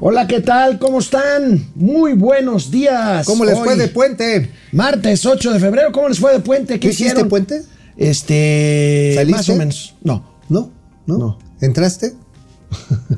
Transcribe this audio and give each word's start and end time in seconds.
Hola, 0.00 0.26
¿qué 0.26 0.40
tal? 0.40 0.78
¿Cómo 0.78 0.98
están? 0.98 1.66
Muy 1.74 2.12
buenos 2.12 2.70
días. 2.70 3.26
¿Cómo 3.26 3.44
les 3.44 3.56
Hoy, 3.56 3.64
fue 3.64 3.76
de 3.76 3.88
puente? 3.88 4.50
Martes 4.72 5.24
8 5.24 5.52
de 5.52 5.60
febrero, 5.60 5.92
¿cómo 5.92 6.08
les 6.08 6.18
fue 6.18 6.32
de 6.32 6.40
puente? 6.40 6.74
¿Qué 6.74 6.88
¿Tú 6.88 6.88
hiciste 6.88 7.04
hicieron? 7.12 7.28
puente? 7.28 7.62
Este. 7.96 9.12
¿Saliste? 9.14 9.36
Más 9.36 9.48
o 9.48 9.56
menos. 9.56 9.94
No. 10.02 10.34
¿No? 10.48 10.70
¿No? 11.06 11.18
No. 11.18 11.38
¿Entraste? 11.60 12.12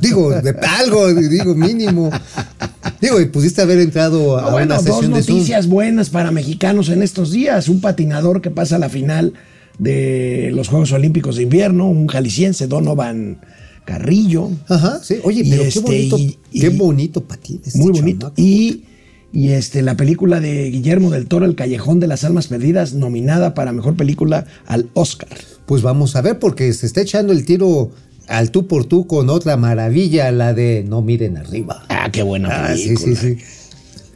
digo, 0.01 0.31
de 0.31 0.55
algo, 0.79 1.13
digo, 1.15 1.55
mínimo. 1.55 2.11
Digo, 3.01 3.21
y 3.21 3.27
pudiste 3.27 3.63
haber 3.63 3.79
entrado 3.79 4.39
a 4.39 4.47
Ah, 4.47 4.51
bueno, 4.51 4.67
una 4.67 4.77
dos 4.77 4.85
sesión 4.85 5.13
de 5.13 5.23
Zoom. 5.23 5.37
noticias 5.37 5.67
buenas 5.67 6.11
para 6.11 6.31
mexicanos 6.31 6.89
en 6.91 7.03
estos 7.03 7.33
días. 7.33 7.69
Un 7.69 7.81
patinador 7.81 8.41
que 8.43 8.51
pasa 8.51 8.77
a 8.77 8.79
la 8.79 8.89
final 8.91 9.33
de 9.79 10.51
los 10.55 10.69
Juegos 10.69 10.93
Olímpicos 10.93 11.37
de 11.37 11.43
Invierno, 11.45 11.89
un 11.89 12.07
jalisciense, 12.07 12.67
Donovan 12.67 13.41
Carrillo. 13.87 14.51
Ajá, 14.69 15.01
sí. 15.03 15.17
Oye, 15.25 15.43
pero 15.49 15.63
este, 15.63 15.81
qué 15.81 15.87
bonito, 15.87 16.19
y- 16.19 16.39
y- 16.53 16.61
qué 16.61 16.69
bonito 16.69 17.23
patín. 17.25 17.61
este 17.65 17.79
Muy 17.79 17.93
bonito. 17.93 18.27
chamaco. 18.27 18.43
Y, 18.43 18.83
y 19.33 19.49
este, 19.51 19.81
la 19.81 19.97
película 19.97 20.41
de 20.41 20.71
Guillermo 20.71 21.11
del 21.11 21.27
Toro, 21.27 21.47
El 21.47 21.55
Callejón 21.55 22.01
de 22.01 22.07
las 22.09 22.25
Almas 22.25 22.49
Perdidas, 22.49 22.93
nominada 22.93 23.55
para 23.55 23.73
mejor 23.73 23.97
película 23.97 24.45
al 24.67 24.91
Oscar. 24.93 25.29
Pues 25.65 25.81
vamos 25.83 26.15
a 26.17 26.21
ver, 26.23 26.39
porque 26.39 26.73
se 26.75 26.85
está 26.87 27.01
echando 27.01 27.33
el 27.33 27.45
tiro 27.47 27.91
al 28.29 28.51
tú 28.51 28.67
por 28.67 28.85
tú 28.87 29.07
con 29.07 29.31
otra 29.31 29.57
maravilla, 29.57 30.31
la 30.33 30.53
de 30.53 30.85
No 30.87 31.01
miren 31.01 31.37
arriba. 31.37 31.85
Ah, 31.89 32.11
qué 32.13 32.23
buena 32.23 32.49
Ah, 32.51 32.77
sí, 32.77 32.85
película. 32.95 33.17
sí, 33.21 33.37
sí. 33.37 33.45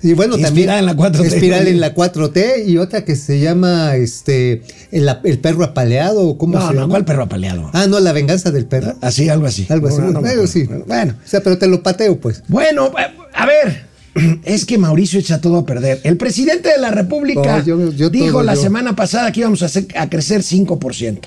Y 0.03 0.15
bueno, 0.15 0.39
Inspirada 0.39 0.79
también. 0.79 0.79
en 0.79 0.87
la 0.87 0.95
4T. 0.97 1.25
Inspirada 1.25 1.63
en 1.69 1.81
la 1.81 1.95
4T 1.95 2.67
y 2.67 2.79
otra 2.79 3.05
que 3.05 3.17
se 3.17 3.39
llama 3.39 3.97
este 3.97 4.63
El, 4.91 5.09
el 5.25 5.39
perro 5.41 5.63
apaleado. 5.65 6.23
¿o 6.27 6.39
¿Cómo 6.39 6.55
No, 6.59 6.69
se 6.69 6.75
no, 6.75 6.81
llama? 6.83 6.91
¿cuál 6.93 7.05
perro 7.05 7.23
apaleado? 7.25 7.71
Ah, 7.75 7.87
no, 7.87 8.01
la 8.01 8.13
venganza 8.13 8.51
del 8.51 8.65
perro. 8.67 8.95
Así, 9.03 9.29
algo 9.29 9.47
así. 9.47 9.67
Algo 9.69 9.89
así. 9.89 9.99
No, 9.99 10.05
no 10.05 10.13
me 10.21 10.21
Bueno, 10.21 10.29
acuerdo. 10.43 10.47
sí. 10.47 10.65
Bueno, 10.87 11.15
O 11.25 11.29
sea, 11.29 11.43
pero 11.43 11.59
te 11.59 11.67
lo 11.67 11.83
pateo, 11.83 12.19
pues. 12.19 12.43
bueno, 12.49 12.87
eh, 12.99 13.15
a 13.35 13.47
ver. 13.47 13.91
Es 14.45 14.65
que 14.65 14.77
Mauricio 14.79 15.21
echa 15.21 15.41
todo 15.41 15.59
a 15.59 15.67
perder. 15.67 16.01
El 16.03 16.17
presidente 16.17 16.69
de 16.71 16.79
la 16.79 16.91
República 16.91 17.63
yo- 17.65 17.93
yo 17.93 18.11
dijo 18.11 18.33
todo, 18.33 18.43
la 18.43 18.55
yo. 18.55 18.63
semana 18.63 18.97
pasada 18.97 19.31
que 19.33 19.41
íbamos 19.41 19.63
a, 19.63 19.67
hacer- 19.67 19.87
a 19.97 20.09
crecer 20.11 20.43
5%. 20.43 21.21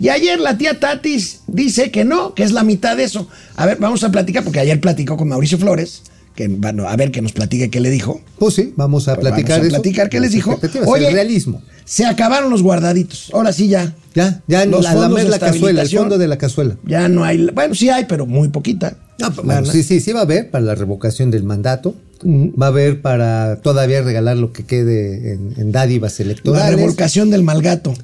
Y 0.00 0.08
ayer 0.08 0.38
la 0.40 0.56
tía 0.56 0.78
Tatis 0.78 1.40
dice 1.48 1.90
que 1.90 2.04
no, 2.04 2.32
que 2.34 2.44
es 2.44 2.52
la 2.52 2.62
mitad 2.62 2.96
de 2.96 3.04
eso. 3.04 3.28
A 3.56 3.66
ver, 3.66 3.78
vamos 3.80 4.04
a 4.04 4.10
platicar, 4.12 4.44
porque 4.44 4.60
ayer 4.60 4.80
platicó 4.80 5.16
con 5.16 5.28
Mauricio 5.28 5.58
Flores, 5.58 6.02
que 6.38 6.46
bueno, 6.46 6.86
a 6.88 6.94
ver 6.94 7.10
que 7.10 7.20
nos 7.20 7.32
platique 7.32 7.68
qué 7.68 7.80
le 7.80 7.90
dijo. 7.90 8.20
Pues 8.38 8.54
sí, 8.54 8.72
vamos 8.76 9.08
a 9.08 9.16
Pues 9.16 9.26
platicar 9.26 9.58
vamos 9.58 9.64
a 9.64 9.66
eso. 9.66 9.82
platicar 9.82 10.08
qué 10.08 10.20
les 10.20 10.30
dijo. 10.30 10.56
Oye, 10.86 11.08
el 11.08 11.12
realismo. 11.14 11.62
Se 11.84 12.06
acabaron 12.06 12.48
los 12.48 12.62
guardaditos. 12.62 13.30
Ahora 13.32 13.52
sí 13.52 13.66
ya. 13.66 13.92
Ya, 14.14 14.40
ya 14.46 14.64
Los 14.66 14.84
la, 14.84 14.94
la 14.94 15.38
cazuela, 15.40 15.82
el 15.82 15.88
fondo 15.88 16.16
de 16.16 16.28
la 16.28 16.38
cazuela. 16.38 16.76
Ya 16.86 17.08
no 17.08 17.24
hay. 17.24 17.48
Bueno, 17.52 17.74
sí 17.74 17.88
hay, 17.90 18.04
pero 18.04 18.24
muy 18.24 18.50
poquita. 18.50 18.96
No, 19.18 19.32
pues, 19.32 19.44
bueno, 19.44 19.66
sí, 19.66 19.82
sí, 19.82 19.98
sí 20.00 20.12
va 20.12 20.20
a 20.20 20.22
haber 20.22 20.48
para 20.50 20.64
la 20.64 20.76
revocación 20.76 21.32
del 21.32 21.42
mandato. 21.42 21.96
Va 22.24 22.66
a 22.66 22.68
haber 22.68 23.00
para 23.02 23.56
todavía 23.60 24.00
regalar 24.02 24.36
lo 24.36 24.52
que 24.52 24.64
quede 24.64 25.32
en, 25.32 25.54
en 25.56 25.72
dádivas 25.72 26.18
La 26.20 26.24
electorales. 26.24 26.76
revolcación 26.76 27.30
del 27.30 27.42
malgato. 27.42 27.94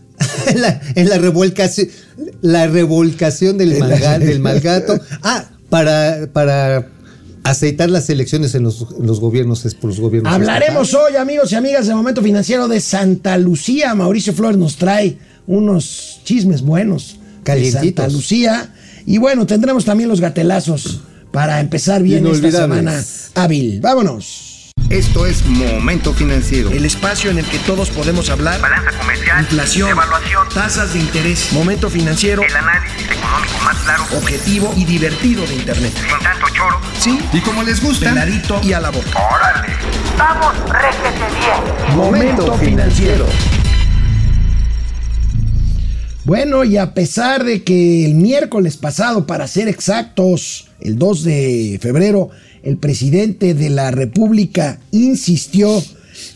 en, 0.49 0.61
la, 0.61 0.81
en 0.97 1.09
la 1.09 1.19
revolcación, 1.19 1.87
la 2.41 2.67
revolcación 2.67 3.59
del, 3.59 3.79
malga- 3.79 4.19
del 4.19 4.41
malgato. 4.49 4.99
Ah, 5.23 5.45
para, 5.69 6.29
para 6.33 6.89
aceitar 7.45 7.91
las 7.91 8.11
elecciones 8.11 8.55
en 8.55 8.65
los, 8.65 8.87
en 8.99 9.07
los 9.07 9.21
gobiernos, 9.21 9.65
es 9.65 9.75
por 9.75 9.91
los 9.91 10.01
gobiernos. 10.01 10.33
Hablaremos 10.33 10.89
estatales. 10.89 11.13
hoy, 11.13 11.17
amigos 11.21 11.53
y 11.53 11.55
amigas, 11.55 11.87
de 11.87 11.95
Momento 11.95 12.23
Financiero 12.23 12.67
de 12.67 12.81
Santa 12.81 13.39
Lucía. 13.39 13.95
Mauricio 13.95 14.33
Flores 14.33 14.59
nos 14.59 14.77
trae 14.77 15.19
unos 15.47 16.21
chismes 16.25 16.63
buenos. 16.63 17.19
de 17.39 17.45
Calientitos. 17.45 17.83
Santa 17.83 18.09
Lucía. 18.09 18.75
Y 19.07 19.19
bueno, 19.19 19.47
tendremos 19.47 19.85
también 19.85 20.09
los 20.09 20.21
gatelazos 20.21 21.03
para 21.31 21.61
empezar 21.61 22.03
bien 22.03 22.27
esta 22.27 22.51
semana 22.51 23.05
hábil. 23.35 23.81
Vámonos. 23.81 24.54
Esto 24.95 25.27
es 25.27 25.45
Momento 25.45 26.15
Financiero. 26.15 26.71
El 26.71 26.85
espacio 26.85 27.29
en 27.29 27.41
el 27.41 27.45
que 27.47 27.59
todos 27.59 27.91
podemos 27.91 28.31
hablar. 28.31 28.61
balanza 28.61 28.97
comercial, 28.97 29.41
Inflación, 29.41 29.91
evaluación, 29.91 30.49
tasas 30.55 30.93
de 30.93 31.01
interés, 31.01 31.53
momento 31.53 31.91
financiero, 31.91 32.45
el 32.45 32.55
análisis 32.55 33.03
económico 33.11 33.59
más 33.65 33.77
claro, 33.79 34.05
objetivo 34.17 34.73
y 34.77 34.85
divertido 34.85 35.45
de 35.49 35.55
Internet. 35.57 35.93
sin 35.97 36.19
tanto 36.23 36.47
choro. 36.55 36.79
Sí, 36.97 37.19
Y 37.33 37.41
como 37.41 37.65
les 37.65 37.83
gusta, 37.83 38.11
peladito 38.11 38.61
y 38.63 38.73
a 38.73 38.79
la 38.79 38.91
boca. 38.91 39.19
¡Órale! 39.19 39.75
¡Vamos, 40.17 40.55
réjete 40.71 41.41
bien! 41.41 41.97
Momento 41.97 42.57
financiero. 42.59 43.27
Bueno, 46.23 46.63
y 46.63 46.77
a 46.77 46.95
pesar 46.95 47.43
de 47.43 47.65
que 47.65 48.07
el 48.07 48.15
miércoles 48.15 48.77
pasado, 48.77 49.27
para 49.27 49.49
ser 49.49 49.67
exactos, 49.67 50.69
el 50.79 50.97
2 50.99 51.25
de 51.25 51.79
febrero, 51.83 52.31
el 52.65 52.79
presidente 52.79 53.55
de 53.55 53.71
la 53.71 53.91
República 53.91 54.81
insistió 54.91 55.83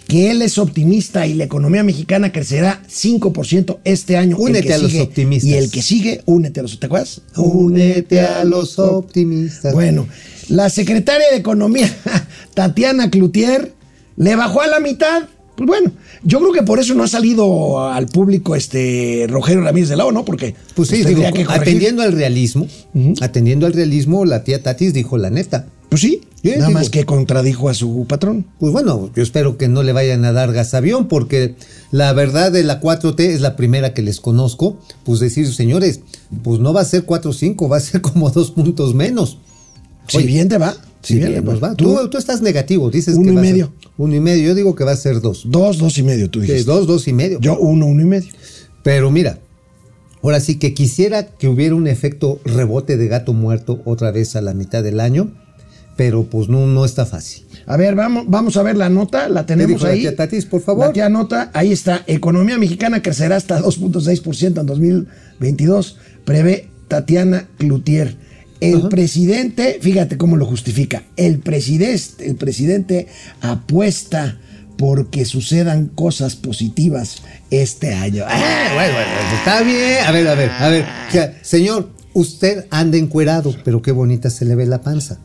que 0.09 0.31
él 0.31 0.43
es 0.43 0.59
optimista 0.59 1.27
y 1.27 1.34
la 1.34 1.44
economía 1.44 1.83
mexicana 1.83 2.33
crecerá 2.33 2.83
5% 2.89 3.78
este 3.84 4.16
año. 4.16 4.37
Únete 4.38 4.75
a 4.75 4.78
los 4.78 4.94
optimistas. 4.97 5.49
Y 5.49 5.55
el 5.55 5.71
que 5.71 5.83
sigue, 5.83 6.22
únete 6.27 6.61
a 6.61 6.62
los, 6.65 6.78
¿te 6.78 6.87
acuerdas? 6.87 7.22
Únete 7.37 8.21
a 8.21 8.44
los 8.44 8.78
optimistas. 8.78 9.72
Bueno, 9.72 10.09
la 10.49 10.69
secretaria 10.71 11.27
de 11.31 11.37
Economía, 11.38 11.88
Tatiana 12.55 13.11
Cloutier, 13.11 13.72
le 14.17 14.34
bajó 14.37 14.62
a 14.62 14.67
la 14.67 14.81
mitad. 14.81 15.25
Pues 15.56 15.67
bueno, 15.67 15.93
yo 16.22 16.38
creo 16.38 16.53
que 16.53 16.62
por 16.62 16.78
eso 16.78 16.94
no 16.94 17.03
ha 17.05 17.09
salido 17.09 17.88
al 17.88 18.06
público 18.06 18.55
este 18.55 19.27
Rogelio 19.28 19.62
Ramírez 19.62 19.88
de 19.88 19.97
Lao, 19.97 20.12
¿no? 20.12 20.25
Porque 20.25 20.55
Pues 20.75 20.88
sí, 20.88 21.05
digo, 21.05 21.21
que 21.33 21.44
corregir. 21.44 21.50
atendiendo 21.50 22.03
al 22.03 22.12
realismo, 22.12 22.67
atendiendo 23.21 23.67
al 23.67 23.72
realismo, 23.72 24.25
la 24.25 24.44
tía 24.44 24.62
Tatis 24.62 24.93
dijo 24.93 25.19
la 25.19 25.31
neta. 25.31 25.67
Pues 25.88 26.03
sí, 26.03 26.21
Sí, 26.43 26.50
nada 26.50 26.69
digo. 26.69 26.78
más 26.78 26.91
que 26.91 27.04
contradijo 27.04 27.69
a 27.69 27.75
su 27.75 28.06
patrón. 28.09 28.47
Pues 28.60 28.72
bueno, 28.72 29.10
yo 29.16 29.22
espero 29.22 29.56
que 29.59 29.66
no 29.69 29.82
le 29.82 29.93
vayan 29.93 30.25
a 30.25 30.32
dar 30.32 30.53
gasavión, 30.53 31.09
porque 31.09 31.56
la 31.91 32.12
verdad 32.12 32.53
de 32.53 32.62
la 32.62 32.81
4T 32.81 33.19
es 33.21 33.41
la 33.41 33.56
primera 33.56 33.93
que 33.94 34.03
les 34.03 34.21
conozco. 34.21 34.78
Pues 35.04 35.19
decir, 35.19 35.53
señores, 35.53 36.00
pues 36.44 36.60
no 36.60 36.72
va 36.72 36.82
a 36.82 36.84
ser 36.84 37.04
4 37.04 37.31
o 37.31 37.34
5, 37.34 37.69
va 37.69 37.78
a 37.78 37.81
ser 37.81 38.00
como 38.03 38.31
dos 38.31 38.50
puntos 38.53 38.94
menos. 38.94 39.38
Si 40.06 40.19
Oye, 40.19 40.26
bien 40.26 40.49
te 40.49 40.59
va, 40.59 40.76
si 41.03 41.16
bien, 41.16 41.31
bien 41.31 41.44
nos 41.44 41.62
va. 41.62 41.75
Tú, 41.75 41.94
Tú, 41.97 42.09
tú 42.10 42.19
estás 42.19 42.41
negativo, 42.41 42.91
dices 42.91 43.15
Uno 43.16 43.25
que 43.25 43.32
y 43.32 43.37
a 43.37 43.41
ser 43.43 43.50
medio. 43.53 43.72
uno 43.97 44.15
y 44.15 44.20
medio. 44.20 44.44
Yo 44.49 44.55
digo 44.55 44.75
que 44.75 44.84
va 44.84 44.93
a 44.93 44.97
ser 44.97 45.20
dos. 45.20 45.43
dos, 45.47 45.78
dos 45.78 45.99
y 45.99 46.03
medio, 46.03 46.31
tú 46.31 46.41
dijiste. 46.41 46.65
dos, 46.65 46.87
dos 46.87 47.09
y 47.09 47.12
medio. 47.12 47.41
Yo 47.41 47.59
uno, 47.59 47.87
uno 47.87 48.03
y 48.03 48.06
medio. 48.06 48.28
Pero 48.84 49.10
mira, 49.10 49.38
ahora 50.22 50.38
sí 50.41 50.59
que 50.59 50.72
quisiera 50.72 51.26
que 51.26 51.49
hubiera 51.49 51.75
un 51.75 51.88
efecto 51.88 52.41
rebote 52.44 52.97
de 52.97 53.09
gato 53.09 53.32
muerto 53.32 53.81
otra 53.84 54.12
vez 54.12 54.37
a 54.37 54.41
la 54.41 54.55
mitad 54.55 54.82
del 54.84 55.00
año, 55.00 55.32
pero 55.99 56.23
pues 56.31 56.49
no, 56.49 56.69
no 56.69 56.85
está 56.85 57.05
fácil. 57.07 57.45
A 57.67 57.77
ver, 57.77 57.97
vamos, 57.97 58.27
vamos 58.29 58.57
a 58.57 58.63
ver 58.63 58.77
la 58.77 58.89
nota, 58.89 59.29
la 59.29 59.47
tenemos 59.47 59.73
dijo 59.73 59.87
la 59.87 59.95
ahí. 59.95 60.01
tía 60.03 60.15
Tatis, 60.15 60.47
por 60.47 60.61
favor? 60.61 60.87
La 60.87 60.93
tía 60.93 61.09
nota, 61.09 61.51
ahí 61.55 61.73
está. 61.73 62.05
Economía 62.07 62.57
mexicana 62.57 63.03
crecerá 63.03 63.35
hasta 63.35 63.61
2.6% 63.61 64.61
en 64.61 64.67
2022, 64.67 65.99
prevé 66.25 66.69
Tatiana 66.87 67.49
Cloutier. 67.59 68.17
El 68.61 68.89
presidente, 68.89 69.81
fíjate 69.83 70.17
cómo 70.17 70.37
lo 70.37 70.47
justifica, 70.47 71.03
el 71.17 71.41
presidente, 71.41 72.29
el 72.29 72.37
presidente 72.37 73.09
apuesta 73.41 74.39
porque 74.77 75.25
sucedan 75.25 75.89
cosas 75.89 76.37
positivas 76.37 77.23
este 77.51 77.93
año. 77.93 78.23
Ah, 78.25 78.71
bueno, 78.73 78.95
bueno, 78.95 79.11
está 79.37 79.63
bien. 79.63 80.05
A 80.07 80.13
ver, 80.13 80.29
a 80.29 80.35
ver, 80.37 80.51
a 80.51 80.69
ver. 80.69 80.85
O 81.09 81.13
sea, 81.13 81.39
señor, 81.43 81.91
usted 82.13 82.67
anda 82.71 82.97
encuerado, 82.99 83.53
pero 83.65 83.83
qué 83.83 83.91
bonita 83.91 84.31
se 84.31 84.45
le 84.45 84.55
ve 84.55 84.65
la 84.65 84.81
panza. 84.81 85.19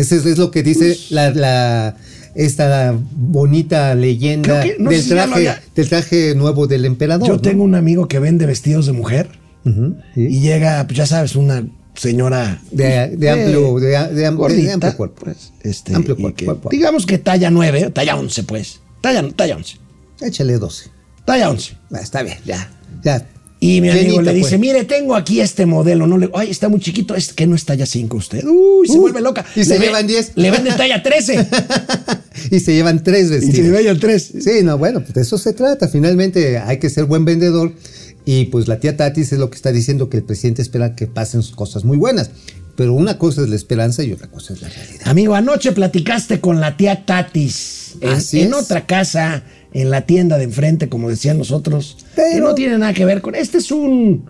Eso 0.00 0.16
es, 0.16 0.26
es 0.26 0.38
lo 0.38 0.50
que 0.50 0.62
dice 0.62 0.86
Pues 0.86 1.10
la, 1.10 1.30
la- 1.30 1.96
esta 2.34 2.94
bonita 3.12 3.94
leyenda 3.94 4.62
que- 4.62 4.76
no 4.78 4.90
del, 4.90 5.06
traje, 5.08 5.34
había- 5.34 5.62
del 5.74 5.88
traje 5.88 6.34
nuevo 6.34 6.66
del 6.66 6.84
emperador. 6.84 7.26
Yo 7.26 7.34
¿no? 7.34 7.40
tengo 7.40 7.64
un 7.64 7.74
amigo 7.74 8.06
que 8.08 8.18
vende 8.18 8.46
vestidos 8.46 8.86
de 8.86 8.92
mujer 8.92 9.28
Ujú, 9.64 9.96
sí. 10.14 10.26
y 10.30 10.40
llega, 10.40 10.86
pues 10.86 10.96
ya 10.96 11.06
sabes, 11.06 11.34
una 11.36 11.66
señora 11.94 12.62
De- 12.70 13.08
de 13.16 13.30
amplio- 13.30 13.78
de- 13.80 13.88
de 13.88 13.96
am- 13.96 14.14
de 14.14 14.30
gordita, 14.30 14.72
amplio 14.74 14.96
cuerpo. 14.96 15.24
pues, 15.24 15.52
este, 15.62 15.94
Amplio 15.94 16.16
cuerpo, 16.16 16.36
que- 16.36 16.44
cuerpo. 16.46 16.68
digamos 16.70 17.04
que 17.04 17.18
talla 17.18 17.50
9, 17.50 17.90
talla 17.92 18.16
11, 18.16 18.42
pues. 18.44 18.80
Talla, 19.00 19.28
talla 19.34 19.56
11. 19.56 19.76
Échale 20.20 20.56
12. 20.58 20.88
Talla 21.24 21.50
11. 21.50 21.76
Ah, 21.92 21.98
está 22.00 22.22
bien, 22.22 22.38
ya. 22.46 22.70
Ya. 23.02 23.26
Y 23.62 23.82
mi 23.82 23.90
amigo 23.90 24.04
Llenita, 24.14 24.22
le 24.22 24.34
dice, 24.34 24.48
pues. 24.50 24.60
mire, 24.60 24.84
tengo 24.84 25.14
aquí 25.14 25.40
este 25.40 25.66
modelo. 25.66 26.06
No 26.06 26.16
le, 26.16 26.30
ay, 26.34 26.50
está 26.50 26.70
muy 26.70 26.80
chiquito. 26.80 27.14
Es 27.14 27.32
que 27.34 27.46
no 27.46 27.54
es 27.54 27.66
talla 27.66 27.84
5 27.84 28.16
usted. 28.16 28.42
Uy, 28.44 28.88
se 28.88 28.96
Uh, 28.96 29.00
vuelve 29.02 29.20
loca. 29.20 29.44
y 29.54 29.64
se 29.64 29.78
ve- 29.78 29.86
llevan 29.86 30.06
10. 30.06 30.32
Le 30.36 30.50
venden 30.50 30.76
talla 30.78 31.02
13. 31.02 31.46
y 32.50 32.60
se 32.60 32.72
llevan 32.74 33.04
tres 33.04 33.26
y 33.26 33.28
se 33.28 33.34
vestidos. 33.34 33.56
le 33.66 33.70
venden 33.70 34.00
3. 34.00 34.32
Sí, 34.40 34.50
no, 34.62 34.78
bueno, 34.78 35.00
pues 35.02 35.12
de 35.14 35.20
eso 35.22 35.36
se 35.36 35.52
trata. 35.52 35.88
Finalmente 35.88 36.58
hay 36.58 36.78
que 36.78 36.88
ser 36.88 37.04
buen 37.04 37.24
vendedor. 37.24 37.74
Y 38.24 38.46
pues 38.46 38.68
la 38.68 38.80
tía 38.80 38.96
Tatis 38.96 39.32
es 39.32 39.38
lo 39.38 39.50
que 39.50 39.56
está 39.56 39.72
diciendo 39.72 40.08
que 40.08 40.18
el 40.18 40.22
presidente 40.22 40.62
espera 40.62 40.94
que 40.94 41.06
pasen 41.06 41.42
cosas 41.54 41.84
muy 41.84 41.96
buenas. 41.98 42.30
Pero 42.76 42.94
una 42.94 43.18
cosa 43.18 43.42
es 43.42 43.48
la 43.50 43.56
esperanza 43.56 44.02
y 44.04 44.12
otra 44.12 44.28
cosa 44.28 44.54
es 44.54 44.62
la 44.62 44.68
realidad. 44.70 45.02
Amigo, 45.04 45.34
anoche 45.34 45.72
platicaste 45.72 46.40
con 46.40 46.60
la 46.60 46.76
tía 46.78 47.04
Tatis 47.04 47.96
en, 48.00 48.08
Así 48.10 48.40
en 48.40 48.54
otra 48.54 48.86
casa, 48.86 49.42
en 49.72 49.90
la 49.90 50.02
tienda 50.06 50.38
de 50.38 50.44
enfrente, 50.44 50.88
como 50.88 51.08
decían 51.08 51.38
nosotros. 51.38 51.96
que 52.14 52.40
no 52.40 52.54
tiene 52.54 52.78
nada 52.78 52.92
que 52.94 53.04
ver 53.04 53.20
con. 53.20 53.34
Este 53.34 53.58
es 53.58 53.70
un. 53.70 54.24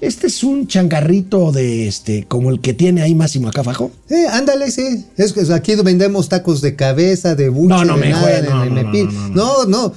Este 0.00 0.26
es 0.26 0.44
un 0.44 0.66
changarrito 0.66 1.50
de 1.52 1.88
este, 1.88 2.24
como 2.24 2.50
el 2.50 2.60
que 2.60 2.74
tiene 2.74 3.00
ahí 3.00 3.14
Máximo 3.14 3.48
acá 3.48 3.60
abajo. 3.62 3.90
Eh, 4.10 4.26
ándale, 4.30 4.70
sí. 4.70 5.06
Es 5.16 5.32
que 5.32 5.40
aquí 5.54 5.74
vendemos 5.76 6.28
tacos 6.28 6.60
de 6.60 6.76
cabeza, 6.76 7.34
de 7.34 7.48
buche, 7.48 7.68
No, 7.68 7.84
no 7.84 7.94
de 7.94 8.00
me 8.00 8.10
nada, 8.10 8.22
juegue, 8.22 8.42
de 8.42 8.48
no, 8.50 8.64
no, 8.66 8.70
memepil. 8.70 9.06
no, 9.06 9.28
No, 9.28 9.64
no. 9.66 9.92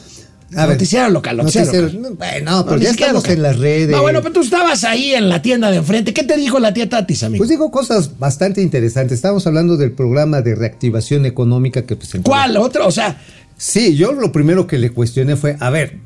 A 0.55 0.65
ver, 0.65 0.75
Noticiero 0.75 1.09
local, 1.09 1.37
noticiero 1.37 1.67
noticiero- 1.67 1.87
local. 2.09 2.15
Bueno, 2.17 2.63
pero 2.65 2.77
No, 2.77 2.83
ya 2.83 2.89
estamos 2.91 3.13
local. 3.15 3.35
en 3.35 3.41
las 3.43 3.57
redes. 3.59 3.89
No, 3.89 4.01
bueno, 4.01 4.21
pero 4.21 4.33
tú 4.33 4.41
estabas 4.41 4.83
ahí 4.85 5.13
en 5.13 5.27
la 5.27 5.41
tienda 5.41 5.69
de 5.69 5.77
enfrente. 5.77 6.13
¿Qué 6.13 6.23
te 6.23 6.37
dijo 6.37 6.59
la 6.59 6.73
tía 6.73 6.87
Tatis, 6.87 7.23
amigo? 7.23 7.39
Pues 7.39 7.49
digo 7.49 7.69
cosas 7.69 8.17
bastante 8.17 8.61
interesantes. 8.61 9.15
Estábamos 9.17 9.45
hablando 9.45 9.75
del 9.75 9.91
programa 9.91 10.41
de 10.41 10.55
reactivación 10.55 11.25
económica 11.25 11.81
que 11.85 11.95
presentó. 11.97 12.29
¿Cuál? 12.29 12.55
¿Otro? 12.57 12.87
O 12.87 12.91
sea, 12.91 13.21
Sí, 13.57 13.95
yo 13.95 14.11
lo 14.13 14.31
primero 14.31 14.67
que 14.67 14.77
le 14.77 14.91
cuestioné 14.91 15.35
fue, 15.35 15.57
a 15.59 15.69
ver, 15.71 15.97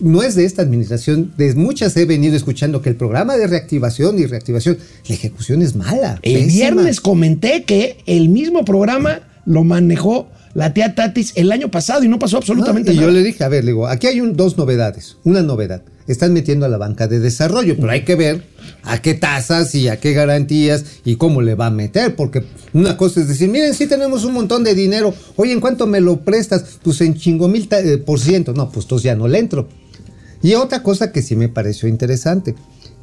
no 0.00 0.22
es 0.22 0.36
de 0.36 0.44
esta 0.44 0.62
administración, 0.62 1.34
de 1.36 1.52
muchas 1.56 1.96
he 1.96 2.04
venido 2.04 2.36
escuchando 2.36 2.80
que 2.82 2.88
el 2.88 2.94
programa 2.96 3.36
de 3.36 3.48
reactivación 3.48 4.16
y 4.18 4.26
reactivación, 4.26 4.78
la 5.08 5.14
ejecución 5.16 5.60
es 5.60 5.74
mala. 5.74 6.20
el 6.22 6.34
pésima. 6.34 6.52
viernes 6.52 7.00
comenté 7.00 7.64
que 7.64 7.98
el 8.06 8.28
mismo 8.28 8.64
programa 8.64 9.22
lo 9.44 9.64
manejó 9.64 10.28
la 10.58 10.74
tía 10.74 10.94
Tatis 10.94 11.32
el 11.36 11.52
año 11.52 11.70
pasado 11.70 12.02
y 12.02 12.08
no 12.08 12.18
pasó 12.18 12.36
absolutamente 12.38 12.90
Ah, 12.90 12.92
y 12.94 12.96
nada. 12.96 13.08
yo 13.08 13.12
le 13.14 13.22
dije, 13.22 13.44
a 13.44 13.48
ver, 13.48 13.64
le 13.64 13.70
digo, 13.70 13.86
aquí 13.86 14.08
hay 14.08 14.20
un- 14.20 14.36
dos 14.36 14.58
novedades. 14.58 15.16
Una 15.22 15.40
novedad, 15.42 15.82
están 16.08 16.32
metiendo 16.32 16.66
a 16.66 16.68
la 16.68 16.78
banca 16.78 17.06
de 17.06 17.20
desarrollo, 17.20 17.76
pero 17.76 17.90
hay 17.92 18.04
que 18.04 18.16
ver 18.16 18.42
a 18.82 19.00
qué 19.00 19.14
tasas 19.14 19.74
y 19.76 19.88
a 19.88 20.00
qué 20.00 20.12
garantías 20.14 20.84
y 21.04 21.14
cómo 21.16 21.42
le 21.42 21.54
va 21.54 21.66
a 21.66 21.70
meter, 21.70 22.16
porque 22.16 22.42
una 22.72 22.96
cosa 22.96 23.20
es 23.20 23.28
decir, 23.28 23.48
miren, 23.48 23.72
sí 23.72 23.86
tenemos 23.86 24.24
un 24.24 24.32
montón 24.34 24.64
de 24.64 24.74
dinero, 24.74 25.14
oye, 25.36 25.52
¿en 25.52 25.60
cuánto 25.60 25.86
me 25.86 26.00
lo 26.00 26.22
prestas? 26.24 26.64
Pues 26.82 27.00
en 27.02 27.14
chingo 27.14 27.46
mil 27.46 27.68
eh, 27.70 27.98
por 27.98 28.18
ciento. 28.18 28.52
No, 28.52 28.68
pues 28.70 28.84
entonces 28.86 29.04
ya 29.04 29.14
no 29.14 29.28
le 29.28 29.38
entro. 29.38 29.68
Y 30.42 30.54
otra 30.54 30.82
cosa 30.82 31.12
que 31.12 31.22
sí 31.22 31.36
me 31.36 31.48
pareció 31.48 31.88
interesante, 31.88 32.54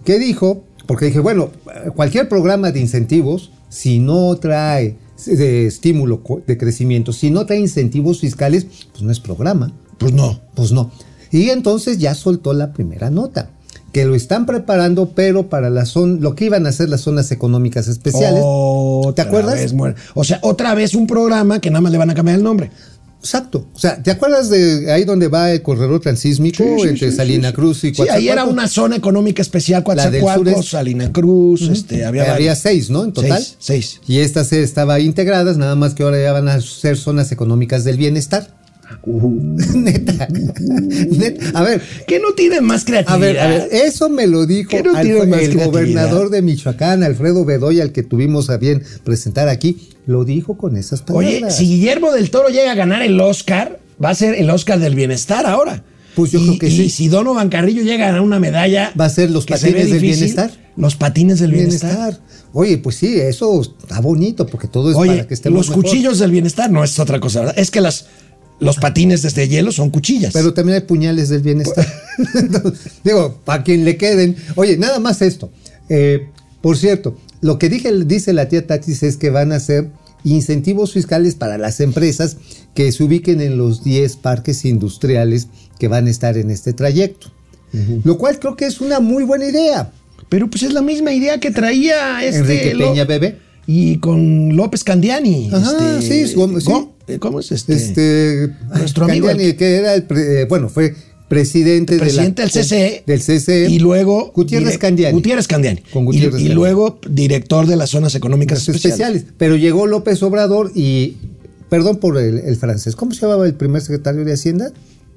que 0.04 0.20
dijo, 0.20 0.66
porque 0.88 1.06
dije, 1.06 1.20
bueno, 1.20 1.52
cualquier 1.96 2.28
programa 2.28 2.72
de 2.72 2.80
incentivos, 2.82 3.52
si 3.70 4.00
no 4.00 4.36
trae 4.36 4.98
de 5.26 5.66
estímulo 5.68 6.22
de 6.46 6.58
crecimiento, 6.58 7.14
si 7.14 7.32
no 7.32 7.46
trae 7.46 7.60
incentivos 7.60 8.20
fiscales, 8.20 8.66
pues 8.92 9.04
no 9.04 9.12
es 9.12 9.20
programa. 9.20 9.74
Pues 9.98 10.14
no. 10.14 10.40
Pues 10.56 10.72
no. 10.72 10.92
Y 11.32 11.50
entonces 11.50 11.98
ya 11.98 12.16
soltó 12.16 12.54
la 12.54 12.74
primera 12.74 13.10
nota, 13.10 13.50
que 13.92 14.06
lo 14.06 14.16
están 14.16 14.46
preparando, 14.46 15.12
pero 15.16 15.50
para 15.50 15.70
la 15.70 15.86
zona, 15.86 16.20
lo 16.20 16.36
que 16.36 16.46
iban 16.46 16.66
a 16.66 16.72
ser 16.72 16.90
las 16.90 17.02
zonas 17.02 17.32
económicas 17.32 17.88
especiales. 17.88 18.42
Otra 18.44 19.14
¿Te 19.16 19.22
acuerdas? 19.30 19.56
vez 19.56 19.74
o 20.14 20.24
sea, 20.24 20.40
otra 20.44 20.76
vez 20.76 20.96
un 20.96 21.08
programa 21.08 21.60
que 21.60 21.70
nada 21.72 21.82
más 21.82 21.92
le 21.92 21.98
van 21.98 22.10
a 22.10 22.14
cambiar 22.14 22.38
el 22.38 22.44
nombre. 22.44 22.72
Exacto. 23.26 23.66
O 23.74 23.80
sea, 23.80 24.02
¿te 24.04 24.12
acuerdas 24.12 24.52
de 24.52 24.92
ahí 24.92 25.04
donde 25.04 25.28
va 25.30 25.52
el 25.52 25.64
corredor 25.64 26.00
transísmico 26.00 26.64
Sí, 26.64 26.70
sí, 26.84 26.88
entre 26.90 27.10
sí, 27.10 27.18
Salina. 27.18 27.52
Cruz 27.54 27.84
y 27.84 27.94
Sí, 27.94 28.04
ahí 28.04 28.28
era 28.28 28.44
Coatzacoalcos? 28.44 28.54
una 28.54 28.68
zona 28.68 28.96
económica 28.98 29.42
especial, 29.42 29.84
Coatzacoalcos. 29.84 30.70
Salina 30.70 31.12
Cruz, 31.12 31.64
este, 31.64 32.06
había, 32.06 32.22
Había, 32.22 32.34
varias. 32.34 32.60
seis, 32.62 32.92
¿no? 32.92 33.04
En 33.04 33.14
total. 33.14 33.42
Seis, 33.42 33.56
seis. 33.60 34.02
Y 34.08 34.20
estas 34.20 34.48
se 34.50 34.62
estaban 34.62 35.02
integradas, 35.02 35.58
nada 35.58 35.76
más 35.76 35.96
que 35.96 36.04
ahora 36.04 36.22
ya 36.22 36.34
van 36.34 36.48
a 36.50 36.62
ser 36.62 36.98
zonas 36.98 37.32
económicas 37.32 37.84
del 37.84 37.98
bienestar. 37.98 38.54
Neta. 39.06 40.28
Neta. 40.30 41.60
A 41.60 41.64
ver, 41.64 41.82
Que 42.08 42.20
no 42.20 42.34
tienen 42.34 42.64
más 42.64 42.84
a 42.84 42.86
creatividad. 42.86 43.20
ver, 43.20 43.40
a 43.40 43.48
ver, 43.48 43.70
eso 43.72 44.10
me 44.10 44.28
lo 44.28 44.46
dijo 44.46 44.70
no 44.84 45.02
tiene 45.02 45.20
el 45.44 45.58
gobernador 45.58 46.30
de 46.30 46.42
Michoacán, 46.42 47.04
Alfredo 47.04 47.46
Bedoya, 47.46 47.84
al 47.84 47.92
que 47.92 48.04
tuvimos 48.04 48.50
a 48.50 48.58
bien 48.58 48.84
presentar 49.04 49.50
aquí, 49.50 49.90
lo 50.06 50.24
dijo 50.26 50.58
con 50.58 50.78
esas 50.78 51.02
palabras. 51.02 51.30
Oye, 51.44 51.52
si 51.52 51.66
Guillermo 51.68 52.12
del 52.12 52.30
Toro 52.30 52.50
llega 52.50 52.72
a 52.72 52.76
ganar 52.76 53.02
el 53.02 53.20
Oscar, 53.20 53.80
va 54.04 54.10
a 54.10 54.16
ser 54.16 54.36
el 54.36 54.50
Oscar 54.50 54.80
del 54.80 54.96
bienestar 54.96 55.46
ahora. 55.46 55.84
Pues 56.16 56.32
yo 56.32 56.40
Y- 56.40 56.46
creo 56.46 56.60
que 56.60 56.68
y 56.68 56.72
sí. 56.78 56.90
si 56.90 57.08
Donovan 57.10 57.50
Carrillo 57.50 57.82
llega 57.82 58.06
a 58.06 58.08
ganar 58.08 58.22
una 58.22 58.40
medalla. 58.40 58.94
Va 59.00 59.06
a 59.06 59.10
ser 59.10 59.32
los 59.32 59.44
se 59.44 59.50
patines 59.52 59.90
del 59.92 60.00
bienestar. 60.00 60.52
Los 60.78 60.96
patines 60.96 61.40
del 61.40 61.52
bienestar. 61.52 61.92
bienestar. 61.94 62.22
Oye, 62.54 62.78
pues 62.78 62.96
sí, 62.96 63.20
eso 63.20 63.62
está 63.62 64.00
bonito 64.00 64.46
porque 64.46 64.70
todo 64.70 64.92
es 64.92 64.96
Oye, 64.96 65.12
para 65.12 65.28
que 65.28 65.34
estemos 65.34 65.58
los 65.58 65.70
mejor. 65.70 65.84
cuchillos 65.84 66.20
del 66.20 66.32
bienestar 66.32 66.72
no 66.72 66.86
es 66.86 66.98
otra 67.00 67.20
cosa, 67.20 67.40
¿verdad? 67.42 67.56
Es 67.60 67.70
que 67.70 67.82
las, 67.82 68.06
los 68.60 68.78
patines 68.78 69.22
desde 69.22 69.48
hielo 69.48 69.72
son 69.72 69.90
cuchillas. 69.90 70.34
Pero 70.34 70.54
también 70.54 70.76
hay 70.76 70.88
puñales 70.88 71.30
del 71.30 71.42
bienestar. 71.42 71.86
Digo, 73.04 73.40
para 73.46 73.64
quien 73.64 73.86
le 73.86 73.98
queden. 73.98 74.36
Oye, 74.56 74.78
nada 74.78 75.00
más 75.00 75.22
esto. 75.22 75.52
Eh, 75.90 76.28
por 76.62 76.78
cierto, 76.78 77.18
lo 77.42 77.60
que 77.60 77.70
dije, 77.70 77.92
dice 78.06 78.34
la 78.34 78.48
tía 78.50 78.66
Taxis 78.66 79.04
es 79.04 79.18
que 79.18 79.30
van 79.30 79.52
a 79.52 79.60
ser 79.60 79.90
incentivos 80.24 80.94
fiscales 80.94 81.36
para 81.36 81.58
las 81.58 81.80
empresas 81.80 82.38
que 82.74 82.92
se 82.92 83.04
ubiquen 83.04 83.42
en 83.42 83.58
los 83.58 83.84
10 83.84 84.16
parques 84.18 84.66
industriales 84.66 85.48
que 85.78 85.88
van 85.88 86.08
a 86.08 86.10
estar 86.10 86.38
en 86.38 86.50
este 86.50 86.74
trayecto. 86.74 87.28
Lo 88.06 88.18
cual 88.18 88.40
creo 88.40 88.56
que 88.56 88.66
es 88.66 88.80
una 88.80 89.02
muy 89.02 89.26
buena 89.26 89.46
idea. 89.48 89.92
Pero 90.30 90.50
pues 90.50 90.64
es 90.64 90.72
la 90.74 90.82
misma 90.82 91.12
idea 91.12 91.40
que 91.42 91.52
traía 91.52 92.24
este 92.24 92.40
Enrique 92.40 92.74
Lo- 92.74 92.90
Peña 92.90 93.04
Bebé. 93.04 93.38
Y 93.68 93.98
con 93.98 94.56
López 94.56 94.84
Candiani. 94.84 95.50
Ajá, 95.52 96.00
este, 96.00 96.28
sí, 96.28 96.34
¿cómo- 96.36 96.60
sí. 96.62 96.66
¿Cómo, 97.06 97.16
eh, 97.16 97.20
cómo 97.20 97.40
es 97.40 97.52
este? 97.52 97.74
Este, 97.74 98.50
Nuestro 98.78 99.06
amigo, 99.06 99.28
Candiani, 99.28 99.52
el- 99.52 99.58
que 99.58 99.76
era 99.76 99.94
el, 99.96 100.04
pre- 100.04 100.42
eh, 100.42 100.46
bueno, 100.46 100.70
fue 100.70 100.94
presidente, 101.28 101.98
presidente 101.98 102.44
de 102.44 102.48
la- 102.48 102.54
del 102.54 102.64
CCE. 102.66 103.04
Del 103.06 103.20
CCE. 103.22 103.70
Y 103.70 103.80
luego. 103.80 104.32
Gutiérrez 104.36 104.78
Candiani. 104.78 105.14
Gutiérrez 105.14 105.48
Candiani. 105.48 105.82
Con 105.92 106.04
Y- 106.04 106.06
Gutiérrez 106.06 106.30
y, 106.30 106.32
Candiani. 106.38 106.56
luego 106.56 107.00
director 107.10 107.66
de 107.68 107.76
las 107.76 107.90
zonas 107.90 108.14
económicas 108.16 108.60
especiales. 108.60 108.94
especiales. 109.00 109.26
Pero 109.38 109.56
llegó 109.56 109.88
López 109.88 110.22
Obrador 110.24 110.72
y, 110.76 111.18
perdón 111.70 111.98
por 111.98 112.18
el, 112.18 112.40
el 112.40 112.56
francés, 112.58 112.96
¿cómo 112.96 113.12
se 113.14 113.22
llamaba 113.22 113.46
el 113.48 113.56
primer 113.56 113.82
secretario 113.82 114.24
de 114.24 114.34
Hacienda 114.34 114.72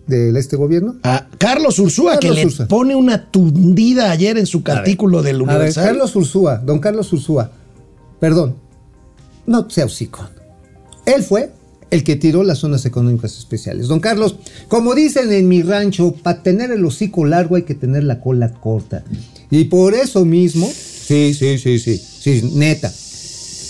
de 0.07 0.31
este 0.39 0.57
gobierno? 0.57 0.97
A 1.03 1.27
Carlos 1.37 1.79
Ursúa, 1.79 2.19
Carlos 2.19 2.39
que 2.57 2.63
le 2.63 2.67
pone 2.67 2.97
una 2.97 3.31
tundida 3.31 4.11
ayer 4.11 4.39
en 4.39 4.47
su 4.47 4.63
artículo 4.65 5.23
del 5.23 5.37
A 5.37 5.39
ver, 5.41 5.49
Universal. 5.49 5.85
Carlos 5.85 6.17
Ursúa, 6.17 6.57
don 6.57 6.79
Carlos 6.79 7.13
Ursúa, 7.13 7.53
perdón, 8.19 8.57
no 9.47 9.69
sea 9.69 9.85
hocicón. 9.85 10.29
Él 11.05 11.23
fue 11.23 11.51
el 11.91 12.05
que 12.05 12.17
tiró 12.17 12.43
las 12.43 12.59
zonas 12.59 12.85
económicas 12.85 13.39
especiales. 13.39 13.89
Don 13.89 14.01
Carlos, 14.01 14.37
como 14.69 14.95
dicen 14.95 15.33
en 15.33 15.49
mi 15.49 15.63
rancho, 15.63 16.13
para 16.13 16.43
tener 16.43 16.71
el 16.71 16.85
hocico 16.85 17.25
largo 17.25 17.57
hay 17.57 17.63
que 17.63 17.75
tener 17.75 18.05
la 18.05 18.21
cola 18.21 18.53
corta. 18.53 19.05
Y 19.51 19.65
por 19.65 19.95
eso 19.95 20.25
mismo, 20.25 20.71
sí, 20.71 21.35
sí, 21.35 21.59
sí, 21.59 21.79
sí, 21.79 21.99
sí, 21.99 22.51
neta. 22.55 22.93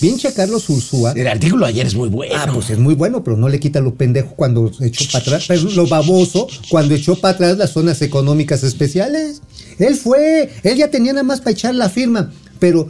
Pinche 0.00 0.32
Carlos 0.32 0.68
Ursúa. 0.68 1.12
El 1.12 1.26
artículo 1.26 1.66
ayer 1.66 1.86
es 1.86 1.94
muy 1.94 2.08
bueno. 2.08 2.34
Ah, 2.36 2.48
pues 2.52 2.70
es 2.70 2.78
muy 2.78 2.94
bueno, 2.94 3.24
pero 3.24 3.36
no 3.36 3.48
le 3.48 3.58
quita 3.58 3.80
lo 3.80 3.94
pendejo 3.94 4.34
cuando 4.36 4.70
echó 4.80 5.04
para 5.10 5.22
atrás, 5.22 5.46
pero 5.48 5.62
lo 5.70 5.88
baboso 5.88 6.46
cuando 6.70 6.94
echó 6.94 7.16
para 7.16 7.34
atrás 7.34 7.58
las 7.58 7.70
zonas 7.70 8.00
económicas 8.02 8.62
especiales. 8.62 9.42
Él 9.78 9.96
fue, 9.96 10.50
él 10.62 10.76
ya 10.76 10.90
tenía 10.90 11.12
nada 11.12 11.24
más 11.24 11.40
para 11.40 11.50
echar 11.50 11.74
la 11.74 11.88
firma, 11.88 12.32
pero 12.60 12.88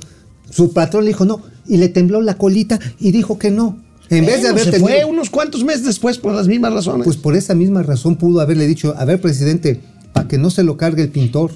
su 0.51 0.73
patrón 0.73 1.05
le 1.05 1.11
dijo 1.11 1.25
no, 1.25 1.43
y 1.67 1.79
le 1.79 1.89
tembló 1.89 2.21
la 2.21 2.37
colita 2.37 2.79
y 2.99 3.11
dijo 3.11 3.39
que 3.39 3.51
no. 3.51 3.88
En 4.11 4.27
vez 4.27 4.43
de 4.43 4.49
haber 4.49 4.65
se 4.65 4.71
tenido, 4.71 4.89
fue 4.89 5.05
unos 5.05 5.31
cuantos 5.31 5.65
meses 5.65 5.85
después 5.85 6.19
por 6.19 6.33
las 6.33 6.49
mismas 6.49 6.73
razones. 6.73 7.05
pues 7.05 7.17
por 7.17 7.37
esa 7.37 7.55
misma 7.55 7.83
razón 7.83 8.17
pudo 8.17 8.41
haberle 8.41 8.67
dicho, 8.67 8.95
a 8.97 9.05
ver, 9.05 9.21
presidente, 9.21 9.81
para 10.13 10.27
que 10.29 10.39
no 10.39 10.51
se 10.51 10.63
lo 10.63 10.77
cargue 10.77 11.03
el 11.03 11.11
pintor. 11.11 11.53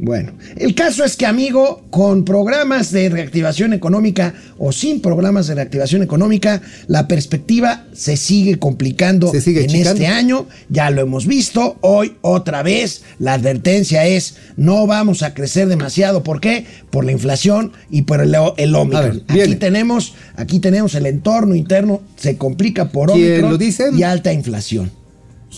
Bueno, 0.00 0.32
el 0.56 0.76
caso 0.76 1.04
es 1.04 1.16
que, 1.16 1.26
amigo, 1.26 1.82
con 1.90 2.24
programas 2.24 2.92
de 2.92 3.08
reactivación 3.08 3.72
económica 3.72 4.32
o 4.56 4.70
sin 4.70 5.02
programas 5.02 5.48
de 5.48 5.56
reactivación 5.56 6.04
económica, 6.04 6.62
la 6.86 7.08
perspectiva 7.08 7.84
se 7.94 8.16
sigue 8.16 8.60
complicando 8.60 9.32
Se 9.32 9.40
sigue 9.40 9.64
en 9.64 9.74
este 9.74 10.06
año. 10.06 10.46
Ya 10.68 10.90
lo 10.90 11.02
hemos 11.02 11.26
visto. 11.26 11.78
Hoy, 11.80 12.16
otra 12.20 12.62
vez, 12.62 13.02
la 13.18 13.32
advertencia 13.34 14.06
es: 14.06 14.36
no 14.56 14.86
vamos 14.86 15.24
a 15.24 15.34
crecer 15.34 15.66
demasiado. 15.66 16.22
¿Por 16.22 16.40
qué? 16.40 16.64
Por 16.90 17.04
la 17.04 17.10
inflación 17.10 17.72
y 17.90 18.02
por 18.02 18.20
el, 18.20 18.36
el 18.56 18.74
Omicron. 18.76 19.24
A 19.26 19.34
ver, 19.34 19.46
aquí, 19.46 19.56
tenemos, 19.56 20.14
aquí 20.36 20.60
tenemos 20.60 20.94
el 20.94 21.06
entorno 21.06 21.56
interno, 21.56 22.02
se 22.16 22.36
complica 22.36 22.90
por 22.90 23.12
¿Quién 23.12 23.44
Omicron 23.44 23.90
lo 23.90 23.98
y 23.98 24.02
alta 24.04 24.32
inflación. 24.32 24.92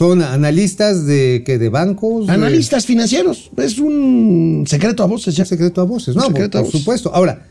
Son 0.01 0.23
analistas 0.23 1.05
de 1.05 1.43
que 1.45 1.59
de 1.59 1.69
bancos. 1.69 2.27
de- 2.27 2.33
Analistas 2.33 2.87
financieros, 2.87 3.51
es 3.59 3.79
un 3.79 4.65
secreto 4.67 5.03
a 5.03 5.07
voces 5.07 5.37
ya. 5.37 5.43
Un 5.43 5.49
secreto 5.49 5.83
a 5.83 5.85
voces, 5.85 6.17
Un 6.17 6.23
no, 6.23 6.27
secreto 6.29 6.53
por, 6.53 6.61
a 6.61 6.63
por 6.63 6.65
voces. 6.69 6.81
supuesto. 6.81 7.15
Ahora, 7.15 7.47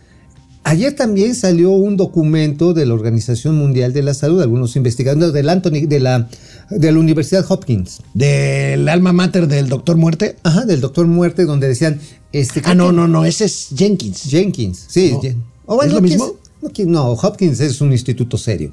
ayer 0.63 0.95
también 0.95 1.35
salió 1.35 1.69
un 1.69 1.95
documento 1.95 2.73
de 2.73 2.87
la 2.87 2.95
Organización 2.95 3.55
Mundial 3.55 3.93
de 3.93 4.01
la 4.01 4.15
Salud, 4.15 4.41
algunos 4.41 4.75
investigadores 4.75 5.31
del 5.31 5.47
Anthony, 5.47 5.85
de 5.87 5.99
la, 5.99 6.27
de 6.71 6.91
la 6.91 6.97
Universidad 6.97 7.45
Hopkins, 7.47 8.01
Del 8.15 8.89
alma 8.89 9.13
mater 9.13 9.47
del 9.47 9.69
doctor 9.69 9.97
Muerte. 9.97 10.35
ajá, 10.41 10.65
del 10.65 10.81
doctor 10.81 11.05
Muerte, 11.05 11.45
donde 11.45 11.67
decían, 11.67 11.99
este, 12.33 12.63
Ah, 12.65 12.73
no, 12.73 12.91
no, 12.91 13.07
no, 13.07 13.25
ese 13.25 13.45
es 13.45 13.67
Jenkins. 13.77 14.23
Jenkins, 14.23 14.85
sí, 14.89 15.11
No. 15.11 15.21
Jen- 15.21 15.37
¿Es 15.85 15.93
lo 15.93 16.01
¿quién 16.01 16.03
mismo? 16.03 16.33
No, 16.87 17.11
Hopkins 17.11 17.59
es 17.59 17.79
un 17.79 17.91
instituto 17.91 18.39
serio. 18.39 18.71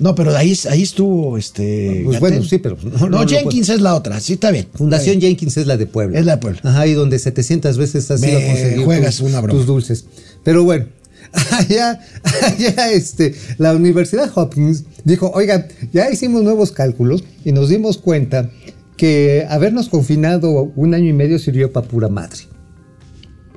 No, 0.00 0.14
pero 0.14 0.34
ahí, 0.34 0.58
ahí 0.70 0.82
estuvo 0.82 1.36
este. 1.36 2.02
Pues 2.04 2.18
bueno, 2.20 2.42
sí, 2.42 2.58
pero 2.58 2.76
no, 2.82 2.90
No, 2.90 3.08
no, 3.10 3.22
no, 3.22 3.28
Jenkins 3.28 3.68
es 3.68 3.80
la 3.80 3.94
otra, 3.94 4.18
sí, 4.18 4.32
está 4.32 4.50
bien. 4.50 4.66
Fundación 4.74 5.16
Está 5.16 5.20
bien. 5.20 5.30
Jenkins 5.32 5.56
es 5.58 5.66
la 5.66 5.76
de 5.76 5.86
Puebla. 5.86 6.18
Es 6.18 6.24
la 6.24 6.36
de 6.36 6.42
Puebla. 6.42 6.60
Ajá, 6.64 6.86
y 6.86 6.94
donde 6.94 7.18
700 7.18 7.76
veces 7.76 8.10
has 8.10 8.20
Me 8.22 8.30
ido 8.30 8.38
a 8.38 8.42
conseguir 8.42 8.84
juegas 8.84 9.18
tus, 9.18 9.28
una 9.28 9.40
broma. 9.40 9.58
tus 9.58 9.66
dulces. 9.66 10.06
Pero 10.42 10.64
bueno, 10.64 10.86
allá, 11.52 12.00
allá 12.24 12.90
este, 12.92 13.34
la 13.58 13.74
Universidad 13.74 14.30
Hopkins 14.34 14.84
dijo, 15.04 15.30
oigan, 15.34 15.66
ya 15.92 16.10
hicimos 16.10 16.42
nuevos 16.42 16.72
cálculos 16.72 17.22
y 17.44 17.52
nos 17.52 17.68
dimos 17.68 17.98
cuenta 17.98 18.50
que 18.96 19.46
habernos 19.48 19.88
confinado 19.88 20.72
un 20.76 20.94
año 20.94 21.08
y 21.08 21.12
medio 21.12 21.38
sirvió 21.38 21.72
para 21.72 21.86
pura 21.86 22.08
madre. 22.08 22.40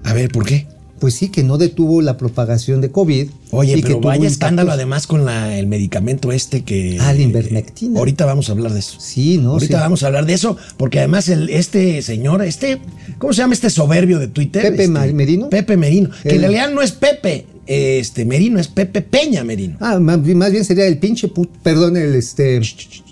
A 0.04 0.14
ver, 0.14 0.30
¿por 0.30 0.46
qué? 0.46 0.68
Pues 1.04 1.16
sí, 1.16 1.28
que 1.28 1.44
no 1.44 1.58
detuvo 1.58 2.02
la 2.02 2.16
propagación 2.16 2.80
de 2.80 2.90
COVID. 2.90 3.28
Oye, 3.52 3.74
y 3.74 3.82
que 3.82 3.88
pero 3.88 3.96
tuvo 4.00 4.08
vaya 4.08 4.26
escándalo 4.26 4.72
además 4.72 5.06
con 5.06 5.26
la- 5.26 5.60
el 5.60 5.68
medicamento 5.68 6.32
este 6.32 6.62
que... 6.64 6.98
Ah, 7.02 7.12
la 7.12 7.20
ivermectina. 7.20 8.00
Ahorita 8.00 8.26
vamos 8.26 8.48
a 8.48 8.54
hablar 8.54 8.72
de 8.72 8.80
eso. 8.80 9.02
Sí, 9.02 9.38
¿no? 9.38 9.52
Ahorita 9.52 9.80
Sí. 9.80 9.82
vamos 9.82 10.04
a 10.04 10.08
hablar 10.08 10.26
de 10.26 10.34
eso, 10.34 10.56
porque 10.78 11.00
además 11.00 11.28
el, 11.28 11.50
este 11.50 12.02
señor, 12.04 12.42
este, 12.42 12.80
¿cómo 13.18 13.34
se 13.34 13.40
llama 13.40 13.54
este 13.54 13.70
soberbio 13.70 14.18
de 14.18 14.30
Twitter? 14.30 14.62
Pepe 14.64 14.84
Este, 14.86 15.14
Merino. 15.14 15.50
Pepe 15.50 15.76
Merino, 15.76 16.10
que 16.24 16.36
en 16.36 16.40
realidad 16.40 16.72
no 16.72 16.82
es 16.82 16.94
Pepe, 16.94 17.48
este 17.68 18.24
Merino, 18.24 18.58
es 18.58 18.70
Pepe 18.70 19.02
Peña 19.02 19.44
Merino. 19.44 19.76
Ah, 19.82 20.00
más, 20.00 20.24
bien- 20.24 20.38
más 20.38 20.54
bien 20.54 20.64
sería 20.64 20.86
el 20.88 21.00
pinche 21.00 21.28
put, 21.28 21.50
perdón, 21.62 21.98
el 21.98 22.16
este 22.16 22.62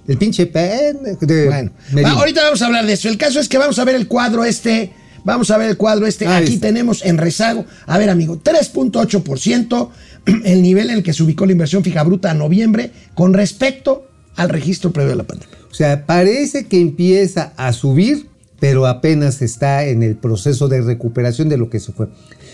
el 0.08 0.18
pinche 0.18 0.46
pen 0.46 0.98
de 1.20 1.46
Bueno, 1.48 1.72
Merino. 1.92 2.18
ahorita 2.20 2.42
vamos 2.44 2.62
a 2.62 2.68
hablar 2.68 2.86
de 2.86 2.94
eso. 2.94 3.10
El 3.10 3.18
caso 3.18 3.42
es 3.42 3.50
que 3.50 3.58
vamos 3.58 3.78
a 3.80 3.84
ver 3.84 3.96
el 3.96 4.08
cuadro 4.08 4.46
este. 4.46 4.94
Vamos 5.24 5.52
a 5.52 5.58
ver 5.58 5.70
el 5.70 5.78
cuadro 5.78 6.06
este. 6.08 6.28
Ahí 6.28 6.44
Aquí 6.44 6.54
está. 6.56 6.68
tenemos 6.68 7.04
en 7.06 7.18
rezago. 7.18 7.66
A 7.86 7.98
ver, 7.98 8.10
amigo, 8.10 8.40
3.8%, 8.44 9.90
el 10.46 10.62
nivel 10.62 10.90
en 10.90 10.98
el 10.98 11.04
que 11.04 11.14
se 11.14 11.24
ubicó 11.24 11.46
la 11.46 11.52
inversión 11.52 11.84
fija 11.84 12.04
bruta 12.04 12.32
a 12.32 12.34
noviembre 12.34 12.92
con 13.14 13.34
respecto 13.34 14.08
al 14.36 14.50
registro 14.50 14.92
previo 14.92 15.14
a 15.14 15.16
la 15.18 15.24
pandemia. 15.24 15.58
O 15.70 15.74
sea, 15.74 16.06
parece 16.06 16.66
que 16.66 16.80
empieza 16.80 17.54
a 17.58 17.74
subir, 17.74 18.28
pero 18.60 18.88
apenas 18.88 19.42
está 19.42 19.86
en 19.86 20.04
el 20.04 20.16
proceso 20.16 20.68
de 20.68 20.82
recuperación 20.82 21.50
de 21.50 21.58
lo 21.58 21.70
que 21.70 21.80
se 21.80 21.92
fue. 21.92 22.08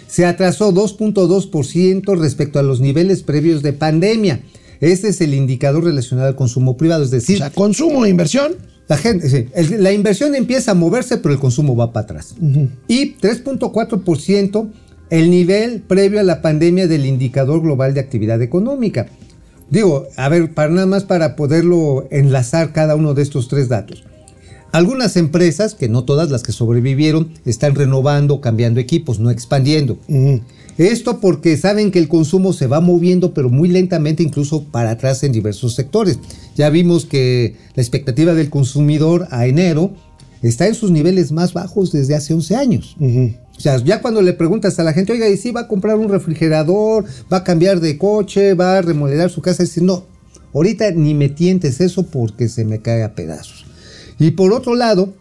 Se 0.07 0.25
atrasó 0.25 0.74
2.2% 0.74 2.17
respecto 2.17 2.59
a 2.59 2.63
los 2.63 2.79
niveles 2.79 3.24
previos 3.24 3.62
de 3.62 3.74
pandemia. 3.74 4.41
Este 4.79 5.09
es 5.09 5.21
el 5.21 5.33
indicador 5.33 5.83
relacionado 5.83 6.27
al 6.27 6.36
consumo 6.36 6.77
privado, 6.77 7.03
es 7.03 7.09
O 7.09 7.12
decir, 7.12 7.39
sea, 7.39 7.50
consumo 7.50 8.05
e 8.05 8.09
inversión. 8.09 8.53
La, 8.88 8.98
gente, 8.98 9.29
sí, 9.29 9.48
el- 9.53 9.84
la 9.84 9.91
inversión 9.91 10.34
empieza 10.36 10.72
a 10.72 10.74
moverse, 10.74 11.17
pero 11.17 11.34
el 11.34 11.39
consumo 11.39 11.75
va 11.75 11.91
para 11.91 12.06
atrás. 12.06 12.36
Y 12.88 13.15
3.4% 13.15 14.70
el 15.10 15.29
nivel 15.29 15.82
previo 15.82 16.20
a 16.20 16.24
la 16.24 16.41
pandemia 16.41 16.88
del 16.88 17.06
indicador 17.06 17.62
global 17.62 17.94
de 17.94 18.00
actividad 18.00 18.41
económica. 18.41 19.08
Digo, 19.70 20.08
a 20.15 20.29
ver, 20.29 20.53
para 20.53 20.70
nada 20.70 20.86
más 20.86 21.03
para 21.03 21.36
poderlo 21.36 22.08
enlazar 22.12 22.72
cada 22.74 22.96
uno 22.96 23.13
de 23.13 23.22
estos 23.24 23.48
tres 23.50 23.67
datos. 23.70 24.03
Algunas 24.72 25.15
empresas, 25.15 25.75
que 25.75 25.88
no 25.89 26.03
todas 26.03 26.29
las 26.29 26.44
que 26.44 26.51
sobrevivieron, 26.51 27.29
están 27.46 27.75
renovando, 27.75 28.41
cambiando 28.41 28.79
equipos, 28.79 29.20
no 29.20 29.29
expandiendo. 29.32 29.98
Esto 30.77 31.19
porque 31.19 31.57
saben 31.57 31.91
que 31.91 32.00
el 32.00 32.07
consumo 32.07 32.53
se 32.53 32.67
va 32.67 32.81
moviendo, 32.81 33.34
pero 33.34 33.50
muy 33.50 33.67
lentamente, 33.67 34.22
incluso 34.22 34.63
para 34.63 34.91
atrás 34.91 35.24
en 35.24 35.31
diversos 35.31 35.74
sectores. 35.74 36.19
Ya 36.55 36.69
vimos 36.69 37.05
que 37.05 37.55
la 37.75 37.81
expectativa 37.81 38.34
del 38.34 38.50
consumidor 38.50 39.27
a 39.31 39.48
enero 39.48 39.93
está 40.43 40.67
en 40.67 40.75
sus 40.75 40.91
niveles 40.91 41.31
más 41.31 41.53
bajos 41.53 41.91
desde 41.91 42.15
hace 42.15 42.34
11 42.34 42.55
años. 42.55 42.96
O 43.57 43.60
sea, 43.60 43.77
ya 43.84 44.01
cuando 44.01 44.22
le 44.22 44.34
preguntas 44.34 44.77
a 44.77 44.84
la 44.84 44.93
gente, 44.93 45.13
oiga, 45.13 45.27
¿y 45.27 45.38
si 45.38 45.51
va 45.51 45.62
a 45.62 45.67
comprar 45.67 45.96
un 45.96 46.10
refrigerador? 46.10 47.05
¿Va 47.31 47.38
a 47.38 47.43
cambiar 47.43 47.79
de 47.79 47.98
coche? 47.98 48.53
¿Va 48.53 48.77
a 48.77 48.81
remodelar 48.84 49.31
su 49.31 49.41
casa? 49.41 49.63
Dice, 49.63 49.81
no, 49.81 50.05
ahorita 50.53 50.91
ni 50.91 51.15
me 51.15 51.29
tientes 51.29 51.81
eso 51.81 52.03
porque 52.03 52.50
se 52.50 52.65
me 52.65 52.81
cae 52.81 53.03
a 53.03 53.15
pedazos. 53.15 53.65
Y 54.19 54.31
por 54.31 54.53
otro 54.53 54.75
lado, 54.75 55.13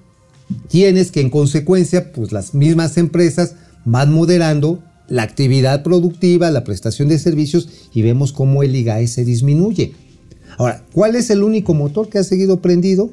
tienes 0.68 1.10
que 1.10 1.22
en 1.22 1.30
consecuencia, 1.30 2.12
pues 2.12 2.30
las 2.32 2.52
mismas 2.52 2.98
empresas 2.98 3.54
van 3.86 4.12
moderando 4.12 4.82
la 5.08 5.22
actividad 5.22 5.82
productiva, 5.82 6.50
la 6.50 6.64
prestación 6.64 7.08
de 7.08 7.18
servicios 7.18 7.68
y 7.92 8.02
vemos 8.02 8.32
cómo 8.32 8.62
el 8.62 8.74
IGAE 8.74 9.06
se 9.08 9.24
disminuye. 9.24 9.92
Ahora, 10.58 10.84
¿cuál 10.92 11.16
es 11.16 11.30
el 11.30 11.42
único 11.42 11.74
motor 11.74 12.08
que 12.08 12.18
ha 12.18 12.24
seguido 12.24 12.60
prendido? 12.60 13.10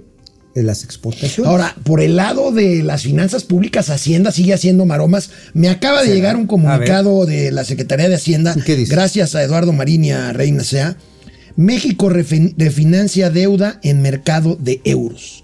En 0.56 0.68
las 0.68 0.84
exportaciones. 0.84 1.50
Ahora, 1.50 1.76
por 1.84 2.00
el 2.00 2.16
lado 2.16 2.52
de 2.52 2.84
las 2.84 3.02
finanzas 3.02 3.44
públicas, 3.44 3.90
Hacienda 3.90 4.32
sigue 4.32 4.54
haciendo 4.54 4.86
maromas. 4.86 5.32
Me 5.56 5.68
acaba 5.68 6.02
de 6.02 6.06
¿Será? 6.06 6.16
llegar 6.16 6.36
un 6.38 6.46
comunicado 6.46 7.26
de 7.26 7.52
la 7.52 7.64
Secretaría 7.64 8.08
de 8.08 8.14
Hacienda, 8.16 8.56
¿Qué 8.64 8.76
dice? 8.76 8.94
gracias 8.94 9.34
a 9.34 9.42
Eduardo 9.42 9.74
Marín 9.74 10.06
y 10.06 10.12
a 10.12 10.32
Reina 10.32 10.64
Sea. 10.64 10.96
México 11.56 12.08
refin- 12.10 12.54
refinancia 12.58 13.32
deuda 13.32 13.80
en 13.84 14.04
mercado 14.04 14.56
de 14.60 14.80
euros. 14.86 15.44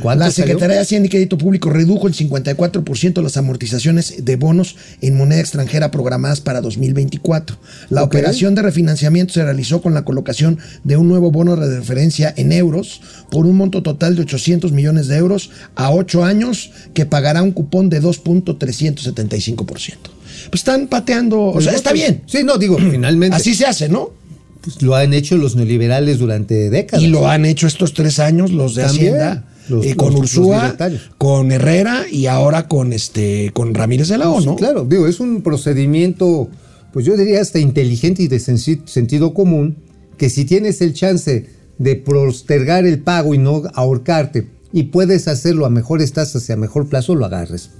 ¿Cuánto 0.00 0.24
La 0.24 0.30
salió? 0.30 0.46
Secretaría 0.46 0.76
de 0.76 0.82
Hacienda 0.82 1.06
y 1.06 1.10
Crédito 1.10 1.38
Público 1.38 1.70
redujo 1.70 2.06
el 2.06 2.14
54% 2.14 3.12
de 3.14 3.22
las 3.22 3.36
amortizaciones 3.36 4.24
de 4.24 4.36
bonos 4.36 4.76
en 5.00 5.16
moneda 5.16 5.40
extranjera 5.40 5.90
programadas 5.90 6.40
para 6.40 6.60
2024. 6.60 7.56
La 7.90 8.02
operación 8.02 8.54
de 8.54 8.62
refinanciamiento 8.62 9.34
se 9.34 9.44
realizó 9.44 9.82
con 9.82 9.94
la 9.94 10.04
colocación 10.04 10.58
de 10.84 10.96
un 10.96 11.08
nuevo 11.08 11.30
bono 11.30 11.56
de 11.56 11.78
referencia 11.78 12.32
en 12.36 12.52
euros 12.52 13.00
por 13.30 13.46
un 13.46 13.56
monto 13.56 13.82
total 13.82 14.16
de 14.16 14.22
800 14.22 14.72
millones 14.72 15.08
de 15.08 15.16
euros 15.16 15.50
a 15.74 15.90
8 15.90 16.24
años 16.24 16.70
que 16.94 17.06
pagará 17.06 17.42
un 17.42 17.52
cupón 17.52 17.88
de 17.88 18.02
2.375%. 18.02 19.66
Pues 20.50 20.60
están 20.60 20.86
pateando, 20.86 21.40
o 21.46 21.60
sea, 21.60 21.72
está 21.72 21.92
bien. 21.92 22.22
Sí, 22.26 22.44
no, 22.44 22.58
digo, 22.58 22.78
finalmente. 22.90 23.36
Así 23.36 23.54
se 23.54 23.66
hace, 23.66 23.88
¿no? 23.88 24.12
pues, 24.66 24.82
lo 24.82 24.96
han 24.96 25.14
hecho 25.14 25.36
los 25.36 25.54
neoliberales 25.54 26.18
durante 26.18 26.70
décadas. 26.70 27.02
Y 27.02 27.06
lo 27.06 27.28
han 27.28 27.44
hecho 27.44 27.68
estos 27.68 27.94
tres 27.94 28.18
años 28.18 28.50
los 28.50 28.74
de 28.74 28.82
También, 28.82 29.14
Hacienda. 29.14 29.44
Los- 29.68 29.84
eh, 29.86 29.94
con 29.96 30.12
los- 30.12 30.20
Ursúa, 30.20 30.76
con 31.18 31.52
Herrera 31.52 32.04
y 32.10 32.26
ahora 32.26 32.68
con 32.68 32.92
este 32.92 33.50
con 33.52 33.74
Ramírez 33.74 34.08
de 34.08 34.18
la 34.18 34.30
O, 34.30 34.40
Sí, 34.40 34.46
¿no? 34.46 34.56
Claro, 34.56 34.84
digo, 34.84 35.06
es 35.06 35.20
un 35.20 35.42
procedimiento, 35.42 36.48
pues 36.92 37.04
yo 37.06 37.16
diría 37.16 37.40
hasta 37.40 37.58
inteligente 37.58 38.22
y 38.22 38.28
de 38.28 38.38
sentido 38.40 39.34
común, 39.34 39.76
que 40.16 40.30
si 40.30 40.44
tienes 40.44 40.80
el 40.80 40.94
chance 40.94 41.46
de 41.78 41.96
postergar 41.96 42.86
el 42.86 43.00
pago 43.00 43.34
y 43.34 43.38
no 43.38 43.62
ahorcarte, 43.74 44.48
y 44.72 44.84
puedes 44.84 45.28
hacerlo 45.28 45.66
a 45.66 45.70
mejores 45.70 46.12
tasas 46.12 46.48
y 46.48 46.52
a 46.52 46.56
mejor 46.56 46.88
plazo, 46.88 47.14
lo 47.14 47.24
agarres. 47.26 47.70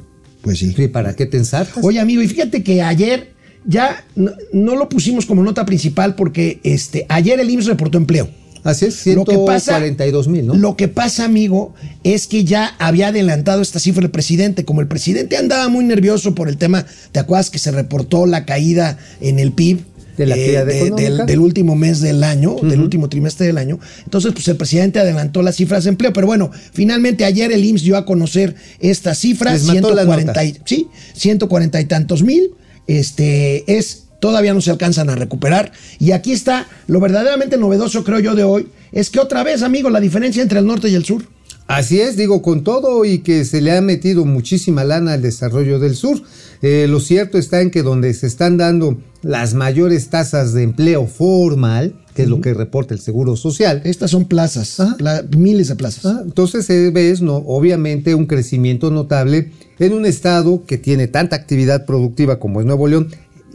Pues 0.42 0.58
sí. 0.58 0.72
Sí, 0.76 0.88
¿Para 0.88 1.14
qué 1.16 1.26
te 1.26 1.36
ensartas? 1.38 1.82
Oye, 1.84 1.98
amigo, 1.98 2.22
y 2.22 2.28
fíjate 2.28 2.62
que 2.62 2.82
ayer 2.82 3.32
ya 3.66 4.04
no, 4.14 4.30
no 4.52 4.76
lo 4.76 4.88
pusimos 4.88 5.26
como 5.26 5.42
nota 5.42 5.66
principal 5.66 6.14
porque 6.14 6.60
este 6.62 7.04
ayer 7.08 7.40
el 7.40 7.50
IMSS 7.50 7.66
reportó 7.66 7.98
empleo. 7.98 8.28
Así 8.70 8.86
es, 8.86 9.06
Lo 9.06 9.24
que 9.24 9.36
pasa- 9.38 9.72
142 9.78 10.28
mil, 10.28 10.46
¿no? 10.46 10.54
Lo 10.54 10.76
que 10.76 10.88
pasa, 10.88 11.24
amigo, 11.24 11.74
es 12.04 12.26
que 12.26 12.44
ya 12.44 12.74
había 12.78 13.08
adelantado 13.08 13.62
esta 13.62 13.78
cifra 13.80 14.04
el 14.04 14.10
presidente. 14.10 14.64
Como 14.64 14.80
el 14.80 14.88
presidente 14.88 15.36
andaba 15.36 15.68
muy 15.68 15.84
nervioso 15.84 16.34
por 16.34 16.48
el 16.48 16.56
tema, 16.56 16.86
¿te 17.12 17.20
acuerdas 17.20 17.50
que 17.50 17.58
se 17.58 17.70
reportó 17.70 18.26
la 18.26 18.44
caída 18.44 18.98
en 19.20 19.38
el 19.38 19.52
PIB? 19.52 19.80
De 20.16 20.24
la 20.24 20.34
actividad 20.34 20.64
de- 20.64 20.78
económica. 20.80 21.10
del, 21.10 21.26
del 21.26 21.38
último 21.40 21.76
mes 21.76 22.00
del 22.00 22.24
año, 22.24 22.56
del 22.62 22.80
último 22.80 23.10
trimestre 23.10 23.48
del 23.48 23.58
año. 23.58 23.78
Entonces, 24.04 24.32
pues 24.32 24.48
el 24.48 24.56
presidente 24.56 24.98
adelantó 24.98 25.42
las 25.42 25.56
cifras 25.56 25.84
de 25.84 25.90
empleo. 25.90 26.14
Pero 26.14 26.26
bueno, 26.26 26.50
finalmente 26.72 27.26
ayer 27.26 27.52
el 27.52 27.62
IMSS 27.62 27.82
dio 27.84 27.98
a 27.98 28.06
conocer 28.06 28.54
estas 28.80 29.18
cifras. 29.18 29.52
Les 29.52 29.64
mató 29.64 29.90
la 29.94 30.04
140 30.04 30.32
nota. 30.32 30.44
y, 30.44 30.56
sí, 30.64 30.88
140 31.12 31.80
y 31.82 31.84
tantos 31.84 32.22
mil. 32.22 32.50
Este 32.86 33.76
es. 33.76 34.04
Todavía 34.26 34.52
no 34.54 34.60
se 34.60 34.72
alcanzan 34.72 35.08
a 35.08 35.14
recuperar. 35.14 35.70
Y 36.00 36.10
aquí 36.10 36.32
está 36.32 36.66
lo 36.88 36.98
verdaderamente 36.98 37.56
novedoso, 37.56 38.02
creo 38.02 38.18
yo, 38.18 38.34
de 38.34 38.42
hoy. 38.42 38.66
Es 38.90 39.08
que 39.08 39.20
otra 39.20 39.44
vez, 39.44 39.62
amigo, 39.62 39.88
la 39.88 40.00
diferencia 40.00 40.42
entre 40.42 40.58
el 40.58 40.66
norte 40.66 40.88
y 40.88 40.96
el 40.96 41.04
sur. 41.04 41.22
Así 41.68 42.00
es, 42.00 42.16
digo, 42.16 42.42
con 42.42 42.64
todo 42.64 43.04
y 43.04 43.18
que 43.20 43.44
se 43.44 43.60
le 43.60 43.70
ha 43.76 43.80
metido 43.80 44.24
muchísima 44.24 44.82
lana 44.82 45.12
al 45.12 45.22
desarrollo 45.22 45.78
del 45.78 45.94
sur, 45.94 46.20
eh, 46.62 46.86
lo 46.88 46.98
cierto 46.98 47.38
está 47.38 47.60
en 47.60 47.70
que 47.70 47.82
donde 47.84 48.14
se 48.14 48.26
están 48.26 48.56
dando 48.56 48.98
las 49.22 49.54
mayores 49.54 50.08
tasas 50.08 50.52
de 50.54 50.62
empleo 50.64 51.06
formal, 51.06 51.94
que 52.14 52.22
es 52.22 52.28
lo 52.28 52.40
que 52.40 52.54
reporta 52.54 52.94
el 52.94 53.00
Seguro 53.00 53.36
Social, 53.36 53.82
Estas 53.84 54.10
son 54.12 54.24
plazas, 54.24 54.76
pla- 54.96 55.22
miles 55.36 55.68
de 55.68 55.76
plazas. 55.76 56.06
Ah, 56.06 56.20
Entonces 56.24 56.64
se 56.66 56.90
ve, 56.90 57.14
no, 57.20 57.36
obviamente, 57.36 58.14
un 58.14 58.26
crecimiento 58.26 58.90
notable 58.90 59.50
en 59.78 59.92
un 59.92 60.06
estado 60.06 60.64
que 60.66 60.78
tiene 60.78 61.08
tanta 61.08 61.36
actividad 61.36 61.84
productiva 61.84 62.38
como 62.38 62.60
es 62.60 62.66
Nuevo 62.66 62.88
León, 62.88 63.08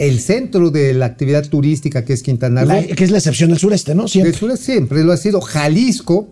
el 0.08 0.20
centro 0.20 0.72
de 0.72 0.94
la 0.94 1.06
actividad 1.06 1.48
turística 1.48 2.04
que 2.04 2.14
es 2.14 2.24
Quintana 2.24 2.62
Roo. 2.64 2.70
La- 2.74 2.84
que 2.96 3.04
es 3.04 3.12
la 3.12 3.18
excepción 3.20 3.50
del 3.52 3.60
sureste, 3.60 3.94
¿no? 3.96 4.08
Siempre. 4.08 4.32
El 4.32 4.36
sur 4.38 4.58
siempre 4.58 5.04
lo 5.04 5.12
ha 5.12 5.18
sido. 5.18 5.42
Jalisco, 5.42 6.28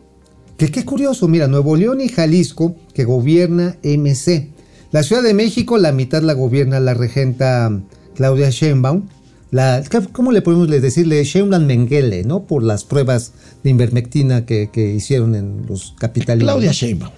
que 0.58 0.72
qué 0.72 0.84
curioso, 0.84 1.28
mira, 1.28 1.48
Nuevo 1.48 1.76
León 1.76 2.02
y 2.02 2.10
Jalisco, 2.10 2.76
que 2.94 3.04
gobierna 3.06 3.78
MC. 3.84 4.50
La 4.92 5.04
Ciudad 5.04 5.22
de 5.22 5.34
México, 5.34 5.78
la 5.78 5.92
mitad 5.92 6.22
la 6.24 6.34
gobierna 6.34 6.80
la 6.80 6.94
regenta 6.96 7.80
Claudia 8.16 8.50
Sheinbaum. 8.50 9.08
La, 9.52 9.84
¿Cómo 10.14 10.32
le 10.32 10.42
podemos 10.42 10.68
decirle? 10.70 11.24
Sheinbaum 11.24 11.66
Mengele, 11.66 12.24
¿no? 12.24 12.44
Por 12.46 12.64
las 12.64 12.84
pruebas 12.86 13.34
de 13.64 13.70
invermectina 13.70 14.46
que, 14.46 14.70
que 14.74 14.92
hicieron 14.94 15.36
en 15.36 15.66
los 15.68 15.94
capitalinos. 15.98 16.52
Claudia. 16.54 16.72
Sheinbaum. 16.72 17.12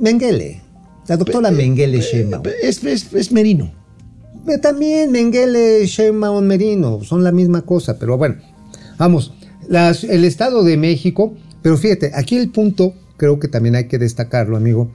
Mengele. 0.00 0.60
La 1.06 1.16
doctora 1.16 1.50
Mengele 1.50 2.00
Sheinbaum. 2.00 2.42
Es, 2.62 2.82
es- 2.84 3.12
es 3.14 3.30
Merino. 3.32 3.72
Eh, 4.46 4.58
También 4.58 5.10
Mengele, 5.12 5.84
Sheinbaum, 5.86 6.44
Merino, 6.44 7.02
son 7.04 7.22
la 7.24 7.32
misma 7.32 7.62
cosa, 7.62 7.98
pero 7.98 8.16
bueno, 8.16 8.36
vamos, 8.98 9.32
las- 9.68 10.04
el 10.04 10.24
Estado 10.24 10.62
de 10.64 10.76
México, 10.76 11.34
pero 11.62 11.76
fíjate, 11.76 12.12
aquí 12.14 12.36
el 12.36 12.50
punto 12.50 12.94
creo 13.16 13.38
que 13.38 13.48
también 13.48 13.74
hay 13.74 13.88
que 13.88 13.98
destacarlo, 13.98 14.56
amigo, 14.56 14.90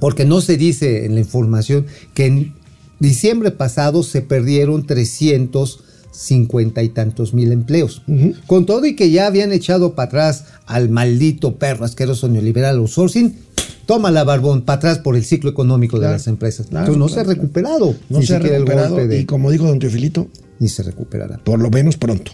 porque 0.00 0.24
no 0.24 0.40
se 0.40 0.56
dice 0.56 1.06
en 1.06 1.14
la 1.14 1.20
información 1.20 1.86
que 2.12 2.26
en 2.26 2.54
diciembre 3.00 3.50
pasado 3.50 4.02
se 4.02 4.20
perdieron 4.20 4.86
350 4.86 6.82
y 6.82 6.88
tantos 6.90 7.32
mil 7.32 7.52
empleos. 7.52 8.02
Con 8.46 8.66
todo 8.66 8.84
y 8.84 8.94
que 8.96 9.10
ya 9.10 9.26
habían 9.26 9.52
echado 9.52 9.94
para 9.94 10.08
atrás 10.08 10.44
al 10.66 10.88
maldito 10.90 11.56
perro 11.56 11.84
asqueroso 11.86 12.28
neoliberal 12.28 12.76
outsourcing, 12.78 13.34
toma 13.86 14.10
la 14.10 14.24
barbón 14.24 14.62
para 14.62 14.76
atrás 14.78 14.98
por 14.98 15.16
el 15.16 15.24
ciclo 15.24 15.48
económico 15.50 15.96
Claro, 15.96 16.12
de 16.12 16.18
las 16.18 16.26
empresas. 16.26 16.66
claro, 16.66 16.86
Entonces 16.92 16.98
no 16.98 17.06
claro, 17.06 17.14
se 17.14 17.30
ha 17.30 17.34
recuperado. 17.34 17.94
No 18.10 18.18
ni 18.18 18.26
se 18.26 18.34
ha 18.34 18.36
siquiera 18.36 18.56
el 18.56 18.62
recuperado 18.66 18.94
golpe 18.96 19.08
de- 19.08 19.20
y 19.20 19.24
como 19.24 19.50
dijo 19.50 19.64
don 19.66 19.78
Teofilito, 19.78 20.28
ni 20.58 20.68
se 20.68 20.82
recuperará. 20.82 21.38
por 21.44 21.60
lo 21.60 21.70
menos 21.70 21.96
pronto. 21.96 22.32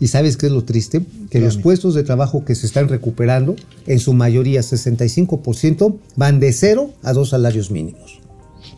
¿Y 0.00 0.06
sabes 0.08 0.36
qué 0.36 0.46
es 0.46 0.52
lo 0.52 0.64
triste? 0.64 1.02
Que 1.30 1.40
los 1.40 1.56
puestos 1.58 1.94
de 1.94 2.04
trabajo 2.04 2.44
que 2.44 2.54
se 2.54 2.66
están 2.66 2.88
recuperando, 2.88 3.56
en 3.86 3.98
su 3.98 4.12
mayoría 4.14 4.62
65%, 4.62 5.98
van 6.16 6.40
de 6.40 6.52
cero 6.52 6.90
a 7.02 7.12
dos 7.12 7.30
salarios 7.30 7.70
mínimos. 7.70 8.20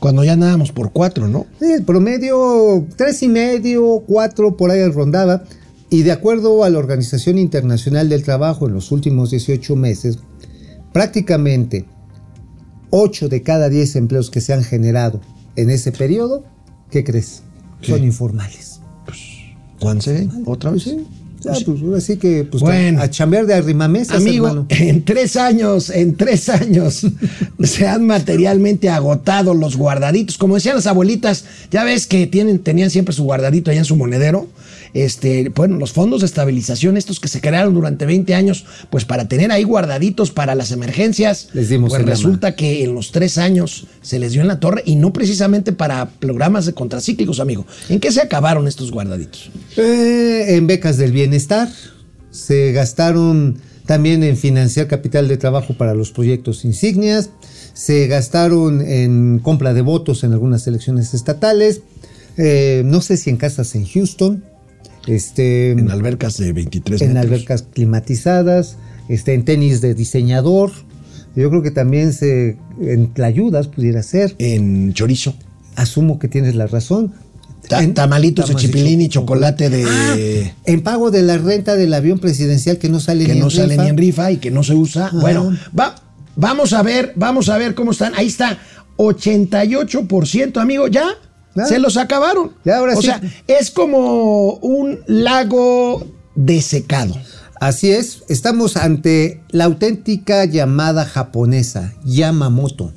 Cuando 0.00 0.24
ya 0.24 0.32
andábamos 0.32 0.72
por 0.72 0.92
cuatro, 0.92 1.28
¿no? 1.28 1.46
El 1.60 1.82
promedio, 1.84 2.86
tres 2.96 3.22
y 3.22 3.28
medio, 3.28 4.02
cuatro, 4.06 4.56
por 4.56 4.70
ahí 4.70 4.86
rondaba. 4.88 5.44
Y 5.90 6.02
de 6.02 6.12
acuerdo 6.12 6.64
a 6.64 6.70
la 6.70 6.78
Organización 6.78 7.38
Internacional 7.38 8.08
del 8.08 8.22
Trabajo, 8.24 8.66
en 8.66 8.74
los 8.74 8.90
últimos 8.90 9.30
18 9.30 9.76
meses, 9.76 10.18
prácticamente 10.92 11.84
8 12.98 13.28
de 13.28 13.42
cada 13.42 13.68
10 13.68 13.96
empleos 13.96 14.30
que 14.30 14.40
se 14.40 14.54
han 14.54 14.64
generado 14.64 15.20
en 15.56 15.68
ese 15.70 15.92
periodo, 15.92 16.44
¿qué 16.90 17.04
crees? 17.04 17.42
Son 17.82 18.02
informales. 18.02 18.80
Juanse, 19.80 20.28
otra 20.46 20.70
vez. 20.70 20.86
Ya, 21.42 21.52
pues, 21.64 21.82
ahora 21.82 22.00
sí 22.00 22.16
que 22.16 22.44
pues, 22.44 22.62
Bueno. 22.62 23.02
a 23.02 23.10
chambear 23.10 23.46
de 23.46 23.52
arrimamesas, 23.54 24.16
Amigo, 24.16 24.46
hermano. 24.46 24.66
en 24.70 25.04
tres 25.04 25.36
años, 25.36 25.90
en 25.90 26.16
tres 26.16 26.48
años 26.48 27.06
se 27.62 27.86
han 27.86 28.06
materialmente 28.06 28.88
agotado 28.88 29.52
los 29.52 29.76
guardaditos. 29.76 30.38
Como 30.38 30.54
decían 30.54 30.76
las 30.76 30.86
abuelitas, 30.86 31.44
ya 31.70 31.84
ves 31.84 32.06
que 32.06 32.26
tienen, 32.26 32.60
tenían 32.60 32.88
siempre 32.90 33.14
su 33.14 33.24
guardadito 33.24 33.70
allá 33.70 33.80
en 33.80 33.84
su 33.84 33.96
monedero. 33.96 34.48
Este, 34.96 35.50
bueno, 35.50 35.76
los 35.76 35.92
fondos 35.92 36.22
de 36.22 36.26
estabilización, 36.26 36.96
estos 36.96 37.20
que 37.20 37.28
se 37.28 37.42
crearon 37.42 37.74
durante 37.74 38.06
20 38.06 38.34
años, 38.34 38.64
pues 38.88 39.04
para 39.04 39.28
tener 39.28 39.52
ahí 39.52 39.62
guardaditos 39.62 40.30
para 40.30 40.54
las 40.54 40.72
emergencias. 40.72 41.50
Les 41.52 41.68
dimos 41.68 41.90
pues 41.90 42.02
resulta 42.06 42.56
que 42.56 42.82
en 42.82 42.94
los 42.94 43.12
tres 43.12 43.36
años 43.36 43.88
se 44.00 44.18
les 44.18 44.32
dio 44.32 44.40
en 44.40 44.48
la 44.48 44.58
torre 44.58 44.82
y 44.86 44.96
no 44.96 45.12
precisamente 45.12 45.72
para 45.72 46.08
programas 46.08 46.64
de 46.64 46.72
contracíclicos, 46.72 47.40
amigo. 47.40 47.66
¿En 47.90 48.00
qué 48.00 48.10
se 48.10 48.22
acabaron 48.22 48.66
estos 48.66 48.90
guardaditos? 48.90 49.50
Eh, 49.76 50.56
en 50.56 50.66
becas 50.66 50.96
del 50.96 51.12
bienestar, 51.12 51.68
se 52.30 52.72
gastaron 52.72 53.58
también 53.84 54.24
en 54.24 54.38
financiar 54.38 54.86
capital 54.86 55.28
de 55.28 55.36
trabajo 55.36 55.74
para 55.74 55.92
los 55.92 56.10
proyectos 56.10 56.64
insignias, 56.64 57.28
se 57.74 58.06
gastaron 58.06 58.80
en 58.80 59.40
compra 59.40 59.74
de 59.74 59.82
votos 59.82 60.24
en 60.24 60.32
algunas 60.32 60.66
elecciones 60.66 61.12
estatales, 61.12 61.82
eh, 62.38 62.80
no 62.86 63.02
sé 63.02 63.18
si 63.18 63.28
en 63.28 63.36
casas 63.36 63.74
en 63.74 63.84
Houston, 63.84 64.55
este, 65.06 65.72
En 65.72 65.90
albercas 65.90 66.36
de 66.38 66.52
23 66.52 67.00
en 67.02 67.08
metros. 67.14 67.24
albercas 67.24 67.62
climatizadas, 67.62 68.76
este, 69.08 69.34
en 69.34 69.44
tenis 69.44 69.80
de 69.80 69.94
diseñador. 69.94 70.72
Yo 71.34 71.50
creo 71.50 71.62
que 71.62 71.70
también 71.70 72.12
se 72.12 72.56
en 72.80 73.12
ayudas 73.22 73.68
pudiera 73.68 74.02
ser. 74.02 74.34
En 74.38 74.92
chorizo. 74.94 75.34
Asumo 75.76 76.18
que 76.18 76.28
tienes 76.28 76.54
la 76.54 76.66
razón. 76.66 77.12
Ta- 77.68 77.82
En- 77.82 77.94
tamalitos 77.94 78.48
de 78.48 78.54
chipilín 78.54 79.00
y 79.00 79.08
cho- 79.08 79.20
chocolate 79.20 79.68
de 79.70 79.84
Ah, 79.84 80.16
en 80.66 80.82
pago 80.82 81.10
de 81.10 81.22
la 81.22 81.36
renta 81.36 81.74
del 81.74 81.92
avión 81.94 82.18
presidencial 82.20 82.78
que 82.78 82.88
no 82.88 83.00
sale 83.00 83.26
que 83.26 83.34
ni 83.34 83.40
no 83.40 83.46
en 83.46 83.50
sale 83.50 83.68
rifa. 83.70 83.82
ni 83.82 83.88
en 83.90 83.96
rifa 83.96 84.30
y 84.32 84.36
que 84.36 84.50
no 84.52 84.62
se 84.62 84.74
usa. 84.74 85.10
Bueno, 85.12 85.52
va, 85.78 85.96
vamos 86.36 86.72
a 86.72 86.82
ver, 86.82 87.12
vamos 87.16 87.48
a 87.48 87.58
ver 87.58 87.74
cómo 87.74 87.90
están. 87.90 88.12
Ahí 88.14 88.28
está, 88.28 88.58
88%, 88.96 90.60
amigo, 90.60 90.86
ya. 90.88 91.08
Se 91.66 91.78
los 91.78 91.96
acabaron. 91.96 92.52
Ya, 92.64 92.78
ahora 92.78 92.94
o 92.94 93.00
sí. 93.00 93.06
sea, 93.06 93.20
es 93.46 93.70
como 93.70 94.54
un 94.54 95.00
lago 95.06 96.06
desecado. 96.34 97.14
Así 97.60 97.90
es, 97.90 98.22
estamos 98.28 98.76
ante 98.76 99.40
la 99.50 99.64
auténtica 99.64 100.44
llamada 100.44 101.06
japonesa, 101.06 101.94
Yamamoto. 102.04 102.92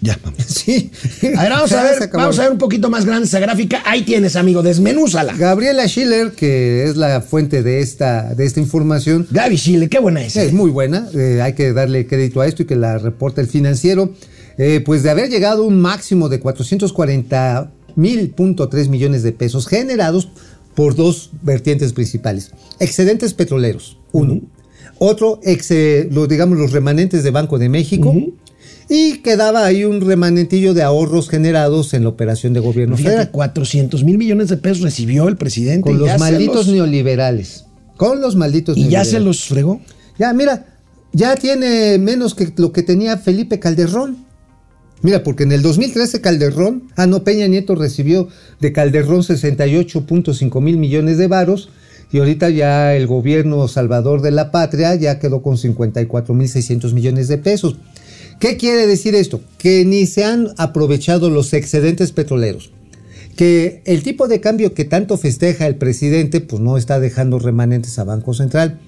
Ya, 0.00 0.18
vamos. 0.22 0.38
Sí. 0.46 0.90
A 1.36 1.42
ver, 1.42 1.50
vamos 1.50 1.72
a 1.72 1.82
ver, 1.82 2.10
vamos 2.12 2.38
a 2.38 2.42
ver 2.42 2.52
un 2.52 2.58
poquito 2.58 2.90
más 2.90 3.04
grande 3.04 3.26
esa 3.26 3.40
gráfica. 3.40 3.82
Ahí 3.84 4.02
tienes, 4.02 4.36
amigo, 4.36 4.62
desmenúzala. 4.62 5.34
Gabriela 5.34 5.86
Schiller, 5.88 6.32
que 6.32 6.84
es 6.84 6.96
la 6.96 7.20
fuente 7.22 7.62
de 7.62 7.80
esta, 7.80 8.34
de 8.34 8.44
esta 8.44 8.60
información, 8.60 9.26
Gaby 9.30 9.56
Chile, 9.56 9.88
qué 9.88 9.98
buena 9.98 10.22
es. 10.22 10.36
es 10.36 10.52
muy 10.52 10.70
buena, 10.70 11.08
eh, 11.14 11.40
hay 11.42 11.54
que 11.54 11.72
darle 11.72 12.06
crédito 12.06 12.40
a 12.40 12.46
esto 12.46 12.62
y 12.62 12.66
que 12.66 12.76
la 12.76 12.98
reporta 12.98 13.40
el 13.40 13.48
financiero, 13.48 14.12
eh, 14.58 14.82
pues 14.84 15.02
de 15.02 15.10
haber 15.10 15.30
llegado 15.30 15.64
a 15.64 15.66
un 15.66 15.80
máximo 15.80 16.28
de 16.28 16.38
440 16.40 17.72
mil 17.96 18.30
punto 18.30 18.68
tres 18.68 18.88
millones 18.88 19.22
de 19.22 19.32
pesos 19.32 19.66
generados 19.66 20.28
por 20.74 20.94
dos 20.96 21.30
vertientes 21.42 21.92
principales. 21.92 22.50
Excedentes 22.80 23.34
petroleros, 23.34 23.98
uno. 24.12 24.40
Otro, 24.98 25.40
ex- 25.42 25.70
lo, 26.10 26.26
digamos, 26.26 26.58
los 26.58 26.72
remanentes 26.72 27.22
de 27.24 27.30
Banco 27.30 27.58
de 27.58 27.68
México. 27.68 28.14
Y 28.88 29.18
quedaba 29.22 29.64
ahí 29.64 29.84
un 29.84 30.02
remanentillo 30.02 30.74
de 30.74 30.82
ahorros 30.82 31.30
generados 31.30 31.94
en 31.94 32.02
la 32.02 32.10
operación 32.10 32.52
de 32.52 32.60
gobierno 32.60 32.96
Fíjate, 32.96 33.14
federal. 33.16 33.30
400 33.32 34.04
mil 34.04 34.18
millones 34.18 34.48
de 34.50 34.58
pesos 34.58 34.80
recibió 34.82 35.26
el 35.28 35.36
presidente. 35.36 35.82
Con 35.90 36.04
ya 36.04 36.12
los 36.12 36.20
malditos 36.20 36.66
los- 36.66 36.68
neoliberales. 36.68 37.64
Con 37.96 38.20
los 38.20 38.36
malditos 38.36 38.76
Y 38.76 38.82
ya 38.82 39.02
neoliberales. 39.02 39.10
se 39.10 39.20
los 39.20 39.44
fregó. 39.46 39.80
Ya, 40.18 40.32
mira, 40.34 40.66
ya 41.12 41.34
tiene 41.36 41.96
menos 41.98 42.34
que 42.34 42.52
lo 42.56 42.72
que 42.72 42.82
tenía 42.82 43.16
Felipe 43.16 43.58
Calderón. 43.58 44.18
Mira, 45.04 45.22
porque 45.22 45.42
en 45.42 45.52
el 45.52 45.60
2013 45.60 46.22
Calderón, 46.22 46.84
ah, 46.96 47.06
no, 47.06 47.24
Peña 47.24 47.46
Nieto 47.46 47.74
recibió 47.74 48.26
de 48.58 48.72
Calderón 48.72 49.20
68.5 49.20 50.62
mil 50.62 50.78
millones 50.78 51.18
de 51.18 51.28
varos 51.28 51.68
y 52.10 52.20
ahorita 52.20 52.48
ya 52.48 52.96
el 52.96 53.06
gobierno 53.06 53.68
salvador 53.68 54.22
de 54.22 54.30
la 54.30 54.50
patria 54.50 54.94
ya 54.94 55.18
quedó 55.18 55.42
con 55.42 55.58
54 55.58 56.34
mil 56.34 56.48
600 56.48 56.94
millones 56.94 57.28
de 57.28 57.36
pesos. 57.36 57.76
¿Qué 58.40 58.56
quiere 58.56 58.86
decir 58.86 59.14
esto? 59.14 59.42
Que 59.58 59.84
ni 59.84 60.06
se 60.06 60.24
han 60.24 60.48
aprovechado 60.56 61.28
los 61.28 61.52
excedentes 61.52 62.12
petroleros 62.12 62.70
que 63.36 63.82
el 63.84 64.02
tipo 64.02 64.26
de 64.26 64.40
cambio 64.40 64.72
que 64.72 64.86
tanto 64.86 65.18
festeja 65.18 65.66
el 65.66 65.76
presidente, 65.76 66.40
pues 66.40 66.62
no 66.62 66.78
está 66.78 66.98
dejando 66.98 67.38
remanentes 67.38 67.98
a 67.98 68.04
Banco 68.04 68.32
Central. 68.32 68.80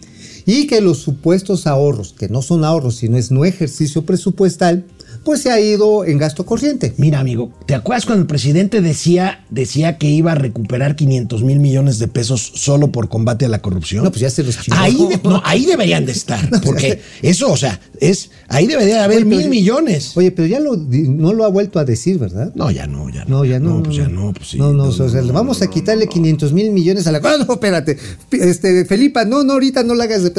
Y 0.46 0.68
que 0.68 0.80
los 0.80 0.98
supuestos 0.98 1.66
ahorros, 1.66 2.14
que 2.16 2.28
no 2.28 2.40
son 2.40 2.64
ahorros, 2.64 2.96
sino 2.96 3.16
es 3.16 3.32
no 3.32 3.44
ejercicio 3.44 4.06
presupuestal, 4.06 4.86
pues 5.26 5.42
se 5.42 5.50
ha 5.50 5.60
ido 5.60 6.04
en 6.04 6.18
gasto 6.18 6.46
corriente. 6.46 6.94
Mira, 6.98 7.18
amigo, 7.18 7.50
¿te 7.66 7.74
acuerdas 7.74 8.06
cuando 8.06 8.22
el 8.22 8.28
presidente 8.28 8.80
decía, 8.80 9.44
decía 9.50 9.98
que 9.98 10.08
iba 10.08 10.30
a 10.30 10.34
recuperar 10.36 10.94
500 10.94 11.42
mil 11.42 11.58
millones 11.58 11.98
de 11.98 12.06
pesos 12.06 12.52
solo 12.54 12.92
por 12.92 13.08
combate 13.08 13.44
a 13.44 13.48
la 13.48 13.60
corrupción? 13.60 14.04
No, 14.04 14.10
pues 14.10 14.20
ya 14.20 14.30
se 14.30 14.44
los 14.44 14.56
chingó. 14.62 14.78
Ahí, 14.78 14.94
de- 15.08 15.20
no, 15.28 15.42
ahí 15.44 15.66
deberían 15.66 16.06
de 16.06 16.12
estar, 16.12 16.48
porque 16.64 17.00
eso, 17.22 17.50
o 17.50 17.56
sea, 17.56 17.80
es 18.00 18.30
ahí 18.46 18.68
debería 18.68 18.98
de 18.98 19.00
haber 19.02 19.16
Oye, 19.24 19.36
mil 19.36 19.48
millones. 19.48 20.16
Oye, 20.16 20.30
pero 20.30 20.46
ya 20.46 20.60
lo, 20.60 20.76
no 20.76 21.32
lo 21.32 21.44
ha 21.44 21.48
vuelto 21.48 21.80
a 21.80 21.84
decir, 21.84 22.18
¿verdad? 22.18 22.52
No, 22.54 22.70
ya 22.70 22.86
no, 22.86 23.10
ya 23.10 23.24
No, 23.24 23.44
ya 23.44 23.58
no. 23.58 23.82
pues 23.82 23.96
ya 23.96 24.08
no, 24.08 24.32
pues 24.32 24.50
sí. 24.50 24.58
No, 24.58 24.72
no, 24.72 24.84
o 24.84 24.92
sea, 24.92 25.06
no, 25.22 25.32
vamos 25.32 25.58
no, 25.58 25.66
a 25.66 25.70
quitarle 25.70 26.06
500 26.06 26.52
mil 26.52 26.70
millones 26.70 27.04
a 27.08 27.10
la. 27.10 27.20
Ah, 27.24 27.36
no, 27.46 27.52
espérate. 27.52 27.98
Este, 28.30 28.84
Felipa, 28.84 29.24
no, 29.24 29.42
no, 29.42 29.54
ahorita 29.54 29.82
no 29.82 29.96
la 29.96 30.04
hagas 30.04 30.22
de. 30.22 30.32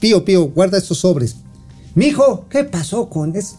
pío, 0.00 0.24
pío, 0.24 0.46
guarda 0.46 0.78
estos 0.78 0.96
sobres. 0.96 1.36
Mijo, 1.94 2.46
¿qué 2.50 2.64
pasó 2.64 3.08
con 3.08 3.36
eso? 3.36 3.56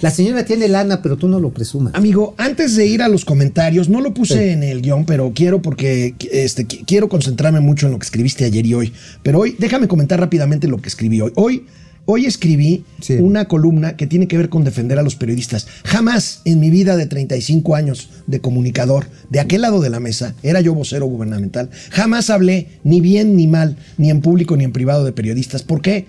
La 0.00 0.10
señora 0.10 0.44
tiene 0.44 0.68
lana, 0.68 1.02
pero 1.02 1.16
tú 1.16 1.28
no 1.28 1.40
lo 1.40 1.50
presumas. 1.50 1.94
Amigo, 1.94 2.34
antes 2.38 2.76
de 2.76 2.86
ir 2.86 3.02
a 3.02 3.08
los 3.08 3.24
comentarios, 3.24 3.88
no 3.88 4.00
lo 4.00 4.14
puse 4.14 4.52
en 4.52 4.62
el 4.62 4.80
guion, 4.82 5.04
pero 5.04 5.32
quiero 5.34 5.60
porque 5.60 6.14
este, 6.30 6.66
qui- 6.68 6.84
quiero 6.86 7.08
concentrarme 7.08 7.60
mucho 7.60 7.86
en 7.86 7.92
lo 7.92 7.98
que 7.98 8.04
escribiste 8.04 8.44
ayer 8.44 8.64
y 8.64 8.74
hoy. 8.74 8.92
Pero 9.22 9.40
hoy, 9.40 9.56
déjame 9.58 9.88
comentar 9.88 10.20
rápidamente 10.20 10.68
lo 10.68 10.78
que 10.78 10.88
escribí 10.88 11.20
hoy. 11.20 11.32
Hoy, 11.34 11.64
hoy 12.04 12.26
escribí 12.26 12.84
Sí. 13.00 13.14
una 13.14 13.46
columna 13.48 13.96
que 13.96 14.06
tiene 14.06 14.28
que 14.28 14.38
ver 14.38 14.48
con 14.48 14.62
defender 14.64 14.98
a 14.98 15.02
los 15.02 15.16
periodistas. 15.16 15.66
Jamás 15.84 16.42
en 16.44 16.60
mi 16.60 16.70
vida 16.70 16.96
de 16.96 17.06
35 17.06 17.74
años 17.74 18.08
de 18.26 18.40
comunicador, 18.40 19.06
de 19.30 19.40
aquel 19.40 19.62
lado 19.62 19.80
de 19.80 19.90
la 19.90 20.00
mesa, 20.00 20.34
era 20.42 20.60
yo 20.60 20.74
vocero 20.74 21.06
gubernamental, 21.06 21.70
jamás 21.90 22.30
hablé 22.30 22.68
ni 22.84 23.00
bien 23.00 23.34
ni 23.36 23.46
mal, 23.46 23.76
ni 23.98 24.10
en 24.10 24.20
público 24.20 24.56
ni 24.56 24.64
en 24.64 24.72
privado 24.72 25.04
de 25.04 25.12
periodistas. 25.12 25.62
¿Por 25.64 25.82
qué? 25.82 26.06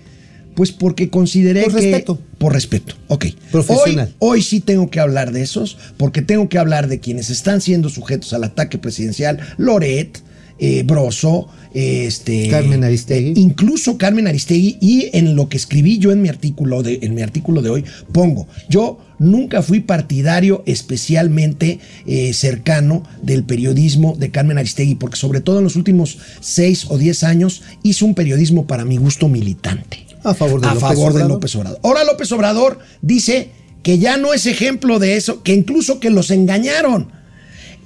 Pues 0.60 0.72
porque 0.72 1.08
consideré 1.08 1.62
Por 1.62 1.72
que... 1.72 1.80
respeto. 1.80 2.20
Por 2.36 2.52
respeto, 2.52 2.94
ok. 3.08 3.28
Profesional. 3.50 4.12
Hoy, 4.18 4.40
Hoy 4.40 4.42
sí 4.42 4.60
tengo 4.60 4.90
que 4.90 5.00
hablar 5.00 5.32
de 5.32 5.40
esos, 5.40 5.78
porque 5.96 6.20
tengo 6.20 6.50
que 6.50 6.58
hablar 6.58 6.86
de 6.86 7.00
quienes 7.00 7.30
están 7.30 7.62
siendo 7.62 7.88
sujetos 7.88 8.34
al 8.34 8.44
ataque 8.44 8.76
presidencial, 8.76 9.40
Loret, 9.56 10.22
eh, 10.58 10.82
Broso, 10.82 11.48
este, 11.72 12.48
Carmen 12.48 12.84
Aristegui. 12.84 13.30
eh, 13.30 13.32
incluso 13.36 13.96
Carmen 13.96 14.26
Aristegui, 14.26 14.76
y 14.82 15.08
en 15.14 15.34
lo 15.34 15.48
que 15.48 15.56
escribí 15.56 15.96
yo 15.96 16.12
en 16.12 16.20
mi 16.20 16.28
artículo 16.28 16.82
de, 16.82 16.98
en 17.00 17.14
mi 17.14 17.22
artículo 17.22 17.62
de 17.62 17.70
hoy, 17.70 17.84
pongo, 18.12 18.46
yo 18.68 18.98
nunca 19.18 19.62
fui 19.62 19.80
partidario 19.80 20.62
especialmente 20.66 21.78
eh, 22.04 22.34
cercano 22.34 23.02
del 23.22 23.44
periodismo 23.44 24.14
de 24.14 24.30
Carmen 24.30 24.58
Aristegui, 24.58 24.96
porque 24.96 25.16
sobre 25.16 25.40
todo 25.40 25.56
en 25.56 25.64
los 25.64 25.76
últimos 25.76 26.18
seis 26.40 26.84
o 26.90 26.98
diez 26.98 27.24
años 27.24 27.62
hizo 27.82 28.04
un 28.04 28.14
periodismo 28.14 28.66
para 28.66 28.84
mi 28.84 28.98
gusto 28.98 29.26
militante 29.26 30.09
A 30.24 30.34
favor 30.34 30.60
de 30.60 30.66
a 30.68 30.74
López 30.74 30.80
favor 30.80 31.12
de 31.12 31.18
Obrador. 31.18 31.30
López 31.30 31.56
Obrador. 31.56 31.80
Ahora 31.82 32.04
López 32.04 32.32
Obrador 32.32 32.78
dice 33.02 33.50
que 33.82 33.98
ya 33.98 34.16
no 34.16 34.34
es 34.34 34.46
ejemplo 34.46 34.98
de 34.98 35.16
eso, 35.16 35.42
que 35.42 35.54
incluso 35.54 36.00
que 36.00 36.10
los 36.10 36.30
engañaron. 36.30 37.12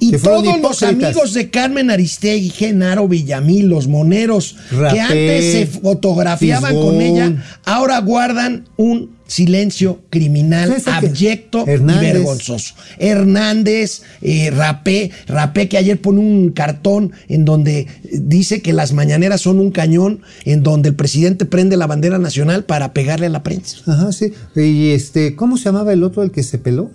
Y 0.01 0.12
todos 0.18 0.61
los 0.61 0.83
amigos 0.83 1.33
de 1.35 1.51
Carmen 1.51 1.90
Aristegui, 1.90 2.51
Genaro 2.51 3.07
Villamil, 3.07 3.68
los 3.68 3.87
moneros, 3.87 4.57
que 4.68 5.01
antes 5.01 5.53
se 5.53 5.66
fotografiaban 5.66 6.75
con 6.75 7.01
ella, 7.01 7.61
ahora 7.64 8.01
guardan 8.01 8.68
un 8.77 9.13
silencio 9.27 10.03
criminal 10.11 10.77
abyecto 10.87 11.67
Hernández. 11.67 12.03
y 12.03 12.13
vergonzoso. 12.13 12.75
Hernández, 12.99 14.03
eh, 14.23 14.51
Rapé, 14.51 15.11
Rapé 15.27 15.69
que 15.69 15.79
ayer 15.79 16.01
pone 16.01 16.21
un 16.21 16.51
cartón 16.51 17.13
en 17.29 17.45
donde 17.45 17.87
dice 18.13 18.61
que 18.63 18.73
las 18.73 18.93
mañaneras 18.93 19.41
son 19.41 19.59
un 19.61 19.71
cañón 19.71 20.21
en 20.45 20.63
donde 20.63 20.91
el 20.91 20.95
presidente 20.95 21.47
prende 21.47 21.77
la 21.77 21.87
bandera 21.87 22.19
nacional 22.19 22.65
para 22.65 22.93
pegarle 22.93 23.27
a 23.27 23.31
la 23.31 23.43
prensa. 23.43 23.79
Ajá, 23.87 24.13
sí. 24.13 24.33
Y 24.57 24.91
este, 24.91 25.35
¿cómo 25.37 25.57
se 25.57 25.65
llamaba 25.65 25.93
el 25.93 26.03
otro, 26.03 26.23
el 26.23 26.31
que 26.31 26.43
se 26.43 26.59
peló? 26.59 26.91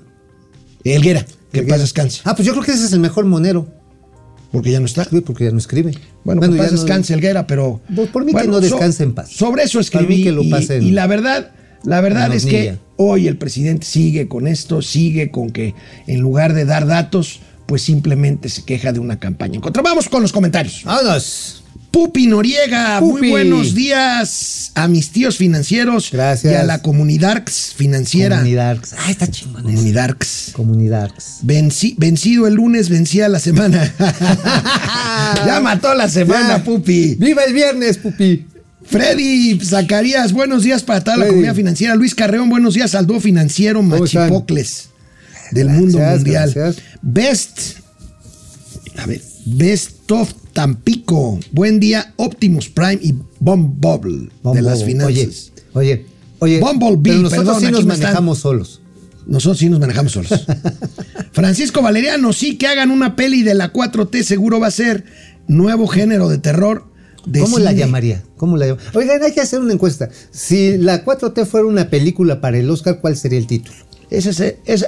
Elguera, 0.84 1.26
que 1.52 1.60
Elguera. 1.60 1.76
paz 1.76 1.82
descanse, 1.82 2.22
Ah, 2.26 2.36
pues 2.36 2.46
yo 2.46 2.54
creo 2.54 2.64
que 2.64 2.72
ese 2.72 2.86
es 2.86 2.94
el 2.94 3.00
mejor 3.00 3.26
monero. 3.26 3.68
porque 4.52 4.72
ya 4.72 4.80
no 4.80 4.88
está. 4.88 5.04
Sí, 5.06 5.22
porque 5.22 5.44
ya 5.46 5.52
no 5.52 5.58
escribe. 5.60 5.92
Bueno, 6.24 6.42
que 6.42 6.48
en 6.48 6.54
ya 6.54 6.58
paz 6.64 6.72
no- 6.72 6.78
descanse 6.80 7.14
Elguera, 7.14 7.46
pero... 7.46 7.82
Pues 7.96 8.10
por 8.10 8.24
mí 8.24 8.32
que 8.32 8.38
Bueno, 8.40 8.54
no 8.54 8.62
descanse 8.62 9.04
en 9.04 9.14
paz. 9.14 9.30
Sobre 9.30 9.64
eso 9.64 9.80
escribí 9.80 10.24
que 10.24 10.32
lo 10.32 10.42
y, 10.42 10.92
la 10.92 11.06
verdad, 11.06 11.52
la 11.84 12.02
verdad 12.02 12.34
es 12.34 12.46
que 12.46 12.78
hoy 12.98 13.28
el 13.28 13.38
presidente 13.38 13.86
sigue 13.86 14.28
con 14.28 14.48
esto, 14.48 14.82
sigue 14.82 15.32
con 15.32 15.50
que 15.52 15.74
en 16.08 16.20
lugar 16.20 16.54
de 16.54 16.66
dar 16.66 16.86
datos, 16.88 17.40
pues 17.66 17.82
simplemente 17.82 18.50
se 18.50 18.64
queja 18.64 18.92
de 18.92 19.00
una 19.00 19.20
campaña 19.20 19.56
en 19.56 19.62
contra. 19.62 19.82
Vamos 19.84 20.10
con 20.10 20.22
los 20.22 20.32
comentarios. 20.32 20.82
¡Vámonos! 20.84 21.56
Pupi 21.92 22.28
Noriega, 22.28 23.02
muy 23.02 23.14
Pupi. 23.14 23.30
buenos 23.32 23.74
días 23.74 24.72
a 24.76 24.88
mis 24.88 25.10
tíos 25.10 25.38
financieros 25.38 26.10
Gracias. 26.12 26.54
y 26.54 26.56
a 26.56 26.62
la 26.64 26.84
comunidad 26.84 27.44
financiera. 27.48 28.36
Comunidad. 28.38 28.78
Ah, 29.00 29.10
está 29.10 29.26
chingón. 29.28 29.64
Comunidad. 29.64 30.16
Comunidad. 30.54 31.12
Venci- 31.44 31.96
vencido 31.98 32.46
el 32.46 32.54
lunes, 32.56 32.90
vencía 32.90 33.28
la 33.28 33.40
semana. 33.40 33.92
ya 35.46 35.60
mató 35.62 35.94
la 35.96 36.08
semana, 36.10 36.58
Ya. 36.58 36.64
Pupi. 36.64 37.16
¡Viva 37.16 37.44
el 37.44 37.54
viernes, 37.54 37.98
pupi! 37.98 38.46
Freddy 38.90 39.60
Zacarías, 39.64 40.34
buenos 40.34 40.64
días 40.64 40.82
para 40.84 41.02
toda 41.04 41.18
la 41.18 41.28
comunidad 41.28 41.54
financiera. 41.56 41.96
Luis 41.96 42.16
Carreón, 42.16 42.50
buenos 42.50 42.74
días 42.74 42.96
al 42.96 43.06
dúo 43.06 43.20
financiero. 43.20 43.82
Machipocles 43.84 44.90
del 45.52 45.68
Gracias, 45.68 45.82
mundo 45.84 46.00
mundial. 46.00 46.52
gracias. 46.56 46.84
Best, 47.02 47.60
a 48.98 49.06
ver, 49.06 49.22
Best 49.46 50.12
of 50.12 50.34
Tampico. 50.54 51.40
Buen 51.52 51.80
día, 51.80 52.14
Optimus 52.18 52.70
Prime 52.70 53.00
y 53.02 53.14
Bomb 53.40 53.76
Bubble 53.80 54.30
de 54.54 54.62
las 54.62 54.80
oye, 54.80 54.86
finanzas. 54.86 55.52
Oye, 55.74 56.06
oye. 56.40 56.60
Bumblebee, 56.60 57.02
pero 57.04 57.18
nosotros 57.22 57.46
perdón, 57.46 57.60
sí 57.62 57.72
nos 57.72 57.80
están- 57.82 58.00
manejamos 58.00 58.40
solos. 58.40 58.82
Nosotros 59.28 59.60
sí 59.60 59.70
nos 59.70 59.80
manejamos 59.80 60.12
solos. 60.14 60.32
Francisco 61.32 61.84
Valeriano, 61.84 62.34
sí 62.34 62.58
que 62.58 62.66
hagan 62.66 62.90
una 62.90 63.16
peli 63.16 63.44
de 63.44 63.54
la 63.54 63.72
4T, 63.72 64.24
seguro 64.24 64.60
va 64.60 64.68
a 64.68 64.72
ser 64.72 65.04
nuevo 65.48 65.86
género 65.88 66.28
de 66.30 66.40
terror. 66.40 66.89
De 67.26 67.40
¿Cómo 67.42 67.60
la 67.60 67.74
llamaría? 67.74 68.24
¿Cómo 68.38 68.58
la 68.58 68.78
Oigan, 68.94 69.22
hay 69.24 69.34
que 69.34 69.42
hacer 69.42 69.60
una 69.60 69.74
encuesta. 69.74 70.10
Si 70.32 70.78
la 70.78 71.04
4T 71.04 71.46
fuera 71.46 71.66
una 71.68 71.90
película 71.90 72.40
para 72.42 72.58
el 72.58 72.70
Oscar, 72.70 73.00
¿cuál 73.02 73.18
sería 73.18 73.38
el 73.40 73.48
título? 73.48 73.78
Esa, 74.10 74.30
es- 74.30 74.56
esa, 74.66 74.88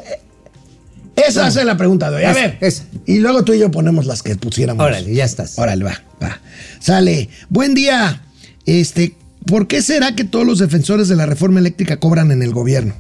esa 1.16 1.48
es 1.48 1.66
la 1.66 1.78
pregunta 1.78 2.10
de 2.10 2.18
hoy. 2.18 2.24
A 2.24 2.34
ver. 2.34 2.58
Y 3.06 3.20
luego 3.20 3.44
tú 3.44 3.54
y 3.54 3.60
yo 3.60 3.70
ponemos 3.70 4.06
las 4.06 4.24
que 4.24 4.36
pusiéramos. 4.36 4.84
Órale, 4.86 5.14
ya 5.14 5.26
estás. 5.26 5.58
Órale, 5.60 5.84
va, 5.84 6.02
va. 6.22 6.40
Sale. 6.80 7.30
Buen 7.50 7.74
día. 7.74 8.24
Este, 8.66 9.16
¿por 9.46 9.68
qué 9.68 9.82
será 9.82 10.16
que 10.16 10.24
todos 10.24 10.46
los 10.46 10.60
defensores 10.60 11.08
de 11.08 11.16
la 11.16 11.26
reforma 11.26 11.60
eléctrica 11.60 12.00
cobran 12.00 12.32
en 12.32 12.42
el 12.42 12.54
gobierno? 12.54 12.94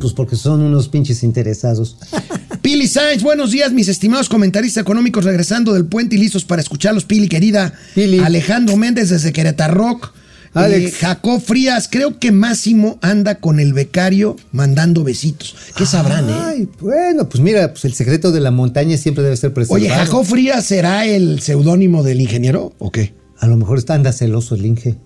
Pues 0.00 0.14
porque 0.14 0.36
son 0.36 0.62
unos 0.62 0.88
pinches 0.88 1.22
interesados. 1.22 1.98
Pili 2.62 2.86
Sainz, 2.86 3.24
buenos 3.24 3.50
días, 3.50 3.72
mis 3.72 3.88
estimados 3.88 4.28
comentaristas 4.28 4.82
económicos, 4.82 5.24
regresando 5.24 5.72
del 5.72 5.84
puente 5.84 6.14
y 6.14 6.18
listos 6.18 6.44
para 6.44 6.62
escucharlos. 6.62 7.04
Pili, 7.04 7.28
querida. 7.28 7.72
Pili. 7.96 8.20
Alejandro 8.20 8.76
Méndez 8.76 9.10
desde 9.10 9.32
Querétaro 9.32 9.74
Rock. 9.74 10.12
Alex. 10.54 10.92
Eh, 10.92 10.96
Jacob 11.00 11.40
Frías, 11.40 11.88
creo 11.90 12.20
que 12.20 12.30
Máximo 12.30 12.98
anda 13.02 13.36
con 13.36 13.58
el 13.58 13.72
becario 13.72 14.36
mandando 14.52 15.02
besitos. 15.02 15.56
¿Qué 15.76 15.86
sabrán, 15.86 16.28
eh? 16.28 16.34
Ay, 16.34 16.68
bueno, 16.78 17.28
pues 17.28 17.42
mira, 17.42 17.72
pues 17.72 17.84
el 17.84 17.94
secreto 17.94 18.30
de 18.30 18.40
la 18.40 18.52
montaña 18.52 18.96
siempre 18.96 19.24
debe 19.24 19.36
ser 19.36 19.52
preservado. 19.52 19.82
Oye, 19.82 19.88
¿Jacob 19.88 20.24
Frías 20.24 20.64
será 20.64 21.04
el 21.06 21.40
seudónimo 21.40 22.04
del 22.04 22.20
ingeniero 22.20 22.74
o 22.78 22.92
qué? 22.92 23.14
A 23.38 23.48
lo 23.48 23.56
mejor 23.56 23.78
está 23.78 23.94
anda 23.94 24.12
celoso 24.12 24.54
el 24.54 24.66
Inge. 24.66 24.96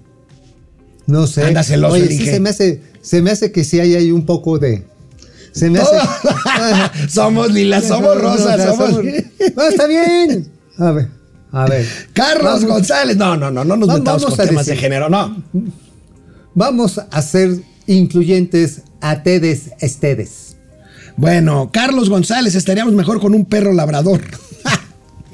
No 1.06 1.26
sé. 1.26 1.44
Anda 1.44 1.62
celoso 1.62 1.94
Oye, 1.94 2.02
el 2.02 2.08
sí 2.08 2.14
Inge. 2.16 2.30
se 2.32 2.40
me 2.40 2.50
hace, 2.50 2.82
se 3.00 3.22
me 3.22 3.30
hace 3.30 3.50
que 3.52 3.64
sí 3.64 3.80
hay 3.80 3.94
ahí 3.94 4.10
un 4.10 4.26
poco 4.26 4.58
de. 4.58 4.84
Se 5.56 5.70
me 5.70 5.78
hace. 5.80 7.08
somos 7.08 7.50
lilas, 7.50 7.84
somos 7.88 8.20
rosas, 8.20 8.62
somos. 8.76 9.02
No, 9.56 9.62
está 9.64 9.86
bien. 9.86 10.48
A 10.78 10.90
ver, 10.92 11.08
a 11.50 11.66
ver. 11.66 11.86
Carlos 12.12 12.44
Vamos- 12.62 12.64
González. 12.66 13.16
No, 13.16 13.36
no, 13.36 13.50
no, 13.50 13.64
no 13.64 13.76
nos 13.76 13.88
metamos 13.88 14.22
vamos 14.22 14.36
con 14.36 14.46
temas 14.46 14.66
decir- 14.66 14.74
de 14.76 14.80
género, 14.80 15.08
no. 15.08 15.42
Vamos 16.54 17.00
a 17.10 17.22
ser 17.22 17.56
incluyentes 17.86 18.82
a 19.00 19.22
tedes 19.22 19.70
estedes. 19.80 20.56
Bueno, 21.16 21.70
Carlos 21.72 22.10
González, 22.10 22.54
estaríamos 22.54 22.92
mejor 22.94 23.20
con 23.20 23.34
un 23.34 23.46
perro 23.46 23.72
labrador. 23.72 24.20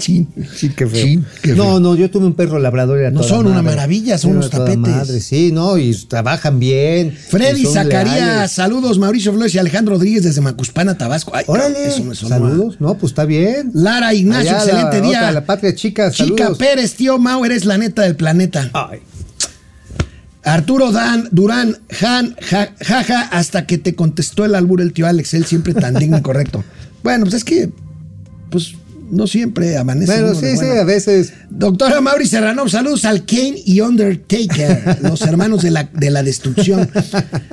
Chin, 0.02 0.26
Sí, 0.56 0.70
qué 0.70 0.84
feo. 0.86 1.04
Chin, 1.04 1.24
qué 1.42 1.50
no, 1.54 1.64
feo. 1.64 1.80
no, 1.80 1.94
yo 1.94 2.10
tuve 2.10 2.26
un 2.26 2.34
perro 2.34 2.58
labrador. 2.58 2.98
y 2.98 3.02
era 3.02 3.10
No 3.12 3.20
toda 3.20 3.28
son 3.30 3.46
una 3.46 3.62
maravilla, 3.62 4.18
son 4.18 4.30
Era 4.30 4.38
unos 4.40 4.50
tapetes. 4.50 4.78
madre, 4.78 5.20
Sí, 5.20 5.52
no, 5.52 5.78
y 5.78 5.94
trabajan 6.08 6.58
bien. 6.58 7.12
Freddy 7.12 7.64
Zacarías, 7.66 8.50
saludos 8.50 8.98
Mauricio 8.98 9.32
Flores 9.32 9.54
y 9.54 9.58
Alejandro 9.58 9.94
Rodríguez 9.94 10.24
desde 10.24 10.40
Macuspana, 10.40 10.98
Tabasco. 10.98 11.30
Ay, 11.34 11.44
Órale, 11.46 11.86
eso 11.86 12.02
me 12.02 12.14
sonó 12.16 12.28
saludos. 12.30 12.76
No, 12.80 12.94
pues 12.98 13.12
está 13.12 13.24
bien. 13.24 13.70
Lara 13.74 14.12
Ignacio, 14.12 14.50
Allá 14.50 14.64
la 14.64 14.64
excelente 14.72 15.00
día. 15.02 15.18
otra, 15.18 15.32
la 15.32 15.44
patria 15.46 15.74
chica, 15.74 16.10
Chica 16.10 16.36
saludos. 16.36 16.58
Pérez, 16.58 16.94
tío 16.94 17.18
Mau, 17.18 17.44
eres 17.44 17.64
la 17.64 17.78
neta 17.78 18.02
del 18.02 18.16
planeta. 18.16 18.70
Ay. 18.72 18.98
Arturo 20.44 20.90
Dan, 20.90 21.28
Durán, 21.30 21.76
Han, 22.02 22.34
ja, 22.40 22.74
jaja, 22.80 23.20
hasta 23.30 23.64
que 23.66 23.78
te 23.78 23.94
contestó 23.94 24.44
el 24.44 24.56
albur 24.56 24.80
el 24.80 24.92
tío 24.92 25.06
Alex, 25.06 25.34
él 25.34 25.44
siempre 25.46 25.72
tan 25.74 25.94
digno 25.94 26.18
y 26.18 26.22
correcto. 26.22 26.64
Bueno, 27.04 27.24
pues 27.24 27.34
es 27.34 27.44
que, 27.44 27.70
pues 28.50 28.74
no 29.12 29.26
siempre 29.26 29.76
amanece. 29.76 30.20
De 30.22 30.34
sí, 30.34 30.56
sí, 30.56 30.64
a 30.64 30.84
veces. 30.84 31.32
Doctora 31.50 32.00
Mauri 32.00 32.26
Serrano, 32.26 32.68
saludos 32.68 33.04
al 33.04 33.24
Kane 33.26 33.60
y 33.64 33.80
Undertaker, 33.80 34.98
los 35.02 35.20
hermanos 35.22 35.62
de 35.62 35.70
la, 35.70 35.84
de 35.92 36.10
la 36.10 36.22
destrucción. 36.22 36.88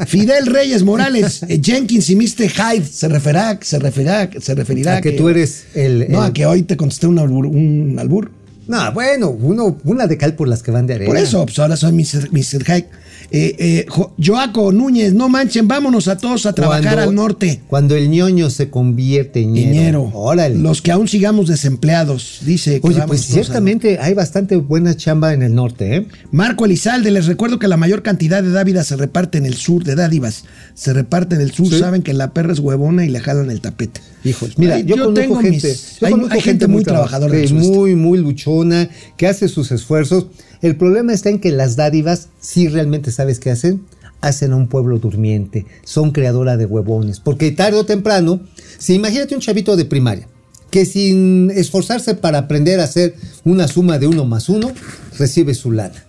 Fidel 0.07 0.45
Reyes 0.47 0.83
Morales, 0.83 1.43
eh, 1.47 1.59
Jenkins 1.63 2.09
y 2.09 2.15
Mr. 2.15 2.49
Hyde, 2.49 2.85
se 2.85 3.07
referirá, 3.09 3.59
se 3.61 3.77
referirá, 3.77 4.29
se 4.39 4.55
referirá 4.55 4.97
A 4.97 5.01
que 5.01 5.11
tú 5.11 5.29
eres 5.29 5.65
el- 5.75 6.07
No, 6.09 6.23
a 6.23 6.33
que 6.33 6.45
hoy 6.45 6.63
te 6.63 6.77
contesté 6.77 7.07
un 7.07 7.19
albur. 7.19 7.45
Un 7.45 7.97
albur. 7.99 8.31
No, 8.67 8.91
bueno, 8.93 9.29
uno, 9.31 9.77
una 9.83 10.07
de 10.07 10.17
cal 10.17 10.35
por 10.35 10.47
las 10.47 10.63
que 10.63 10.71
van 10.71 10.87
de 10.87 10.93
arena. 10.93 11.07
Por 11.09 11.17
eso, 11.17 11.45
pues 11.45 11.57
ahora 11.59 11.75
soy 11.75 11.91
Mr. 11.91 12.29
Mr. 12.31 12.63
Hyde. 12.63 12.87
Eh, 13.31 13.55
eh, 13.59 13.85
Jo- 13.87 14.13
Joaco 14.23 14.71
Núñez, 14.71 15.13
no 15.13 15.29
manchen, 15.29 15.67
vámonos 15.67 16.07
a 16.07 16.17
todos 16.17 16.45
a 16.45 16.53
trabajar 16.53 16.93
Cuando- 16.95 17.09
al 17.09 17.15
norte. 17.15 17.61
Cuando 17.67 17.95
el 17.95 18.09
ñoño 18.09 18.49
se 18.49 18.69
convierte 18.69 19.41
en 19.41 19.53
ñero. 19.53 20.09
Órale. 20.13 20.55
Los 20.57 20.81
que 20.81 20.91
aún 20.91 21.07
sigamos 21.07 21.47
desempleados, 21.47 22.39
dice. 22.45 22.79
Oye, 22.83 23.01
pues 23.05 23.21
ciertamente 23.21 23.99
hay 23.99 24.13
bastante 24.13 24.55
buena 24.57 24.95
chamba 24.97 25.33
en 25.33 25.43
el 25.43 25.53
norte, 25.53 25.95
¿eh? 25.95 26.07
Marco 26.31 26.65
Elizalde, 26.65 27.11
les 27.11 27.27
recuerdo 27.27 27.59
que 27.59 27.67
la 27.67 27.77
mayor 27.77 28.01
cantidad 28.01 28.41
de 28.41 28.49
dávidas 28.51 28.87
se 28.87 28.95
reparte 28.95 29.37
en 29.37 29.45
el 29.45 29.53
sur, 29.55 29.83
de 29.83 29.95
dádivas, 29.95 30.45
se 30.73 30.93
reparte 30.93 31.35
en 31.35 31.41
el 31.41 31.51
sur, 31.51 31.67
Sí. 31.69 31.79
saben 31.79 32.01
que 32.01 32.13
la 32.13 32.31
perra 32.33 32.53
es 32.53 32.59
huevona 32.59 33.05
y 33.05 33.09
le 33.09 33.19
jalan 33.19 33.51
el 33.51 33.61
tapete. 33.61 34.01
Hijos, 34.23 34.57
mira, 34.57 34.75
Ay, 34.75 34.83
yo, 34.85 34.95
conozco 34.95 35.13
tengo 35.13 35.35
gente, 35.37 35.67
mis- 35.69 35.99
yo 35.99 36.07
hay, 36.07 36.11
conozco 36.11 36.33
hay 36.33 36.41
gente 36.41 36.67
muy 36.67 36.83
trabajadora 36.83 37.39
que 37.39 37.53
muy, 37.53 37.95
muy 37.95 38.17
luchona, 38.19 38.89
que 39.17 39.27
hace 39.27 39.47
sus 39.47 39.71
esfuerzos. 39.71 40.27
El 40.61 40.75
problema 40.75 41.13
está 41.13 41.29
en 41.29 41.39
que 41.39 41.51
las 41.51 41.75
dádivas, 41.77 42.27
si 42.41 42.67
realmente 42.67 43.11
sabes 43.11 43.39
qué 43.39 43.49
hacen, 43.51 43.81
hacen 44.21 44.51
a 44.51 44.57
un 44.57 44.67
pueblo 44.67 44.99
durmiente, 44.99 45.65
son 45.85 46.11
creadora 46.11 46.57
de 46.57 46.65
huevones. 46.65 47.21
Porque 47.21 47.51
tarde 47.51 47.77
o 47.77 47.85
temprano, 47.85 48.41
si 48.77 48.93
imagínate 48.95 49.35
un 49.35 49.41
chavito 49.41 49.77
de 49.77 49.85
primaria, 49.85 50.27
que 50.69 50.85
sin 50.85 51.49
esforzarse 51.51 52.13
para 52.15 52.39
aprender 52.39 52.79
a 52.81 52.83
hacer 52.83 53.15
una 53.45 53.67
suma 53.69 53.97
de 53.99 54.07
uno 54.07 54.25
más 54.25 54.49
uno, 54.49 54.71
recibe 55.17 55.53
su 55.53 55.71
lana. 55.71 56.05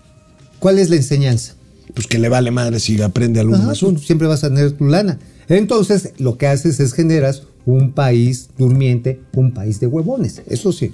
¿Cuál 0.59 0.79
es 0.81 0.91
la 0.91 0.97
enseñanza? 0.97 1.55
Pues 1.95 2.07
que 2.09 2.19
le 2.19 2.29
vale 2.29 2.51
madre 2.51 2.79
si 2.81 3.01
aprende 3.01 3.41
al 3.41 3.47
uno 3.49 3.57
Ajá, 3.57 3.67
más 3.69 3.81
pues, 3.81 3.91
uno. 3.93 4.01
siempre 4.01 4.27
vas 4.29 4.43
a 4.45 4.49
tener 4.49 4.73
tu 4.73 4.87
lana. 4.87 5.19
Entonces, 5.49 6.11
lo 6.19 6.37
que 6.37 6.47
haces 6.47 6.79
es 6.81 6.93
generas 6.93 7.45
un 7.67 7.93
país 7.93 8.49
durmiente, 8.59 9.21
un 9.35 9.53
país 9.53 9.81
de 9.81 9.87
huevones. 9.87 10.43
Eso 10.49 10.73
sí. 10.73 10.93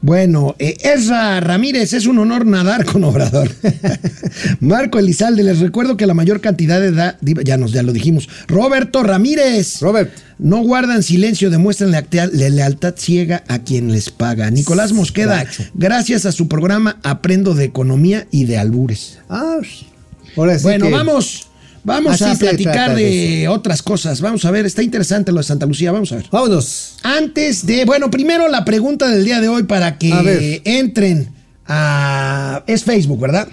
Bueno, 0.00 0.54
eh, 0.58 0.76
Ezra 0.82 1.40
Ramírez, 1.40 1.92
es 1.92 2.06
un 2.06 2.18
honor 2.18 2.44
nadar 2.46 2.84
con 2.84 3.02
Obrador. 3.04 3.50
Marco 4.60 4.98
Elizalde, 4.98 5.42
les 5.42 5.58
recuerdo 5.60 5.96
que 5.96 6.06
la 6.06 6.14
mayor 6.14 6.40
cantidad 6.40 6.80
de 6.80 6.88
edad, 6.88 7.18
ya 7.44 7.56
nos 7.56 7.72
ya 7.72 7.82
lo 7.82 7.92
dijimos. 7.92 8.28
Roberto 8.46 9.02
Ramírez. 9.02 9.80
Robert. 9.80 10.10
No 10.38 10.58
guardan 10.62 11.02
silencio, 11.02 11.50
demuestran 11.50 11.90
lealtad, 11.90 12.30
le- 12.32 12.50
lealtad 12.50 12.94
ciega 12.96 13.42
a 13.48 13.58
quien 13.60 13.90
les 13.90 14.10
paga. 14.10 14.50
Nicolás 14.50 14.92
Mosqueda, 14.92 15.44
gracias 15.74 16.26
a 16.26 16.32
su 16.32 16.46
programa 16.46 16.98
aprendo 17.02 17.54
de 17.54 17.64
economía 17.64 18.28
y 18.30 18.44
de 18.44 18.56
albures. 18.58 19.18
Ah, 19.28 19.56
ahora 20.36 20.56
sí 20.58 20.62
bueno, 20.62 20.86
que- 20.86 20.92
vamos, 20.92 21.47
vamos 21.88 22.22
Así 22.22 22.24
a 22.24 22.34
platicar 22.34 22.94
de, 22.94 23.48
otras 23.48 23.82
cosas. 23.82 24.20
Vamos 24.20 24.44
a 24.44 24.50
ver, 24.50 24.66
está 24.66 24.82
interesante 24.82 25.32
lo 25.32 25.38
de 25.38 25.44
Santa 25.44 25.66
Lucía, 25.66 25.90
vamos 25.90 26.12
a 26.12 26.16
ver. 26.16 26.26
Vámonos. 26.30 26.94
Antes 27.02 27.66
de, 27.66 27.84
bueno, 27.84 28.10
primero 28.10 28.48
la 28.48 28.64
pregunta 28.64 29.08
del 29.08 29.24
día 29.24 29.40
de 29.40 29.48
hoy 29.48 29.64
para 29.64 29.98
que 29.98 30.62
entren 30.64 31.30
a... 31.66 32.62
Es 32.66 32.84
Facebook, 32.84 33.20
¿verdad? 33.20 33.48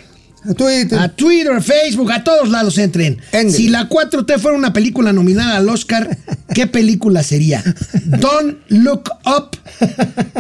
A 0.48 0.54
Twitter. 0.54 1.00
a 1.00 1.10
Twitter, 1.10 1.62
Facebook, 1.62 2.12
a 2.12 2.24
todos 2.24 2.50
lados 2.50 2.78
entren. 2.78 3.18
Si 3.50 3.68
la 3.70 3.90
4T 3.90 4.40
fuera 4.40 4.58
una 4.58 4.74
película 4.74 5.12
nominada 5.14 5.58
al 5.58 5.68
Oscar, 5.70 6.18
¿qué 6.54 6.68
película 6.68 7.24
sería? 7.24 7.64
Don't 8.06 8.58
Look 8.70 9.10
Up, 9.26 9.58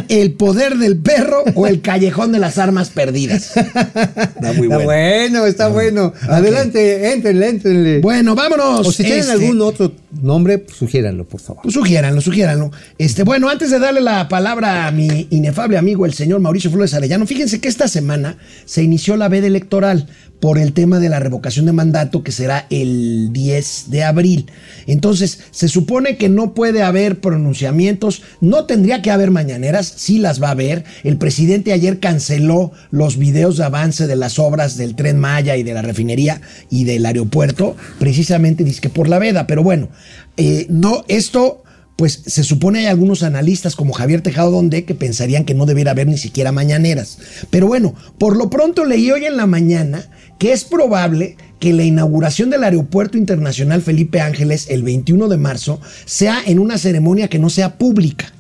El 0.10 0.34
Poder 0.34 0.78
del 0.78 0.98
Perro 0.98 1.44
o 1.56 1.68
El 1.68 1.82
Callejón 1.82 2.32
de 2.32 2.40
las 2.40 2.58
Armas 2.58 2.90
Perdidas. 2.90 3.56
Está 3.58 4.54
muy 4.54 4.68
Está 4.68 4.76
bueno. 4.76 4.84
bueno, 4.84 5.46
está 5.46 5.68
bueno. 5.70 6.14
Adelante, 6.30 7.12
entrenle, 7.14 7.50
entrenle. 7.50 8.00
Bueno, 8.02 8.36
vámonos. 8.36 8.88
o 8.88 8.92
si 8.92 9.04
tienen 9.04 9.20
Este, 9.22 9.32
algún 9.34 9.62
otro 9.62 9.92
nombre, 10.22 10.60
pues, 10.60 10.78
sugiéranlo, 10.78 11.26
por 11.28 11.40
favor. 11.42 11.64
Pues 11.64 11.74
sugiéranlo, 11.74 12.22
sugiéranlo. 12.22 12.72
Este, 12.98 13.24
bueno, 13.24 13.50
antes 13.50 13.72
de 13.72 13.80
darle 13.80 14.02
la 14.02 14.28
palabra 14.28 14.88
a 14.88 14.92
mi 14.92 15.28
inefable 15.32 15.78
amigo, 15.78 16.06
el 16.06 16.14
señor 16.14 16.40
Mauricio 16.40 16.70
Flores 16.70 16.94
Arellano, 16.94 17.26
fíjense 17.26 17.60
que 17.60 17.68
esta 17.68 17.88
semana 17.88 18.38
se 18.66 18.84
inició 18.84 19.18
la 19.18 19.30
veda 19.30 19.48
electoral 19.48 19.95
por 20.40 20.60
el 20.60 20.74
tema 20.74 21.00
de 21.00 21.10
la 21.10 21.20
revocación 21.20 21.66
de 21.66 21.72
mandato 21.72 22.24
que 22.24 22.32
será 22.32 22.68
el 22.70 23.30
10 23.32 23.86
de 23.90 24.04
abril. 24.04 24.52
Entonces, 24.86 25.40
se 25.52 25.68
supone 25.68 26.18
que 26.18 26.30
no 26.30 26.54
puede 26.54 26.84
haber 26.84 27.20
pronunciamientos, 27.20 28.22
no 28.42 28.66
tendría 28.66 29.02
que 29.02 29.12
haber 29.12 29.32
mañaneras, 29.32 29.92
sí 29.96 30.20
las 30.20 30.42
va 30.42 30.50
a 30.50 30.52
haber. 30.52 30.84
El 31.04 31.18
presidente 31.18 31.74
ayer 31.74 32.00
canceló 32.00 32.72
los 32.92 33.18
videos 33.18 33.58
de 33.58 33.64
avance 33.64 34.08
de 34.08 34.16
las 34.16 34.38
obras 34.38 34.78
del 34.78 34.96
tren 34.96 35.20
Maya 35.20 35.58
y 35.58 35.64
de 35.64 35.74
la 35.74 35.82
refinería 35.82 36.42
y 36.70 36.84
del 36.84 37.06
aeropuerto, 37.06 37.76
precisamente 38.00 38.64
dice 38.64 38.82
que 38.82 38.90
por 38.90 39.10
la 39.10 39.20
veda, 39.20 39.48
pero 39.48 39.64
bueno, 39.64 39.90
eh, 40.38 40.68
no, 40.70 41.06
esto 41.08 41.65
pues 41.96 42.22
se 42.26 42.44
supone 42.44 42.80
hay 42.80 42.86
algunos 42.88 43.24
analistas 43.24 43.76
como 43.76 43.94
Javier 43.94 44.22
Tejado 44.22 44.52
Donde 44.52 44.84
que 44.86 44.96
pensarían 44.96 45.46
que 45.46 45.54
no 45.54 45.66
debiera 45.66 45.92
haber 45.92 46.08
ni 46.08 46.18
siquiera 46.18 46.52
mañaneras. 46.52 47.18
Pero 47.50 47.68
bueno, 47.68 47.96
por 48.18 48.36
lo 48.36 48.50
pronto 48.50 48.86
leí 48.86 49.10
hoy 49.12 49.26
en 49.26 49.38
la 49.38 49.46
mañana 49.46 50.10
que 50.38 50.52
es 50.52 50.66
probable 50.66 51.38
que 51.60 51.72
la 51.72 51.84
inauguración 51.86 52.50
del 52.50 52.66
Aeropuerto 52.66 53.18
Internacional 53.18 53.82
Felipe 53.82 54.20
Ángeles 54.20 54.68
el 54.70 54.84
21 54.84 55.30
de 55.30 55.38
marzo 55.38 55.80
sea 56.06 56.42
en 56.46 56.60
una 56.60 56.78
ceremonia 56.78 57.30
que 57.30 57.40
no 57.40 57.50
sea 57.50 57.78
pública. 57.78 58.32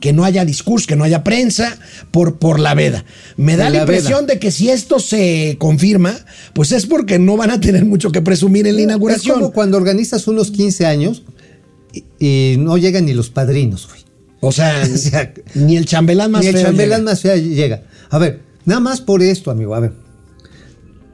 Que 0.00 0.12
no 0.12 0.24
haya 0.24 0.44
discurso, 0.44 0.86
que 0.86 0.96
no 0.96 1.04
haya 1.04 1.24
prensa 1.24 1.78
por, 2.10 2.36
por 2.38 2.60
la 2.60 2.74
veda. 2.74 3.06
Me 3.38 3.56
da 3.56 3.70
la, 3.70 3.70
la 3.70 3.78
impresión 3.82 4.26
de 4.26 4.38
que 4.38 4.50
si 4.50 4.68
esto 4.68 4.98
se 4.98 5.56
confirma, 5.58 6.14
pues 6.52 6.72
es 6.72 6.84
porque 6.84 7.18
no 7.18 7.38
van 7.38 7.50
a 7.52 7.58
tener 7.58 7.86
mucho 7.86 8.12
que 8.12 8.20
presumir 8.20 8.66
en 8.66 8.74
la 8.74 8.80
Es 8.82 8.84
inauguración. 8.84 9.36
como 9.40 9.52
cuando 9.52 9.78
organizas 9.78 10.28
unos 10.28 10.50
15 10.50 10.84
años 10.84 11.22
y, 11.92 12.04
y 12.18 12.56
no 12.58 12.76
llegan 12.78 13.04
ni 13.06 13.12
los 13.14 13.30
padrinos, 13.30 13.88
güey. 13.88 14.00
O 14.40 14.50
sea, 14.52 14.82
O 14.94 14.96
sea, 14.98 15.32
ni 15.54 15.76
el 15.76 15.86
chambelán 15.86 16.30
más 16.30 16.42
Ni 16.42 16.48
el 16.48 16.54
feo 16.54 16.64
chambelán 16.64 17.00
llega. 17.00 17.10
más 17.10 17.20
feo 17.20 17.36
llega. 17.36 17.82
A 18.10 18.18
ver, 18.18 18.40
nada 18.64 18.80
más 18.80 19.00
por 19.00 19.22
esto, 19.22 19.50
amigo. 19.50 19.74
A 19.74 19.80
ver. 19.80 19.92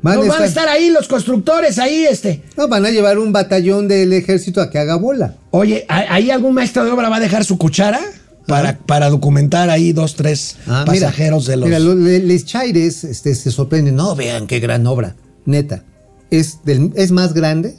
Van, 0.01 0.15
No, 0.17 0.23
a 0.23 0.27
van 0.29 0.43
a 0.43 0.47
estar- 0.47 0.69
ahí 0.69 0.91
los 0.91 1.09
constructores, 1.09 1.79
ahí 1.79 2.05
este. 2.09 2.43
no, 2.57 2.69
van 2.69 2.87
a 2.87 2.91
llevar 2.91 3.19
un 3.19 3.33
batallón 3.33 3.89
del 3.89 4.13
ejército 4.13 4.61
a 4.61 4.71
que 4.71 4.79
haga 4.79 4.95
bola. 4.97 5.37
Oye, 5.51 5.85
¿a- 5.89 6.15
¿ahí 6.15 6.31
algún 6.31 6.55
maestro 6.55 6.85
de 6.85 6.91
obra 6.93 7.09
va 7.09 7.17
a 7.17 7.21
dejar 7.21 7.45
su 7.45 7.59
cuchara? 7.59 8.01
Para, 8.47 8.79
para 8.79 9.11
documentar 9.11 9.69
ahí 9.69 9.93
dos, 9.93 10.15
tres 10.15 10.57
Ah, 10.67 10.85
mira, 10.89 11.09
pasajeros 11.09 11.45
de 11.47 11.57
los... 11.57 11.67
Mira, 11.67 11.81
lo- 11.81 11.95
le- 11.97 12.21
les 12.21 12.45
chaires 12.47 13.05
este, 13.05 13.35
se 13.35 13.51
sorprenden. 13.51 13.97
No, 13.97 14.15
vean 14.17 14.47
qué 14.47 14.59
gran 14.61 14.87
obra. 14.87 15.17
Neta. 15.45 15.85
Es, 16.31 16.61
del, 16.65 16.93
es 16.95 17.11
más 17.11 17.35
grande 17.35 17.77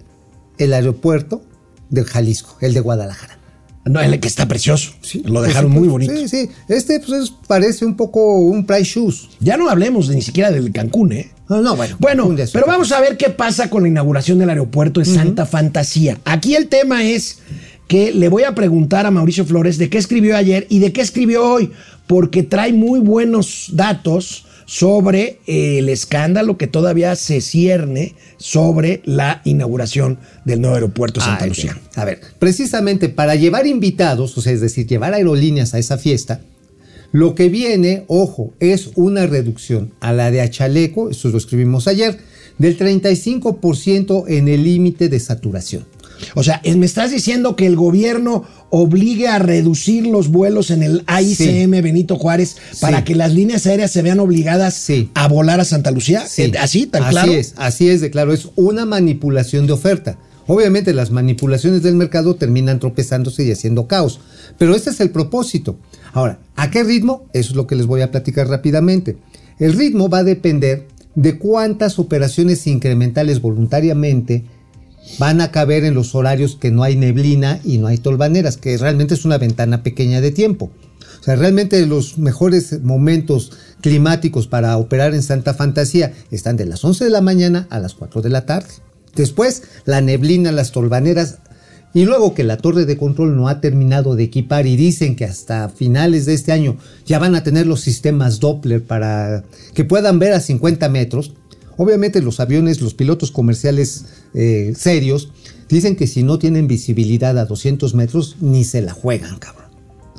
el 0.60 0.74
aeropuerto 0.74 1.42
del 1.90 2.06
Jalisco, 2.06 2.58
el 2.62 2.74
de 2.74 2.80
Guadalajara. 2.80 3.38
No, 3.86 4.02
el 4.02 4.20
que 4.20 4.28
está 4.28 4.48
precioso. 4.48 4.92
Lo 5.24 5.36
Por 5.36 5.48
dejaron 5.48 5.72
muy 5.72 5.88
bonito. 5.88 6.14
Sí, 6.16 6.28
sí. 6.28 6.50
Este 6.68 7.00
pues, 7.00 7.24
es- 7.24 7.34
parece 7.48 7.86
un 7.86 7.96
poco 7.96 8.38
un 8.38 8.66
price 8.66 8.84
shoes. 8.84 9.30
Ya 9.40 9.58
no 9.58 9.70
hablemos 9.70 10.08
de- 10.08 10.16
ni 10.16 10.22
siquiera 10.22 10.52
del 10.52 10.72
Cancún, 10.72 11.12
¿eh? 11.14 11.32
No, 11.48 11.62
no, 11.62 11.76
bueno. 11.76 11.96
Bueno, 12.00 12.36
pero 12.54 12.66
vamos 12.68 12.92
a 12.92 13.02
ver 13.02 13.18
qué 13.18 13.30
pasa 13.32 13.70
con 13.72 13.82
la 13.84 13.88
inauguración 13.90 14.38
del 14.38 14.50
aeropuerto 14.50 15.00
de 15.00 15.08
Santa 15.08 15.48
Fantasía. 15.48 16.20
Aquí 16.26 16.56
el 16.56 16.68
tema 16.68 17.04
es 17.04 17.40
que 17.88 18.14
le 18.14 18.30
voy 18.30 18.44
a 18.44 18.54
preguntar 18.54 19.08
a 19.08 19.12
Mauricio 19.12 19.46
Flores 19.46 19.80
de 19.80 19.90
qué 19.90 19.98
escribió 19.98 20.38
ayer 20.38 20.68
y 20.70 20.78
de 20.78 20.94
qué 20.94 21.02
escribió 21.02 21.44
hoy, 21.50 21.72
porque 22.06 22.44
trae 22.44 22.72
muy 22.74 23.00
buenos 23.00 23.70
datos 23.74 24.46
sobre 24.70 25.40
eh, 25.48 25.80
el 25.80 25.90
escándalo 25.90 26.56
que 26.60 26.68
todavía 26.68 27.16
se 27.16 27.42
cierne 27.42 28.14
sobre 28.38 29.02
la 29.04 29.42
inauguración 29.44 30.20
del 30.46 30.62
nuevo 30.62 30.76
aeropuerto 30.76 31.20
de 31.20 31.26
Santa 31.26 31.48
Lucía. 31.48 31.76
A 31.96 32.06
ver, 32.06 32.22
precisamente 32.38 33.10
para 33.10 33.34
llevar 33.34 33.66
invitados, 33.66 34.38
o 34.38 34.42
sea, 34.42 34.54
es 34.54 34.62
decir, 34.62 34.86
llevar 34.86 35.16
aerolíneas 35.16 35.74
a 35.74 35.80
esa 35.80 35.98
fiesta, 35.98 36.42
lo 37.12 37.34
que 37.34 37.50
viene, 37.50 38.04
ojo, 38.06 38.54
es 38.60 38.92
una 38.94 39.26
reducción 39.26 39.92
a 40.02 40.14
la 40.14 40.30
de 40.30 40.42
Achaleco, 40.42 41.10
eso 41.10 41.30
lo 41.30 41.40
escribimos 41.40 41.88
ayer, 41.88 42.20
del 42.60 42.78
35% 42.78 44.26
en 44.28 44.48
el 44.50 44.64
límite 44.66 45.10
de 45.10 45.20
saturación. 45.20 45.86
O 46.36 46.44
sea, 46.44 46.62
me 46.76 46.86
estás 46.86 47.12
diciendo 47.12 47.56
que 47.56 47.66
el 47.66 47.76
gobierno 47.76 48.44
obligue 48.70 49.28
a 49.28 49.40
reducir 49.40 50.06
los 50.06 50.30
vuelos 50.30 50.70
en 50.72 50.84
el 50.84 51.04
AICM 51.08 51.72
Benito 51.82 52.16
Juárez 52.18 52.58
para 52.82 53.00
Sí. 53.00 53.04
que 53.06 53.16
las 53.16 53.34
líneas 53.34 53.66
aéreas 53.66 53.92
se 53.92 54.02
vean 54.02 54.20
obligadas 54.20 54.76
Sí. 54.76 55.10
a 55.16 55.28
volar 55.28 55.60
a 55.60 55.66
Santa 55.66 55.92
Lucía. 55.92 56.28
Sí. 56.28 56.44
Eh, 56.44 56.52
¿Así, 56.60 56.86
tan 56.86 57.04
así 57.04 57.12
claro? 57.12 57.32
es, 57.32 57.54
así 57.58 57.90
es 57.90 58.02
de 58.02 58.12
claro, 58.12 58.34
es 58.34 58.50
una 58.56 58.86
manipulación 58.86 59.66
de 59.68 59.74
oferta. 59.74 60.18
Obviamente 60.48 60.94
las 60.94 61.12
manipulaciones 61.12 61.84
del 61.84 61.96
mercado 61.96 62.36
terminan 62.36 62.80
tropezándose 62.80 63.44
y 63.44 63.52
haciendo 63.52 63.88
caos, 63.88 64.20
pero 64.58 64.76
este 64.76 64.90
es 64.90 65.00
el 65.00 65.12
propósito. 65.12 65.78
Ahora, 66.12 66.40
¿a 66.56 66.72
qué 66.72 66.84
ritmo? 66.84 67.26
Eso 67.34 67.52
es 67.52 67.56
lo 67.56 67.68
que 67.68 67.76
les 67.76 67.86
voy 67.86 68.02
a 68.02 68.10
platicar 68.12 68.48
rápidamente. 68.48 69.18
El 69.60 69.74
ritmo 69.74 70.10
va 70.10 70.20
a 70.20 70.24
depender 70.24 70.88
de 71.14 71.38
cuántas 71.38 72.00
operaciones 72.00 72.66
incrementales 72.66 73.42
voluntariamente 73.42 74.46
van 75.18 75.42
a 75.42 75.52
caber 75.52 75.84
en 75.84 75.94
los 75.94 76.16
horarios 76.16 76.56
que 76.56 76.72
no 76.72 76.84
hay 76.84 76.96
neblina 76.96 77.60
y 77.64 77.78
no 77.78 77.88
hay 77.88 77.98
tolvaneras, 77.98 78.58
que 78.58 78.78
realmente 78.78 79.14
es 79.14 79.26
una 79.26 79.38
ventana 79.38 79.84
pequeña 79.84 80.22
de 80.22 80.32
tiempo. 80.32 80.72
O 81.20 81.24
sea, 81.24 81.36
realmente 81.36 81.86
los 81.86 82.18
mejores 82.18 82.82
momentos 82.82 83.52
climáticos 83.82 84.48
para 84.48 84.78
operar 84.78 85.14
en 85.14 85.24
Santa 85.24 85.54
Fantasía 85.54 86.14
están 86.32 86.56
de 86.58 86.66
las 86.66 86.84
11 86.84 87.04
de 87.04 87.10
la 87.10 87.22
mañana 87.22 87.68
a 87.70 87.80
las 87.80 87.94
4 87.94 88.22
de 88.22 88.30
la 88.30 88.46
tarde. 88.46 88.70
Después, 89.16 89.64
la 89.86 90.02
neblina, 90.02 90.52
las 90.52 90.72
tolvaneras, 90.72 91.40
y 91.94 92.06
luego 92.06 92.36
que 92.36 92.44
la 92.44 92.58
torre 92.58 92.86
de 92.86 92.98
control 92.98 93.36
no 93.36 93.48
ha 93.48 93.62
terminado 93.62 94.16
de 94.16 94.24
equipar 94.24 94.68
y 94.68 94.76
dicen 94.76 95.16
que 95.16 95.26
hasta 95.26 95.70
finales 95.70 96.26
de 96.26 96.36
este 96.36 96.52
año 96.52 96.78
ya 97.06 97.18
van 97.18 97.36
a 97.36 97.44
tener 97.44 97.66
los 97.66 97.82
sistemas 97.82 98.40
Doppler 98.40 98.84
para 98.84 99.44
que 99.74 99.86
puedan 99.86 100.20
ver 100.20 100.34
a 100.34 100.40
50 100.40 100.88
metros. 100.90 101.34
Obviamente 101.80 102.22
los 102.22 102.42
aviones, 102.42 102.82
los 102.82 102.94
pilotos 102.94 103.32
comerciales 103.32 104.04
eh, 104.34 104.74
serios, 104.76 105.32
dicen 105.70 105.96
que 105.96 106.08
si 106.08 106.24
no 106.24 106.38
tienen 106.38 106.68
visibilidad 106.68 107.38
a 107.38 107.46
200 107.46 107.96
metros, 107.96 108.36
ni 108.42 108.66
se 108.66 108.82
la 108.82 108.92
juegan, 108.92 109.40
cabrón. 109.40 109.72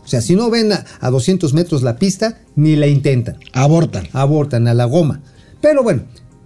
O 0.03 0.09
sea, 0.09 0.23
si 0.23 0.37
no 0.37 0.49
ven 0.49 0.73
a, 0.73 0.87
a 1.01 1.11
200 1.11 1.53
metros 1.53 1.83
la 1.83 1.97
pista, 1.97 2.39
ni 2.57 2.77
la 2.77 2.87
intentan 2.87 3.37
Abortan. 3.53 4.09
abortan 4.13 4.69
a 4.69 4.75
la 4.75 4.87
goma. 4.87 5.21
Pero 5.61 5.83
bueno, 5.83 6.05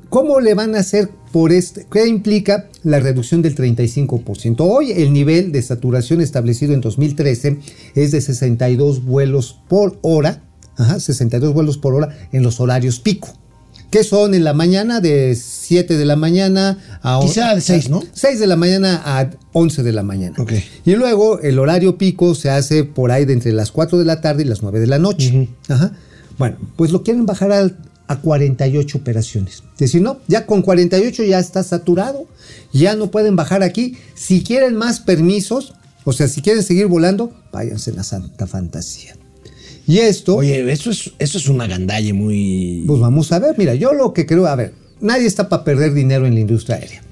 ¿cómo 0.08 0.40
le 0.40 0.54
van 0.54 0.74
a 0.74 0.80
hacer 0.80 1.10
por 1.30 1.52
este? 1.52 1.86
¿Qué 1.88 2.08
implica 2.08 2.68
la 2.82 2.98
reducción 2.98 3.40
del 3.40 3.54
35%? 3.54 4.56
Hoy 4.68 4.90
el 4.90 5.12
nivel 5.12 5.52
de 5.52 5.62
saturación 5.62 6.22
establecido 6.22 6.74
en 6.74 6.80
2013 6.80 7.60
es 7.94 8.10
de 8.10 8.20
62 8.20 9.04
vuelos 9.04 9.60
por 9.68 9.96
hora, 10.02 10.42
ajá, 10.76 10.98
62 10.98 11.54
vuelos 11.54 11.78
por 11.78 11.94
hora 11.94 12.28
en 12.32 12.42
los 12.42 12.58
horarios 12.58 12.98
pico. 12.98 13.28
Que 13.94 14.02
son 14.02 14.34
en 14.34 14.42
la 14.42 14.54
mañana 14.54 15.00
de 15.00 15.36
7 15.40 15.96
de 15.96 16.04
la 16.04 16.16
mañana 16.16 16.98
a 17.00 17.20
Quizá 17.22 17.54
de 17.54 17.60
seis, 17.60 17.88
¿no? 17.88 18.02
6 18.12 18.40
de 18.40 18.48
la 18.48 18.56
mañana 18.56 19.00
a 19.04 19.30
11 19.52 19.84
de 19.84 19.92
la 19.92 20.02
mañana. 20.02 20.34
Ok. 20.40 20.52
Y 20.84 20.96
luego 20.96 21.38
el 21.38 21.60
horario 21.60 21.96
pico 21.96 22.34
se 22.34 22.50
hace 22.50 22.82
por 22.82 23.12
ahí 23.12 23.24
de 23.24 23.34
entre 23.34 23.52
las 23.52 23.70
4 23.70 23.96
de 23.96 24.04
la 24.04 24.20
tarde 24.20 24.42
y 24.42 24.46
las 24.46 24.62
9 24.62 24.80
de 24.80 24.88
la 24.88 24.98
noche. 24.98 25.48
Ajá. 25.68 25.92
Bueno, 26.38 26.56
pues 26.74 26.90
lo 26.90 27.04
quieren 27.04 27.24
bajar 27.24 27.52
al- 27.52 27.76
a 28.08 28.18
48 28.20 28.98
operaciones. 28.98 29.62
Es 29.74 29.78
decir, 29.78 30.02
no, 30.02 30.18
ya 30.26 30.44
con 30.44 30.62
48 30.62 31.22
ya 31.22 31.38
está 31.38 31.62
saturado, 31.62 32.26
ya 32.72 32.96
no 32.96 33.12
pueden 33.12 33.36
bajar 33.36 33.62
aquí. 33.62 33.96
Si 34.16 34.42
quieren 34.42 34.74
más 34.74 34.98
permisos, 34.98 35.74
o 36.02 36.12
sea, 36.12 36.26
si 36.26 36.42
quieren 36.42 36.64
seguir 36.64 36.88
volando, 36.88 37.32
váyanse 37.52 37.92
a 37.92 37.94
la 37.94 38.02
Santa 38.02 38.48
Fantasía. 38.48 39.14
Y 39.86 39.98
esto, 39.98 40.36
Oye, 40.36 40.72
eso 40.72 40.90
es, 40.90 41.12
eso 41.18 41.38
es 41.38 41.48
una 41.48 41.66
gandalle 41.66 42.12
muy. 42.12 42.84
pues 42.86 43.00
vamos 43.00 43.30
a 43.32 43.38
ver, 43.38 43.54
mira, 43.58 43.74
yo 43.74 43.92
lo 43.92 44.12
que 44.12 44.26
creo, 44.26 44.46
a 44.46 44.56
ver, 44.56 44.72
nadie 45.00 45.26
está 45.26 45.48
para 45.48 45.64
perder 45.64 45.92
dinero 45.92 46.26
en 46.26 46.34
la 46.34 46.40
industria 46.40 46.76
aérea. 46.76 47.02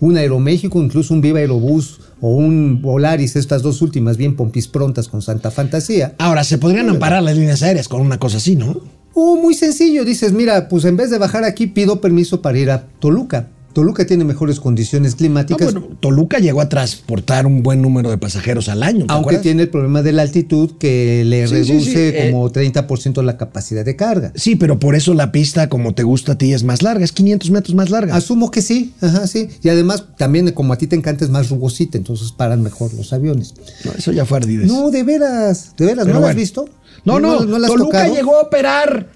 Un 0.00 0.16
Aeroméxico, 0.16 0.82
incluso 0.82 1.14
un 1.14 1.20
Viva 1.20 1.38
Aerobús 1.38 2.00
o 2.20 2.28
un 2.28 2.80
Volaris, 2.80 3.36
estas 3.36 3.62
dos 3.62 3.82
últimas 3.82 4.16
bien 4.16 4.36
pompis 4.36 4.68
prontas 4.68 5.08
con 5.08 5.22
Santa 5.22 5.50
Fantasía. 5.50 6.14
Ahora, 6.18 6.44
se 6.44 6.58
podrían 6.58 6.88
amparar 6.88 7.22
las 7.22 7.36
líneas 7.36 7.62
aéreas 7.62 7.88
con 7.88 8.00
una 8.00 8.18
cosa 8.18 8.38
así, 8.38 8.56
¿no? 8.56 8.80
Oh, 9.14 9.36
muy 9.36 9.54
sencillo, 9.54 10.04
dices, 10.04 10.32
mira, 10.32 10.68
pues 10.68 10.84
en 10.86 10.96
vez 10.96 11.10
de 11.10 11.18
bajar 11.18 11.44
aquí 11.44 11.68
pido 11.68 12.00
permiso 12.00 12.42
para 12.42 12.58
ir 12.58 12.70
a 12.70 12.86
Toluca. 12.98 13.48
Toluca 13.74 14.06
tiene 14.06 14.24
mejores 14.24 14.60
condiciones 14.60 15.12
No, 15.12 15.18
climáticas. 15.18 15.72
bueno, 15.74 15.88
Toluca 16.00 16.38
llegó 16.38 16.60
a 16.62 16.68
transportar 16.68 17.46
un 17.46 17.62
buen 17.62 17.82
número 17.82 18.08
de 18.08 18.16
pasajeros 18.16 18.68
al 18.70 18.82
año. 18.82 19.04
¿te 19.06 19.12
Aunque 19.12 19.24
acuerdas? 19.36 19.42
tiene 19.42 19.62
el 19.64 19.68
problema 19.68 20.00
de 20.02 20.12
la 20.12 20.22
altitud 20.22 20.72
que 20.78 21.24
le 21.26 21.46
Sí, 21.46 21.54
reduce 21.54 21.90
sí, 21.90 22.16
eh. 22.16 22.30
como 22.30 22.50
30% 22.50 23.22
la 23.22 23.36
capacidad 23.36 23.84
de 23.84 23.96
carga. 23.96 24.32
Sí, 24.34 24.56
pero 24.56 24.78
por 24.78 24.94
eso 24.94 25.12
la 25.12 25.32
pista, 25.32 25.68
como 25.68 25.94
te 25.94 26.02
gusta 26.04 26.32
a 26.32 26.38
ti, 26.38 26.52
es 26.54 26.64
más 26.64 26.82
larga, 26.82 27.04
es 27.04 27.12
500 27.12 27.50
metros 27.50 27.74
más 27.74 27.90
larga. 27.90 28.14
Asumo 28.14 28.50
que 28.50 28.62
sí, 28.62 28.94
ajá, 29.00 29.26
sí. 29.26 29.48
Y 29.62 29.68
además, 29.68 30.04
también 30.16 30.50
como 30.52 30.72
a 30.72 30.78
ti 30.78 30.86
te 30.86 30.96
encanta, 30.96 31.24
es 31.24 31.30
más 31.30 31.50
rugosita, 31.50 31.98
entonces 31.98 32.32
paran 32.32 32.62
mejor 32.62 32.94
los 32.94 33.12
aviones. 33.12 33.54
No, 33.84 33.92
eso 33.92 34.12
ya 34.12 34.24
fue 34.24 34.38
ardidez. 34.38 34.68
No, 34.68 34.90
de 34.90 35.02
veras, 35.02 35.74
de 35.76 35.86
veras, 35.86 36.04
Pero 36.04 36.14
¿no 36.14 36.20
lo 36.20 36.28
has 36.28 36.36
visto? 36.36 36.68
No, 37.04 37.18
no, 37.20 37.44
la 37.44 37.66
has 37.66 37.72
Toluca 37.72 37.98
tocado? 37.98 38.14
llegó 38.14 38.36
a 38.36 38.42
operar 38.42 39.08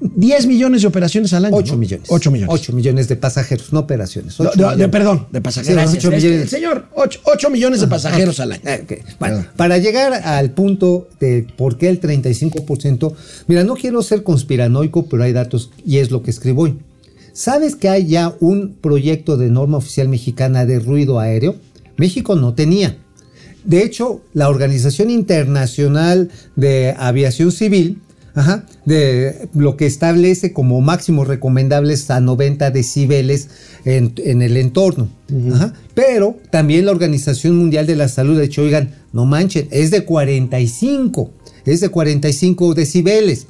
10 0.00 0.46
millones 0.46 0.82
de 0.82 0.88
operaciones 0.88 1.32
al 1.32 1.46
año. 1.46 1.56
8 1.56 1.72
¿no? 1.72 1.78
millones. 1.78 2.06
8 2.08 2.30
millones. 2.30 2.54
8 2.54 2.72
millones 2.72 3.08
de 3.08 3.16
pasajeros, 3.16 3.72
no 3.72 3.80
operaciones. 3.80 4.38
No, 4.38 4.46
ocho 4.46 4.52
no, 4.60 4.68
de- 4.68 4.74
millones. 4.76 4.92
perdón, 4.92 5.26
de 5.32 5.40
pasajeros. 5.40 5.90
Sí, 5.90 5.96
millones. 6.08 6.24
el 6.24 6.48
señor, 6.48 6.86
8, 6.94 7.50
millones 7.50 7.80
de 7.80 7.88
pasajeros 7.88 8.38
al 8.40 8.52
año. 8.52 8.62
Eh. 8.64 9.02
Bueno, 9.18 9.44
para 9.56 9.78
llegar 9.78 10.12
al 10.12 10.50
punto 10.52 11.08
de 11.18 11.46
por 11.56 11.78
qué 11.78 11.88
el 11.88 12.00
35%, 12.00 13.14
mira, 13.48 13.64
no 13.64 13.74
quiero 13.74 14.02
ser 14.02 14.22
conspiranoico, 14.22 15.06
pero 15.06 15.24
hay 15.24 15.32
datos 15.32 15.70
y 15.84 15.98
es 15.98 16.10
lo 16.10 16.22
que 16.22 16.30
escribo 16.30 16.62
hoy. 16.62 16.78
¿Sabes 17.32 17.74
que 17.76 17.88
hay 17.88 18.06
ya 18.06 18.34
un 18.40 18.76
proyecto 18.80 19.36
de 19.36 19.48
norma 19.48 19.78
oficial 19.78 20.08
mexicana 20.08 20.66
de 20.66 20.78
ruido 20.78 21.18
aéreo? 21.18 21.56
México 21.96 22.36
no 22.36 22.54
tenía. 22.54 22.98
De 23.64 23.82
hecho, 23.82 24.20
la 24.34 24.48
Organización 24.48 25.08
Internacional 25.08 26.30
de 26.56 26.94
Aviación 26.98 27.52
Civil, 27.52 28.00
ajá, 28.34 28.64
de 28.84 29.48
lo 29.54 29.76
que 29.76 29.86
establece 29.86 30.52
como 30.52 30.80
máximos 30.80 31.28
recomendables 31.28 32.10
a 32.10 32.20
90 32.20 32.70
decibeles 32.70 33.48
en, 33.84 34.12
en 34.18 34.42
el 34.42 34.56
entorno. 34.56 35.08
Ajá. 35.54 35.74
Pero 35.94 36.36
también 36.50 36.86
la 36.86 36.92
Organización 36.92 37.56
Mundial 37.56 37.86
de 37.86 37.96
la 37.96 38.08
Salud 38.08 38.38
ha 38.38 38.42
dicho, 38.42 38.62
oigan, 38.62 38.94
no 39.12 39.26
manchen, 39.26 39.68
es 39.70 39.90
de 39.90 40.04
45, 40.04 41.30
es 41.64 41.80
de 41.80 41.88
45 41.88 42.74
decibeles. 42.74 43.46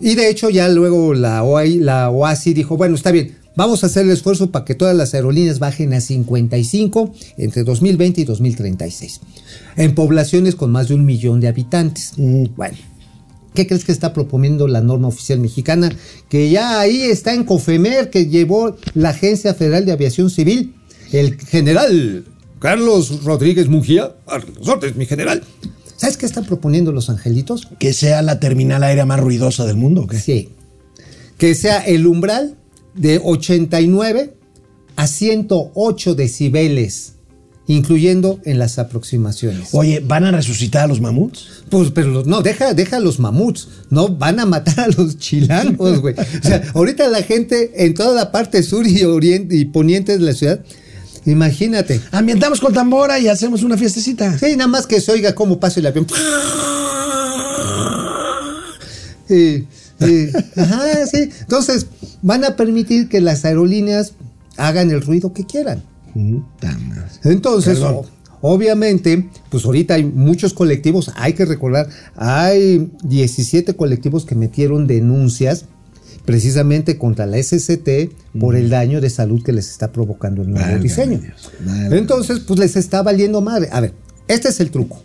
Y 0.00 0.14
de 0.14 0.28
hecho 0.28 0.50
ya 0.50 0.68
luego 0.68 1.14
la, 1.14 1.42
OAI, 1.44 1.78
la 1.78 2.10
OASI 2.10 2.54
dijo, 2.54 2.76
bueno, 2.76 2.96
está 2.96 3.12
bien, 3.12 3.36
vamos 3.56 3.82
a 3.82 3.86
hacer 3.86 4.04
el 4.04 4.10
esfuerzo 4.10 4.50
para 4.50 4.64
que 4.64 4.74
todas 4.74 4.96
las 4.96 5.14
aerolíneas 5.14 5.58
bajen 5.58 5.92
a 5.94 6.00
55 6.00 7.12
entre 7.38 7.62
2020 7.62 8.20
y 8.20 8.24
2036, 8.24 9.20
en 9.76 9.94
poblaciones 9.94 10.56
con 10.56 10.72
más 10.72 10.88
de 10.88 10.94
un 10.94 11.04
millón 11.04 11.40
de 11.40 11.48
habitantes. 11.48 12.14
Bueno, 12.16 12.76
¿qué 13.54 13.66
crees 13.66 13.84
que 13.84 13.92
está 13.92 14.12
proponiendo 14.12 14.68
la 14.68 14.80
norma 14.80 15.08
oficial 15.08 15.38
mexicana? 15.40 15.90
Que 16.28 16.50
ya 16.50 16.80
ahí 16.80 17.02
está 17.02 17.34
en 17.34 17.44
COFEMER, 17.44 18.10
que 18.10 18.26
llevó 18.26 18.76
la 18.94 19.10
Agencia 19.10 19.54
Federal 19.54 19.84
de 19.84 19.92
Aviación 19.92 20.30
Civil, 20.30 20.74
el 21.12 21.38
general 21.38 22.24
Carlos 22.58 23.24
Rodríguez 23.24 23.68
Mujía, 23.68 24.14
a 24.26 24.38
los 24.38 24.68
órdenes, 24.68 24.96
mi 24.96 25.06
general. 25.06 25.42
¿Sabes 25.96 26.16
qué 26.16 26.26
están 26.26 26.44
proponiendo 26.44 26.92
los 26.92 27.10
angelitos? 27.10 27.68
Que 27.78 27.92
sea 27.92 28.22
la 28.22 28.40
terminal 28.40 28.82
aérea 28.82 29.06
más 29.06 29.20
ruidosa 29.20 29.66
del 29.66 29.76
mundo. 29.76 30.02
¿o 30.02 30.06
qué? 30.06 30.18
Sí. 30.18 30.48
Que 31.38 31.54
sea 31.54 31.78
el 31.78 32.06
umbral 32.06 32.56
de 32.94 33.20
89 33.22 34.34
a 34.96 35.06
108 35.06 36.14
decibeles, 36.14 37.14
incluyendo 37.66 38.40
en 38.44 38.58
las 38.58 38.78
aproximaciones. 38.78 39.68
Oye, 39.72 40.00
¿van 40.04 40.24
a 40.24 40.32
resucitar 40.32 40.84
a 40.84 40.86
los 40.88 41.00
mamuts? 41.00 41.64
Pues, 41.70 41.90
pero 41.90 42.24
no, 42.24 42.42
deja, 42.42 42.74
deja 42.74 42.96
a 42.96 43.00
los 43.00 43.18
mamuts, 43.18 43.68
no 43.90 44.08
van 44.08 44.40
a 44.40 44.46
matar 44.46 44.80
a 44.80 44.88
los 44.88 45.18
chilangos, 45.18 46.00
güey. 46.00 46.14
O 46.14 46.46
sea, 46.46 46.62
ahorita 46.74 47.08
la 47.08 47.22
gente 47.22 47.84
en 47.84 47.94
toda 47.94 48.14
la 48.14 48.32
parte 48.32 48.62
sur 48.62 48.86
y 48.86 49.04
oriente 49.04 49.56
y 49.56 49.64
poniente 49.64 50.18
de 50.18 50.24
la 50.24 50.34
ciudad, 50.34 50.60
imagínate. 51.24 52.00
Ambientamos 52.10 52.60
con 52.60 52.72
tambora 52.72 53.18
y 53.18 53.28
hacemos 53.28 53.62
una 53.62 53.76
fiestecita. 53.76 54.38
Sí, 54.38 54.56
nada 54.56 54.68
más 54.68 54.86
que 54.86 55.00
se 55.00 55.12
oiga 55.12 55.34
cómo 55.34 55.60
pasa 55.60 55.80
el 55.80 55.86
avión. 55.86 56.06
Sí, 59.28 59.66
sí. 59.98 60.28
Ajá, 60.56 61.06
sí. 61.06 61.30
Entonces, 61.40 61.86
van 62.22 62.44
a 62.44 62.56
permitir 62.56 63.08
que 63.08 63.20
las 63.20 63.44
aerolíneas 63.44 64.12
hagan 64.56 64.90
el 64.90 65.00
ruido 65.00 65.32
que 65.32 65.46
quieran. 65.46 65.84
Entonces, 67.24 67.78
Perdón. 67.78 68.06
obviamente, 68.40 69.28
pues 69.50 69.64
ahorita 69.64 69.94
hay 69.94 70.04
muchos 70.04 70.54
colectivos, 70.54 71.10
hay 71.16 71.32
que 71.32 71.44
recordar, 71.44 71.88
hay 72.16 72.90
17 73.04 73.74
colectivos 73.74 74.24
que 74.24 74.34
metieron 74.34 74.86
denuncias 74.86 75.66
precisamente 76.24 76.98
contra 76.98 77.26
la 77.26 77.42
SCT 77.42 78.38
por 78.38 78.54
el 78.54 78.70
daño 78.70 79.00
de 79.00 79.10
salud 79.10 79.42
que 79.42 79.52
les 79.52 79.70
está 79.70 79.92
provocando 79.92 80.42
el 80.42 80.50
nuevo 80.50 80.64
Válgame 80.64 80.82
diseño. 80.82 81.18
Dios. 81.18 81.50
Entonces, 81.90 82.40
pues 82.40 82.58
les 82.60 82.76
está 82.76 83.02
valiendo 83.02 83.40
madre. 83.40 83.68
A 83.72 83.80
ver, 83.80 83.94
este 84.28 84.48
es 84.48 84.60
el 84.60 84.70
truco. 84.70 85.02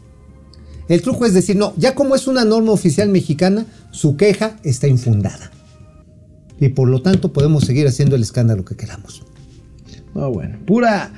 El 0.88 1.02
truco 1.02 1.26
es 1.26 1.34
decir, 1.34 1.56
no, 1.56 1.74
ya 1.76 1.96
como 1.96 2.16
es 2.16 2.28
una 2.28 2.46
norma 2.46 2.72
oficial 2.72 3.10
mexicana, 3.10 3.66
su 3.92 4.16
queja 4.16 4.58
está 4.64 4.88
infundada. 4.88 5.52
Y 6.60 6.70
por 6.70 6.88
lo 6.88 7.02
tanto 7.02 7.34
podemos 7.34 7.66
seguir 7.66 7.88
haciendo 7.88 8.16
el 8.16 8.24
escándalo 8.24 8.64
que 8.64 8.76
queramos. 8.76 9.24
No, 10.18 10.32
bueno, 10.32 10.58
pura, 10.66 11.12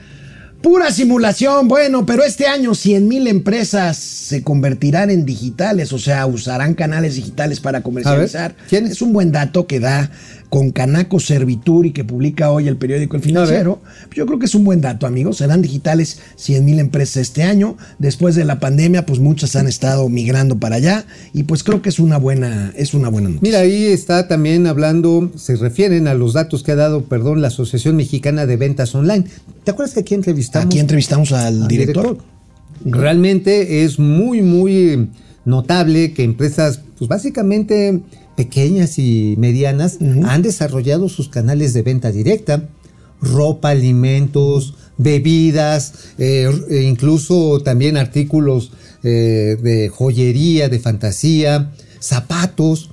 pura 0.61 0.91
simulación. 0.91 1.69
Bueno, 1.69 2.05
pero 2.05 2.23
este 2.25 2.47
año 2.47 2.75
100 2.75 3.07
mil 3.07 3.27
empresas 3.27 3.95
se 3.95 4.43
convertirán 4.43 5.09
en 5.09 5.25
digitales, 5.25 5.93
o 5.93 5.99
sea, 5.99 6.25
usarán 6.25 6.73
canales 6.73 7.15
digitales 7.15 7.61
para 7.61 7.81
comercializar. 7.81 8.55
¿quiénes? 8.67 8.91
Es 8.91 9.01
un 9.01 9.13
buen 9.13 9.31
dato 9.31 9.67
que 9.67 9.79
da 9.79 10.11
con 10.49 10.71
Canaco 10.71 11.19
Servitur 11.19 11.85
y 11.85 11.91
que 11.91 12.03
publica 12.03 12.51
hoy 12.51 12.67
el 12.67 12.77
periódico 12.77 13.15
El 13.15 13.21
Financiero. 13.21 13.81
Yo 14.15 14.25
creo 14.25 14.39
que 14.39 14.45
es 14.45 14.55
un 14.55 14.63
buen 14.63 14.81
dato, 14.81 15.05
amigos. 15.05 15.37
Serán 15.37 15.61
digitales 15.61 16.19
100 16.37 16.65
mil 16.65 16.79
empresas 16.79 17.17
este 17.17 17.43
año. 17.43 17.77
Después 17.99 18.35
de 18.35 18.45
la 18.45 18.59
pandemia, 18.59 19.05
pues 19.05 19.19
muchas 19.19 19.55
han 19.55 19.67
estado 19.67 20.09
migrando 20.09 20.57
para 20.57 20.77
allá 20.77 21.05
y 21.33 21.43
pues 21.43 21.63
creo 21.63 21.81
que 21.81 21.89
es 21.89 21.99
una 21.99 22.17
buena, 22.17 22.73
es 22.75 22.93
una 22.93 23.09
buena 23.09 23.29
noticia. 23.29 23.47
Mira, 23.47 23.59
ahí 23.59 23.85
está 23.85 24.27
también 24.27 24.65
hablando, 24.65 25.31
se 25.35 25.55
refieren 25.55 26.07
a 26.07 26.13
los 26.13 26.33
datos 26.33 26.63
que 26.63 26.71
ha 26.71 26.75
dado, 26.75 27.03
perdón, 27.03 27.41
la 27.41 27.49
Asociación 27.49 27.95
Mexicana 27.95 28.45
de 28.45 28.57
Ventas 28.57 28.95
Online. 28.95 29.25
¿Te 29.63 29.71
acuerdas 29.71 29.93
que 29.93 29.99
aquí 30.01 30.15
entrevistamos 30.15 30.65
Aquí 30.65 30.79
entrevistamos 30.79 31.31
al 31.31 31.49
al 31.49 31.67
director. 31.67 32.17
Realmente 32.85 33.83
es 33.83 33.99
muy, 33.99 34.41
muy 34.41 35.09
notable 35.45 36.13
que 36.13 36.23
empresas, 36.23 36.81
pues 36.97 37.07
básicamente 37.07 38.01
pequeñas 38.39 38.97
y 38.99 39.35
medianas, 39.37 39.97
han 40.23 40.41
desarrollado 40.43 41.09
sus 41.09 41.27
canales 41.27 41.73
de 41.73 41.81
venta 41.81 42.09
directa, 42.09 42.69
ropa, 43.21 43.71
alimentos, 43.71 44.75
bebidas, 44.97 45.93
eh, 46.17 46.49
e 46.69 46.83
incluso 46.83 47.61
también 47.61 47.97
artículos 47.97 48.71
eh, 49.03 49.57
de 49.61 49.89
joyería, 49.89 50.69
de 50.69 50.79
fantasía, 50.79 51.73
zapatos. 51.99 52.89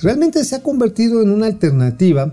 Realmente 0.00 0.44
se 0.44 0.54
ha 0.54 0.62
convertido 0.62 1.22
en 1.22 1.30
una 1.30 1.46
alternativa 1.46 2.32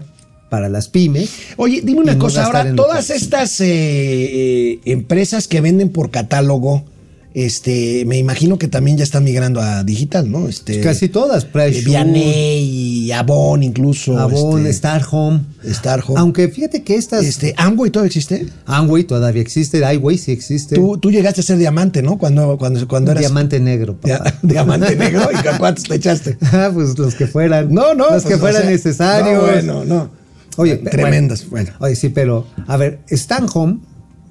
para 0.51 0.69
las 0.69 0.87
pymes. 0.87 1.31
Oye, 1.57 1.81
dime 1.83 2.01
una 2.01 2.13
no 2.13 2.19
cosa, 2.19 2.45
ahora 2.45 2.75
todas 2.75 3.09
estas 3.09 3.59
eh, 3.59 3.65
eh, 3.71 4.79
empresas 4.85 5.47
que 5.47 5.61
venden 5.61 5.89
por 5.89 6.11
catálogo, 6.11 6.85
este, 7.33 8.03
me 8.05 8.17
imagino 8.17 8.57
que 8.57 8.67
también 8.67 8.97
ya 8.97 9.03
están 9.03 9.23
migrando 9.23 9.61
a 9.61 9.83
digital, 9.83 10.29
¿no? 10.29 10.47
Este, 10.47 10.81
Casi 10.81 11.07
todas. 11.07 11.45
eh, 11.45 11.47
Price 11.51 11.81
Vianey 11.81 12.59
y 13.05 13.11
Avon 13.11 13.63
incluso. 13.63 14.17
Avon, 14.17 14.59
este, 14.59 14.71
Star 14.71 15.03
Home. 15.11 15.41
Star 15.63 16.03
Home. 16.05 16.19
Aunque 16.19 16.49
fíjate 16.49 16.83
que 16.83 16.95
estas. 16.95 17.23
Este, 17.23 17.53
Amway 17.57 17.89
todavía 17.89 18.07
existe. 18.07 18.47
Amway 18.65 19.05
todavía 19.05 19.41
existe, 19.41 19.79
Highway 19.79 20.17
sí 20.17 20.31
existe. 20.31 20.75
Tú, 20.75 20.97
tú 20.97 21.09
llegaste 21.09 21.41
a 21.41 21.43
ser 21.43 21.57
diamante, 21.57 22.01
¿no? 22.01 22.17
Cuando, 22.17 22.57
cuando, 22.57 22.85
cuando 22.87 23.11
eras 23.11 23.21
Diamante 23.21 23.59
negro, 23.59 23.95
papá. 23.95 24.33
diamante 24.41 24.95
negro. 24.95 25.29
¿Y 25.31 25.57
cuántos 25.57 25.85
te 25.85 25.95
echaste? 25.95 26.37
Ah, 26.51 26.69
pues 26.73 26.97
los 26.97 27.15
que 27.15 27.27
fueran. 27.27 27.73
No, 27.73 27.93
no. 27.93 28.09
Los 28.11 28.23
pues, 28.23 28.33
que 28.33 28.37
fueran 28.37 28.61
o 28.61 28.65
sea, 28.65 28.71
necesarios. 28.71 29.41
No, 29.41 29.41
bueno, 29.41 29.85
no. 29.85 30.09
Oye, 30.57 30.75
tremendas. 30.77 31.49
Bueno. 31.49 31.71
Oye, 31.79 31.95
sí, 31.95 32.09
pero, 32.09 32.45
a 32.67 32.75
ver, 32.77 32.99
Stanhome, 33.09 33.79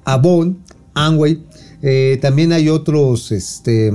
Avon, 0.05 0.59
Amway, 0.93 1.41
eh, 1.81 2.19
también 2.21 2.53
hay 2.53 2.69
otros, 2.69 3.31
este, 3.31 3.91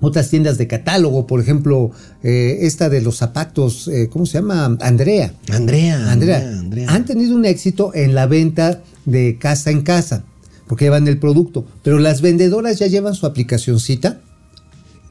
otras 0.00 0.28
tiendas 0.28 0.58
de 0.58 0.66
catálogo, 0.66 1.26
por 1.26 1.40
ejemplo, 1.40 1.90
eh, 2.22 2.58
esta 2.62 2.88
de 2.88 3.00
los 3.00 3.16
zapatos, 3.16 3.88
eh, 3.88 4.08
¿cómo 4.10 4.26
se 4.26 4.38
llama? 4.38 4.64
Andrea. 4.80 5.32
Andrea, 5.50 6.10
Andrea, 6.10 6.48
Andrea, 6.48 6.90
han 6.90 7.04
tenido 7.04 7.34
un 7.34 7.44
éxito 7.44 7.92
en 7.94 8.14
la 8.14 8.26
venta 8.26 8.82
de 9.04 9.38
casa 9.38 9.70
en 9.70 9.82
casa, 9.82 10.24
porque 10.66 10.86
llevan 10.86 11.08
el 11.08 11.18
producto, 11.18 11.64
pero 11.82 11.98
las 11.98 12.20
vendedoras 12.20 12.78
ya 12.78 12.88
llevan 12.88 13.14
su 13.14 13.26
aplicacioncita, 13.26 14.20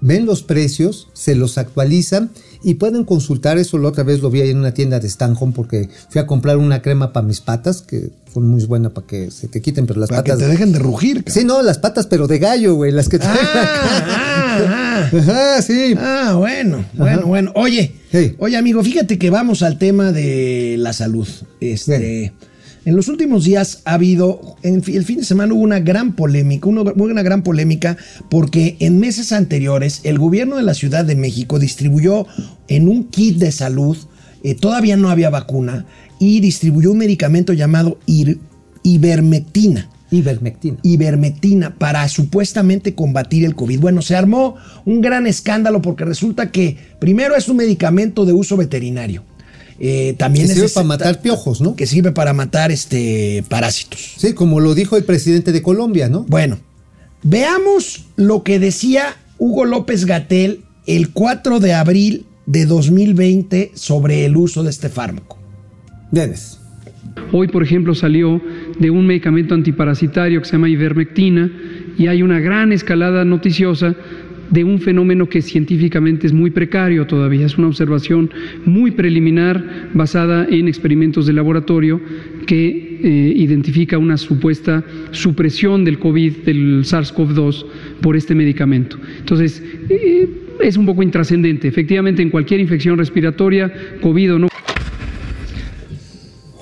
ven 0.01 0.25
los 0.25 0.43
precios, 0.43 1.07
se 1.13 1.35
los 1.35 1.57
actualizan 1.57 2.31
y 2.65 2.73
pueden 2.75 3.05
consultar 3.05 3.57
eso. 3.57 3.77
La 3.77 3.89
otra 3.89 4.03
vez 4.03 4.21
lo 4.21 4.29
vi 4.29 4.41
ahí 4.41 4.49
en 4.49 4.57
una 4.57 4.73
tienda 4.73 4.99
de 4.99 5.07
Stanhome 5.09 5.53
porque 5.55 5.87
fui 6.09 6.19
a 6.19 6.25
comprar 6.27 6.57
una 6.57 6.81
crema 6.81 7.13
para 7.13 7.25
mis 7.25 7.39
patas, 7.39 7.81
que 7.81 8.09
son 8.33 8.47
muy 8.49 8.65
buenas 8.65 8.91
para 8.91 9.07
que 9.07 9.31
se 9.31 9.47
te 9.47 9.61
quiten, 9.61 9.85
pero 9.85 9.99
las 9.99 10.09
Para 10.09 10.23
que 10.23 10.31
patas... 10.31 10.43
te 10.45 10.51
dejen 10.51 10.71
de 10.73 10.79
rugir. 10.79 11.17
cabrón. 11.23 11.33
Sí, 11.33 11.45
no, 11.45 11.61
las 11.61 11.77
patas, 11.77 12.07
pero 12.07 12.27
de 12.27 12.39
gallo, 12.39 12.75
güey, 12.75 12.91
las 12.91 13.07
que 13.07 13.19
traen 13.19 13.37
Ah, 13.39 14.57
ah. 14.67 15.09
Ajá, 15.17 15.61
sí. 15.61 15.93
Ah, 15.97 16.35
bueno, 16.37 16.83
bueno, 16.93 17.27
bueno. 17.27 17.51
Oye, 17.55 17.93
Hey. 18.11 18.35
oye, 18.39 18.57
amigo, 18.57 18.83
fíjate 18.83 19.17
que 19.17 19.29
vamos 19.29 19.61
al 19.61 19.77
tema 19.77 20.11
de 20.11 20.75
la 20.79 20.91
salud. 20.93 21.27
Este, 21.59 22.33
En 22.85 22.95
los 22.95 23.07
últimos 23.07 23.43
días 23.43 23.81
ha 23.85 23.95
habido, 23.95 24.57
en 24.61 24.75
el 24.85 25.03
fin 25.03 25.17
de 25.17 25.25
semana 25.25 25.53
hubo 25.55 25.63
una 25.63 25.79
gran 25.79 26.13
polémica, 26.15 26.69
una, 26.69 26.81
una 26.81 27.23
gran 27.23 27.41
polémica 27.41 27.97
porque 28.29 28.77
en 28.79 28.99
meses 28.99 29.31
anteriores 29.31 30.01
el 30.03 30.19
gobierno 30.19 30.57
de 30.57 30.63
la 30.63 30.75
Ciudad 30.75 31.03
de 31.03 31.15
México 31.15 31.57
distribuyó 31.57 32.27
en 32.67 32.87
un 32.87 33.05
kit 33.05 33.37
de 33.37 33.51
salud, 33.51 33.97
eh, 34.43 34.53
todavía 34.53 34.97
no 34.97 35.09
había 35.09 35.31
vacuna, 35.31 35.87
y 36.19 36.41
distribuyó 36.41 36.91
un 36.91 36.99
medicamento 36.99 37.53
llamado 37.53 37.97
ir- 38.05 38.37
ivermectina 38.83 39.89
Ivermectina. 40.11 40.77
ivermectina 40.83 41.75
para 41.75 42.07
supuestamente 42.07 42.93
combatir 42.93 43.43
el 43.45 43.55
COVID. 43.55 43.79
Bueno, 43.79 44.03
se 44.03 44.15
armó 44.15 44.55
un 44.85 45.01
gran 45.01 45.25
escándalo 45.25 45.81
porque 45.81 46.05
resulta 46.05 46.51
que 46.51 46.77
primero 46.99 47.35
es 47.35 47.49
un 47.49 47.57
medicamento 47.57 48.25
de 48.25 48.33
uso 48.33 48.55
veterinario. 48.55 49.23
Eh, 49.79 50.15
también 50.17 50.45
Que 50.45 50.51
es 50.51 50.53
sirve 50.55 50.65
ese- 50.67 50.75
para 50.75 50.87
matar 50.87 51.21
piojos, 51.21 51.59
¿no? 51.61 51.75
Que 51.75 51.85
sirve 51.85 52.11
para 52.11 52.33
matar 52.33 52.71
este, 52.71 53.43
parásitos. 53.49 54.13
Sí, 54.17 54.33
como 54.33 54.59
lo 54.59 54.73
dijo 54.73 54.95
el 54.97 55.03
presidente 55.03 55.51
de 55.51 55.61
Colombia, 55.61 56.07
¿no? 56.07 56.23
Bueno, 56.29 56.57
veamos 57.23 58.05
lo 58.15 58.43
que 58.43 58.59
decía 58.59 59.15
Hugo 59.37 59.65
López 59.65 60.05
Gatel 60.05 60.61
el 60.87 61.09
4 61.11 61.59
de 61.59 61.73
abril 61.73 62.25
de 62.45 62.65
2020 62.65 63.71
sobre 63.73 64.25
el 64.25 64.37
uso 64.37 64.63
de 64.63 64.69
este 64.69 64.87
fármaco. 64.89 65.37
Hoy, 67.31 67.47
por 67.47 67.63
ejemplo, 67.63 67.95
salió 67.95 68.41
de 68.79 68.89
un 68.89 69.07
medicamento 69.07 69.53
antiparasitario 69.55 70.39
que 70.41 70.45
se 70.45 70.53
llama 70.53 70.69
ivermectina 70.69 71.51
y 71.97 72.07
hay 72.07 72.21
una 72.21 72.39
gran 72.39 72.71
escalada 72.71 73.25
noticiosa 73.25 73.95
de 74.49 74.63
un 74.63 74.79
fenómeno 74.79 75.27
que 75.27 75.41
científicamente 75.41 76.27
es 76.27 76.33
muy 76.33 76.51
precario 76.51 77.07
todavía. 77.07 77.45
Es 77.45 77.57
una 77.57 77.67
observación 77.67 78.29
muy 78.65 78.91
preliminar 78.91 79.89
basada 79.93 80.45
en 80.49 80.67
experimentos 80.67 81.25
de 81.25 81.33
laboratorio 81.33 82.01
que 82.45 82.99
eh, 83.03 83.33
identifica 83.35 83.97
una 83.97 84.17
supuesta 84.17 84.83
supresión 85.11 85.83
del 85.83 85.99
COVID, 85.99 86.37
del 86.45 86.83
SARS-CoV-2, 86.83 87.65
por 88.01 88.15
este 88.15 88.35
medicamento. 88.35 88.97
Entonces, 89.19 89.63
eh, 89.89 90.29
es 90.61 90.77
un 90.77 90.85
poco 90.85 91.03
intrascendente. 91.03 91.67
Efectivamente, 91.67 92.21
en 92.21 92.29
cualquier 92.29 92.59
infección 92.59 92.97
respiratoria, 92.97 93.71
COVID 94.01 94.35
o 94.35 94.39
no. 94.39 94.47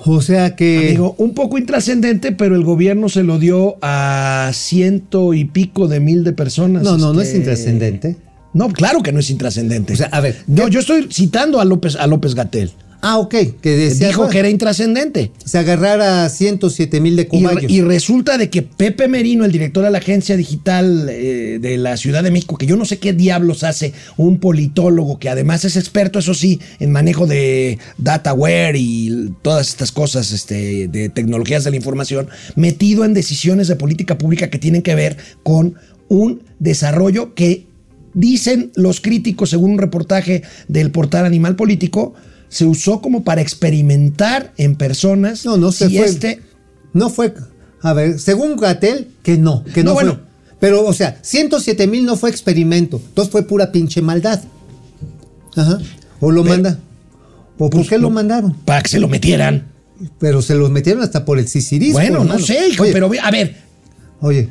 O 0.06 0.20
sea 0.20 0.54
que. 0.54 0.88
Digo, 0.90 1.14
un 1.18 1.34
poco 1.34 1.58
intrascendente, 1.58 2.32
pero 2.32 2.54
el 2.56 2.64
gobierno 2.64 3.08
se 3.08 3.22
lo 3.22 3.38
dio 3.38 3.76
a 3.82 4.50
ciento 4.52 5.34
y 5.34 5.44
pico 5.44 5.88
de 5.88 6.00
mil 6.00 6.24
de 6.24 6.32
personas. 6.32 6.82
no, 6.82 6.98
no, 6.98 7.12
no 7.12 7.20
es 7.20 7.28
este, 7.28 7.38
intrascendente. 7.38 8.16
No, 8.52 8.68
claro 8.68 9.02
que 9.02 9.12
no 9.12 9.18
es 9.18 9.30
intrascendente. 9.30 9.94
O 9.94 9.96
sea, 9.96 10.06
a 10.06 10.20
ver. 10.20 10.36
No, 10.46 10.68
yo 10.68 10.80
estoy 10.80 11.08
citando 11.10 11.60
a 11.60 11.64
López, 11.64 11.96
a 11.96 12.06
López 12.06 12.34
Gatel. 12.34 12.70
Ah, 13.06 13.18
ok. 13.18 13.34
Que 13.60 13.76
decía, 13.76 14.06
Dijo 14.08 14.30
que 14.30 14.38
era 14.38 14.48
intrascendente. 14.48 15.30
se 15.44 15.58
agarrara 15.58 16.26
107 16.28 17.00
mil 17.00 17.16
de 17.16 17.22
Y, 17.22 17.26
cobayos. 17.26 17.70
y 17.70 17.82
resulta 17.82 18.38
de 18.38 18.48
que 18.48 18.62
Pepe 18.62 19.08
Merino, 19.08 19.44
el 19.44 19.52
director 19.52 19.84
de 19.84 19.90
la 19.90 19.98
agencia 19.98 20.38
digital 20.38 21.08
eh, 21.10 21.58
de 21.60 21.76
la 21.76 21.98
Ciudad 21.98 22.22
de 22.22 22.30
México, 22.30 22.56
que 22.56 22.64
yo 22.64 22.76
no 22.76 22.86
sé 22.86 22.98
qué 22.98 23.12
diablos 23.12 23.62
hace, 23.62 23.92
un 24.16 24.38
politólogo 24.38 25.18
que 25.18 25.28
además 25.28 25.66
es 25.66 25.76
experto, 25.76 26.18
eso 26.18 26.32
sí, 26.32 26.60
en 26.80 26.92
manejo 26.92 27.26
de 27.26 27.78
dataware 27.98 28.78
y 28.78 29.34
todas 29.42 29.68
estas 29.68 29.92
cosas 29.92 30.32
este, 30.32 30.88
de 30.88 31.10
tecnologías 31.10 31.64
de 31.64 31.70
la 31.72 31.76
información, 31.76 32.28
metido 32.56 33.04
en 33.04 33.12
decisiones 33.12 33.68
de 33.68 33.76
política 33.76 34.16
pública 34.16 34.48
que 34.48 34.58
tienen 34.58 34.80
que 34.80 34.94
ver 34.94 35.18
con 35.42 35.74
un 36.08 36.42
desarrollo 36.58 37.34
que 37.34 37.66
dicen 38.14 38.70
los 38.76 39.00
críticos, 39.00 39.50
según 39.50 39.72
un 39.72 39.78
reportaje 39.78 40.42
del 40.68 40.90
portal 40.90 41.26
Animal 41.26 41.56
Político, 41.56 42.14
se 42.54 42.64
usó 42.64 43.00
como 43.00 43.24
para 43.24 43.40
experimentar 43.40 44.52
en 44.58 44.76
personas 44.76 45.44
no, 45.44 45.56
no 45.56 45.72
se 45.72 45.88
si 45.88 45.96
fue. 45.98 46.06
este 46.06 46.40
No 46.92 47.10
fue. 47.10 47.34
A 47.82 47.92
ver, 47.92 48.20
según 48.20 48.54
Gatel, 48.56 49.08
que 49.24 49.36
no, 49.36 49.64
que 49.64 49.82
no, 49.82 49.90
No, 49.90 49.94
fue. 49.96 50.04
bueno. 50.04 50.20
Pero, 50.60 50.86
o 50.86 50.92
sea, 50.92 51.18
107 51.20 51.86
mil 51.88 52.04
no 52.06 52.16
fue 52.16 52.30
experimento. 52.30 53.02
Entonces 53.04 53.32
fue 53.32 53.42
pura 53.42 53.72
pinche 53.72 54.00
maldad. 54.00 54.40
Ajá. 55.56 55.78
O 56.20 56.30
lo 56.30 56.42
Pero- 56.42 56.54
manda. 56.54 56.78
¿O 57.56 57.68
por 57.68 57.70
Pues, 57.70 57.88
qué 57.88 57.98
lo 57.98 58.08
mandaron? 58.10 58.54
para 58.64 58.82
que 58.82 58.88
se 58.88 59.00
lo 59.00 59.08
metieran. 59.08 59.66
Pero 60.20 60.40
se 60.40 60.54
los 60.54 60.70
metieron 60.70 61.02
hasta 61.02 61.24
por 61.24 61.38
el 61.40 61.48
sisirismo. 61.48 61.94
Bueno, 61.98 62.24
no 62.24 62.38
sé, 62.38 62.68
hijo, 62.68 62.84
Oye, 62.84 62.92
pero 62.92 63.10
a 63.22 63.30
ver, 63.32 63.56
Oye, 64.20 64.48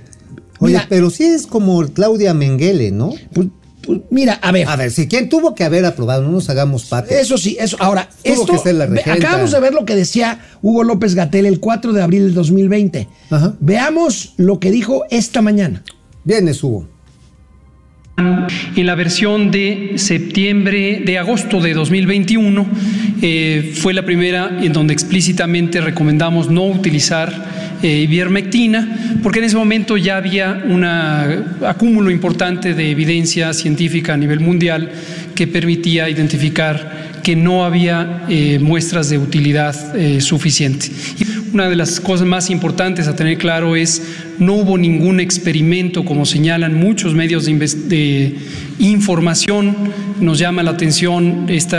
oye, 0.60 0.74
Mira. 0.74 0.86
pero 0.90 1.10
sí 1.10 1.24
es 1.24 1.48
como 1.48 1.86
Claudia 1.94 2.34
Mengele, 2.34 2.92
¿no? 2.92 3.14
pues, 3.34 3.48
pues, 3.86 4.02
mira, 4.10 4.34
a 4.42 4.52
ver. 4.52 4.68
A 4.68 4.76
ver, 4.76 4.92
si 4.92 5.08
quién 5.08 5.30
tuvo 5.30 5.54
que 5.54 5.64
haber 5.64 5.86
aprobado, 5.86 6.24
no 6.24 6.32
nos 6.32 6.50
hagamos 6.50 6.86
patos. 6.86 7.12
Eso 7.12 7.38
sí, 7.38 7.58
eso. 7.60 7.78
Ahora, 7.80 8.10
esto, 8.24 8.46
que 8.46 8.58
ser 8.58 8.76
la 8.76 8.86
acabamos 8.86 9.52
de 9.52 9.60
ver 9.60 9.74
lo 9.74 9.86
que 9.86 9.96
decía 9.96 10.40
Hugo 10.62 10.84
López 10.84 11.16
Gatel 11.16 11.46
el 11.46 11.60
4 11.60 11.94
de 11.94 12.02
abril 12.02 12.24
del 12.24 12.34
2020. 12.34 13.08
Ajá. 13.30 13.56
Veamos 13.60 14.34
lo 14.38 14.60
que 14.60 14.72
dijo 14.72 15.04
esta 15.10 15.42
mañana. 15.42 15.84
Vienes, 16.24 16.64
Hugo. 16.64 16.93
En 18.18 18.86
la 18.86 18.96
versión 18.96 19.50
de 19.50 19.94
septiembre, 19.96 21.02
de 21.04 21.18
agosto 21.18 21.60
de 21.60 21.74
2021, 21.74 22.68
eh, 23.22 23.74
fue 23.76 23.94
la 23.94 24.06
primera 24.06 24.60
en 24.62 24.72
donde 24.72 24.94
explícitamente 24.94 25.82
recomendamos 25.82 26.50
no 26.50 26.66
utilizar 26.66 27.54
eh, 27.82 28.08
porque 29.22 29.40
en 29.40 29.46
ese 29.46 29.58
momento 29.58 29.98
ya 29.98 30.18
había 30.18 30.64
un 30.66 30.86
acúmulo 30.86 32.12
importante 32.12 32.74
de 32.74 32.92
evidencia 32.92 33.54
científica 33.54 34.14
a 34.14 34.18
nivel 34.18 34.40
mundial 34.40 34.92
que 35.36 35.48
permitía 35.48 36.10
identificar 36.10 37.04
que 37.24 37.36
no 37.36 37.64
había 37.66 38.26
eh, 38.30 38.60
muestras 38.60 39.10
de 39.10 39.18
utilidad 39.18 39.96
eh, 39.96 40.20
suficiente. 40.22 40.92
Una 41.54 41.70
de 41.70 41.76
las 41.76 42.00
cosas 42.00 42.26
más 42.26 42.50
importantes 42.50 43.08
a 43.08 43.16
tener 43.16 43.38
claro 43.38 43.76
es 43.76 44.02
no 44.40 44.54
hubo 44.54 44.76
ningún 44.76 45.20
experimento, 45.20 46.04
como 46.04 46.26
señalan 46.26 46.74
muchos 46.74 47.14
medios 47.14 47.46
de, 47.46 47.54
de 47.54 48.36
información. 48.80 49.76
Nos 50.20 50.40
llama 50.40 50.64
la 50.64 50.72
atención 50.72 51.46
este 51.50 51.78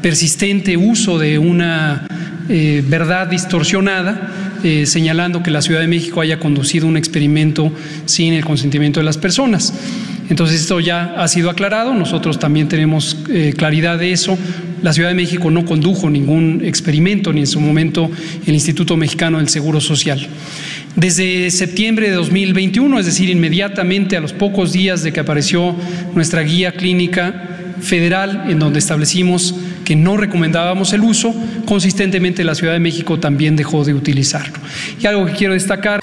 persistente 0.00 0.76
uso 0.76 1.18
de 1.18 1.40
una 1.40 2.06
eh, 2.48 2.84
verdad 2.86 3.26
distorsionada, 3.26 4.30
eh, 4.62 4.86
señalando 4.86 5.42
que 5.42 5.50
la 5.50 5.60
Ciudad 5.60 5.80
de 5.80 5.88
México 5.88 6.20
haya 6.20 6.38
conducido 6.38 6.86
un 6.86 6.96
experimento 6.96 7.72
sin 8.04 8.32
el 8.32 8.44
consentimiento 8.44 9.00
de 9.00 9.04
las 9.04 9.18
personas. 9.18 9.74
Entonces 10.30 10.60
esto 10.60 10.78
ya 10.78 11.14
ha 11.16 11.26
sido 11.28 11.50
aclarado, 11.50 11.94
nosotros 11.94 12.38
también 12.38 12.68
tenemos 12.68 13.16
eh, 13.28 13.54
claridad 13.56 13.98
de 13.98 14.12
eso. 14.12 14.38
La 14.84 14.92
Ciudad 14.92 15.08
de 15.08 15.14
México 15.14 15.50
no 15.50 15.64
condujo 15.64 16.10
ningún 16.10 16.60
experimento, 16.62 17.32
ni 17.32 17.40
en 17.40 17.46
su 17.46 17.58
momento 17.58 18.10
el 18.46 18.52
Instituto 18.52 18.98
Mexicano 18.98 19.38
del 19.38 19.48
Seguro 19.48 19.80
Social. 19.80 20.28
Desde 20.94 21.50
septiembre 21.50 22.10
de 22.10 22.16
2021, 22.16 22.98
es 22.98 23.06
decir, 23.06 23.30
inmediatamente 23.30 24.14
a 24.14 24.20
los 24.20 24.34
pocos 24.34 24.74
días 24.74 25.02
de 25.02 25.10
que 25.10 25.20
apareció 25.20 25.74
nuestra 26.14 26.42
guía 26.42 26.72
clínica 26.72 27.48
federal, 27.80 28.44
en 28.50 28.58
donde 28.58 28.78
establecimos 28.78 29.54
que 29.86 29.96
no 29.96 30.18
recomendábamos 30.18 30.92
el 30.92 31.00
uso, 31.00 31.34
consistentemente 31.64 32.44
la 32.44 32.54
Ciudad 32.54 32.74
de 32.74 32.80
México 32.80 33.18
también 33.18 33.56
dejó 33.56 33.84
de 33.84 33.94
utilizarlo. 33.94 34.52
Y 35.00 35.06
algo 35.06 35.24
que 35.24 35.32
quiero 35.32 35.54
destacar 35.54 36.00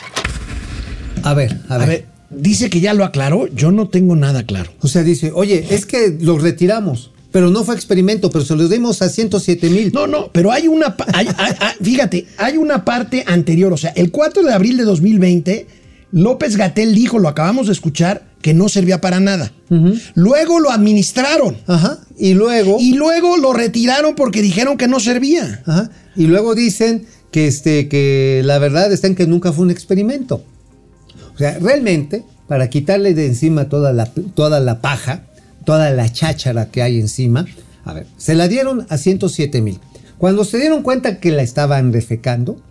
A 1.22 1.34
ver, 1.36 1.60
a 1.70 1.76
A 1.76 1.78
ver. 1.78 1.88
ver, 1.88 2.06
dice 2.32 2.72
que 2.72 2.80
ya 2.80 2.96
lo 2.96 3.06
aclaró. 3.06 3.46
Yo 3.54 3.72
no 3.72 3.90
tengo 3.90 4.16
nada 4.16 4.42
claro. 4.44 4.72
O 4.80 4.88
sea, 4.88 5.04
dice, 5.04 5.32
oye, 5.36 5.68
es 5.70 5.86
que 5.86 6.18
los 6.20 6.42
retiramos, 6.42 7.12
pero 7.32 7.50
no 7.50 7.64
fue 7.64 7.76
experimento, 7.76 8.30
pero 8.30 8.44
se 8.46 8.56
los 8.56 8.70
dimos 8.70 9.02
a 9.02 9.10
107 9.10 9.70
mil. 9.70 9.92
No, 9.94 10.08
no, 10.08 10.30
pero 10.32 10.52
hay 10.52 10.68
una. 10.68 10.98
pa- 10.98 11.08
hay- 11.14 11.28
hay- 11.38 11.54
hay- 11.60 11.76
fíjate, 11.82 12.28
hay 12.38 12.58
una 12.58 12.84
parte 12.86 13.24
anterior. 13.28 13.72
O 13.74 13.78
sea, 13.78 13.92
el 13.96 14.12
4 14.12 14.44
de 14.44 14.54
abril 14.54 14.78
de 14.78 14.84
2020, 14.84 15.68
López 16.12 16.58
Gatel 16.58 16.94
dijo, 16.94 17.20
lo 17.20 17.30
acabamos 17.30 17.68
de 17.68 17.74
escuchar, 17.74 18.30
que 18.42 18.54
no 18.54 18.68
servía 18.70 19.00
para 19.02 19.20
nada. 19.20 19.54
Luego 20.16 20.60
lo 20.60 20.72
administraron. 20.72 21.56
Ajá. 21.68 22.00
Y 22.18 22.34
luego, 22.34 22.78
Y 22.80 22.94
luego 22.96 23.38
lo 23.38 23.54
retiraron 23.54 24.16
porque 24.16 24.42
dijeron 24.42 24.78
que 24.78 24.88
no 24.88 25.00
servía. 25.00 25.64
ajá, 25.66 25.90
y 26.16 26.26
luego 26.28 26.54
dicen 26.56 27.06
que, 27.32 27.48
este, 27.48 27.88
que 27.88 28.42
la 28.44 28.60
verdad 28.60 28.92
está 28.92 29.08
en 29.08 29.16
que 29.16 29.26
nunca 29.28 29.54
fue 29.54 29.64
un 29.64 29.72
experimento. 29.72 30.44
O 31.34 31.38
sea, 31.38 31.58
realmente, 31.60 32.24
para 32.48 32.70
quitarle 32.70 33.14
de 33.14 33.28
encima 33.28 33.70
toda 33.70 33.94
la, 33.94 34.06
toda 34.36 34.60
la 34.60 34.82
paja, 34.82 35.24
toda 35.66 35.92
la 35.92 36.12
cháchara 36.12 36.70
que 36.70 36.82
hay 36.82 37.00
encima, 37.00 37.46
a 37.84 37.94
ver, 37.94 38.08
se 38.18 38.36
la 38.36 38.48
dieron 38.48 38.86
a 38.90 38.98
107 38.98 39.62
mil. 39.62 39.80
Cuando 40.18 40.44
se 40.46 40.58
dieron 40.58 40.84
cuenta 40.84 41.20
que 41.20 41.32
la 41.32 41.42
estaban 41.42 41.92
defecando, 41.92 42.62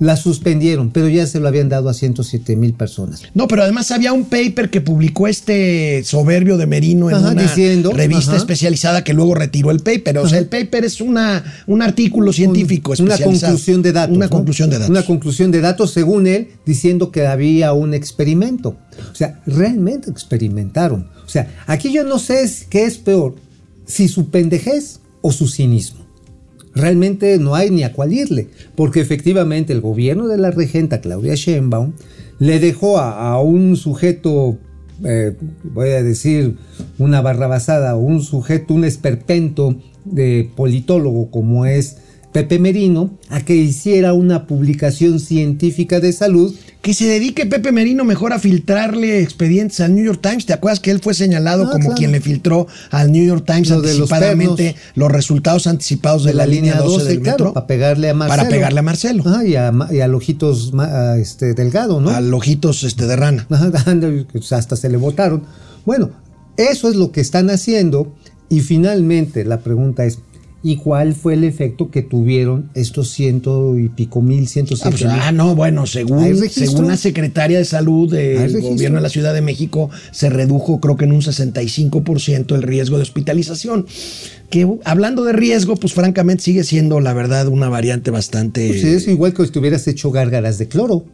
la 0.00 0.16
suspendieron, 0.16 0.90
pero 0.90 1.08
ya 1.08 1.26
se 1.26 1.40
lo 1.40 1.48
habían 1.48 1.68
dado 1.68 1.88
a 1.88 1.94
107 1.94 2.54
mil 2.56 2.74
personas. 2.74 3.22
No, 3.34 3.48
pero 3.48 3.62
además 3.62 3.90
había 3.90 4.12
un 4.12 4.26
paper 4.26 4.70
que 4.70 4.80
publicó 4.80 5.26
este 5.26 6.02
soberbio 6.04 6.56
de 6.56 6.66
Merino 6.66 7.10
en 7.10 7.16
Ajá, 7.16 7.30
una 7.32 7.42
diciendo, 7.42 7.90
revista 7.92 8.32
ajá. 8.32 8.36
especializada 8.36 9.02
que 9.02 9.12
luego 9.12 9.34
retiró 9.34 9.70
el 9.70 9.80
paper. 9.80 10.18
O 10.18 10.28
sea, 10.28 10.38
el 10.38 10.46
paper 10.46 10.84
es 10.84 11.00
una, 11.00 11.42
un 11.66 11.82
artículo 11.82 12.32
científico 12.32 12.92
una 12.98 13.14
especializado. 13.14 13.52
conclusión 13.52 13.82
de 13.82 13.92
datos. 13.92 14.16
Una 14.16 14.26
¿no? 14.26 14.30
conclusión 14.30 14.70
de 14.70 14.76
datos. 14.78 14.90
Una 14.90 15.04
conclusión 15.04 15.50
de 15.50 15.60
datos, 15.60 15.90
según 15.90 16.26
él, 16.26 16.48
diciendo 16.64 17.10
que 17.10 17.26
había 17.26 17.72
un 17.72 17.92
experimento. 17.92 18.76
O 19.10 19.14
sea, 19.14 19.40
realmente 19.46 20.10
experimentaron. 20.10 21.08
O 21.26 21.28
sea, 21.28 21.50
aquí 21.66 21.92
yo 21.92 22.04
no 22.04 22.18
sé 22.18 22.48
qué 22.70 22.84
es 22.84 22.98
peor, 22.98 23.34
si 23.86 24.08
su 24.08 24.30
pendejez 24.30 25.00
o 25.22 25.32
su 25.32 25.48
cinismo. 25.48 26.06
Realmente 26.74 27.38
no 27.38 27.54
hay 27.54 27.70
ni 27.70 27.82
a 27.82 27.92
cuál 27.92 28.12
irle, 28.12 28.48
porque 28.74 29.00
efectivamente 29.00 29.72
el 29.72 29.80
gobierno 29.80 30.28
de 30.28 30.38
la 30.38 30.50
regenta 30.50 31.00
Claudia 31.00 31.34
Sheinbaum 31.34 31.92
le 32.38 32.60
dejó 32.60 32.98
a, 32.98 33.40
un 33.40 33.76
sujeto, 33.76 34.58
eh, 35.04 35.34
voy 35.64 35.90
a 35.90 36.02
decir 36.02 36.56
una 36.98 37.20
barrabasada, 37.20 37.96
un 37.96 38.22
sujeto, 38.22 38.74
un 38.74 38.84
esperpento 38.84 39.76
de 40.04 40.48
politólogo 40.56 41.30
como 41.30 41.66
es 41.66 41.98
Pepe 42.38 42.60
Merino, 42.60 43.10
a 43.30 43.40
que 43.40 43.56
hiciera 43.56 44.12
una 44.12 44.46
publicación 44.46 45.18
científica 45.18 45.98
de 45.98 46.12
salud 46.12 46.54
Que 46.82 46.94
se 46.94 47.06
dedique 47.06 47.44
Pepe 47.46 47.72
Merino 47.72 48.04
mejor 48.04 48.32
a 48.32 48.38
filtrarle 48.38 49.20
expedientes 49.20 49.80
al 49.80 49.96
New 49.96 50.04
York 50.04 50.20
Times. 50.22 50.46
¿Te 50.46 50.52
acuerdas 50.52 50.78
que 50.78 50.92
él 50.92 51.00
fue 51.00 51.12
señalado 51.14 51.64
Ah, 51.64 51.70
como 51.72 51.86
claro. 51.86 51.96
quien 51.96 52.12
le 52.12 52.20
filtró 52.20 52.68
al 52.92 53.10
New 53.10 53.26
York 53.26 53.44
Times 53.44 53.70
Lo 53.70 53.80
de 53.80 53.88
los 53.94 54.12
anticipadamente 54.12 54.64
pernos. 54.74 54.92
los, 54.94 55.10
resultados 55.10 55.66
anticipados 55.66 56.22
de, 56.22 56.34
la, 56.34 56.46
línea 56.46 56.76
12, 56.76 57.04
del 57.08 57.20
claro, 57.20 57.38
metro? 57.46 57.52
para 57.54 57.66
pegarle 57.66 58.10
a 58.10 58.14
Marcelo. 58.14 58.36
Para 58.38 58.48
pegarle 58.48 58.78
a 58.78 58.82
Marcelo. 58.82 59.22
Ah, 59.26 59.44
y, 59.44 59.56
a, 59.56 59.72
y 59.90 59.98
al 60.00 60.14
ojitos 60.14 60.72
ma- 60.72 60.84
a 61.12 61.18
este, 61.18 61.54
delgado, 61.54 62.00
¿no? 62.00 62.10
Al 62.10 62.32
ojitos 62.32 62.84
este, 62.84 63.06
de 63.08 63.16
rana. 63.16 63.46
Que 64.32 64.38
hasta 64.54 64.76
se 64.76 64.88
le 64.88 64.96
votaron. 64.98 65.42
Bueno, 65.84 66.10
eso 66.56 66.88
es 66.88 66.94
lo 66.94 67.10
que 67.10 67.20
están 67.20 67.50
haciendo 67.50 68.14
y 68.48 68.60
finalmente 68.60 69.44
la 69.44 69.58
pregunta 69.60 70.04
es, 70.06 70.20
¿y 70.68 70.76
cuál 70.76 71.14
fue 71.14 71.32
el 71.32 71.44
efecto 71.44 71.90
que 71.90 72.02
tuvieron 72.02 72.68
estos 72.74 73.08
ciento 73.10 73.78
y 73.78 73.88
pico 73.88 74.20
mil, 74.20 74.46
ciento 74.48 74.74
Ah, 74.82 74.90
pues, 74.90 75.02
mil? 75.02 75.12
ah, 75.18 75.32
no, 75.32 75.54
bueno, 75.54 75.86
según, 75.86 76.36
según 76.50 76.88
la 76.88 76.98
secretaria 76.98 77.56
de 77.56 77.64
salud 77.64 78.12
¿Hay 78.12 78.52
del 78.52 78.60
gobierno 78.60 78.96
de 78.98 79.02
la 79.02 79.08
Ciudad 79.08 79.32
de 79.32 79.40
México, 79.40 79.88
se 80.10 80.28
redujo 80.28 80.78
creo 80.78 80.98
que 80.98 81.06
en 81.06 81.12
un 81.12 81.22
65% 81.22 82.54
el 82.54 82.62
riesgo 82.62 82.96
de 82.96 83.02
hospitalización. 83.02 83.86
Que 84.50 84.68
hablando 84.84 85.24
de 85.24 85.32
riesgo, 85.32 85.76
pues 85.76 85.94
francamente 85.94 86.44
sigue 86.44 86.64
siendo 86.64 87.00
la 87.00 87.14
verdad 87.14 87.48
una 87.48 87.70
variante 87.70 88.10
bastante... 88.10 88.68
Pues 88.68 88.84
es 88.84 89.08
igual 89.08 89.32
que 89.32 89.46
si 89.46 89.52
te 89.52 89.58
hubieras 89.60 89.88
hecho 89.88 90.10
gárgaras 90.10 90.58
de 90.58 90.68
cloro. 90.68 91.06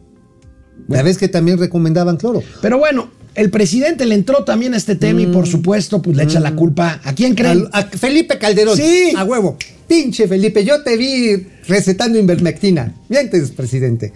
La 0.89 1.01
vez 1.01 1.17
que 1.17 1.29
también 1.29 1.57
recomendaban 1.57 2.17
cloro. 2.17 2.43
Pero 2.61 2.77
bueno, 2.77 3.09
el 3.35 3.49
presidente 3.49 4.05
le 4.05 4.15
entró 4.15 4.43
también 4.43 4.73
a 4.73 4.77
este 4.77 4.95
tema 4.95 5.21
y 5.21 5.27
por 5.27 5.47
supuesto 5.47 6.01
pues 6.01 6.17
le 6.17 6.23
echa 6.23 6.39
la 6.39 6.55
culpa. 6.55 6.99
¿A 7.03 7.13
quién 7.13 7.35
creen? 7.35 7.63
Mm. 7.63 7.69
A 7.71 7.83
Felipe 7.83 8.37
Calderón. 8.37 8.77
Sí. 8.77 9.13
A 9.15 9.23
huevo. 9.23 9.57
Pinche 9.87 10.27
Felipe, 10.27 10.63
yo 10.65 10.81
te 10.81 10.97
vi 10.97 11.45
recetando 11.67 12.17
invermectina. 12.17 12.93
Mientes, 13.09 13.51
presidente. 13.51 14.13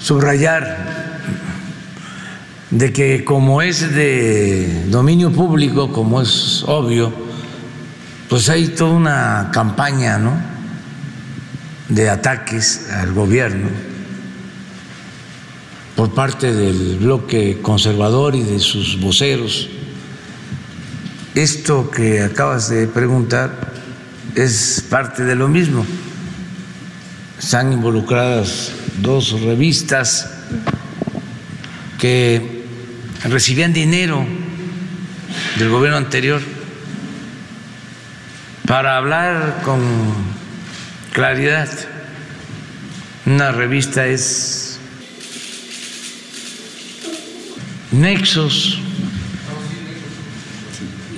subrayar 0.00 1.20
de 2.70 2.92
que 2.92 3.24
como 3.24 3.62
es 3.62 3.94
de 3.94 4.84
dominio 4.90 5.32
público, 5.32 5.92
como 5.92 6.22
es 6.22 6.64
obvio, 6.66 7.12
pues 8.28 8.48
hay 8.48 8.68
toda 8.68 8.92
una 8.92 9.50
campaña, 9.52 10.18
¿no? 10.18 10.50
de 11.90 12.08
ataques 12.08 12.88
al 12.90 13.12
gobierno 13.12 13.68
por 16.00 16.14
parte 16.14 16.54
del 16.54 16.96
bloque 16.96 17.58
conservador 17.60 18.34
y 18.34 18.42
de 18.42 18.58
sus 18.58 18.98
voceros. 18.98 19.68
Esto 21.34 21.90
que 21.90 22.22
acabas 22.22 22.70
de 22.70 22.86
preguntar 22.86 23.74
es 24.34 24.82
parte 24.88 25.24
de 25.24 25.34
lo 25.34 25.46
mismo 25.46 25.84
están 27.38 27.74
involucradas 27.74 28.72
dos 29.02 29.42
revistas 29.42 30.30
que 31.98 32.64
recibían 33.24 33.74
dinero 33.74 34.24
del 35.58 35.68
gobierno 35.68 35.98
anterior 35.98 36.40
para 38.66 38.96
hablar 38.96 39.60
con 39.66 39.82
claridad. 41.12 41.68
Una 43.26 43.52
revista 43.52 44.06
es 44.06 44.69
Nexos 47.92 48.78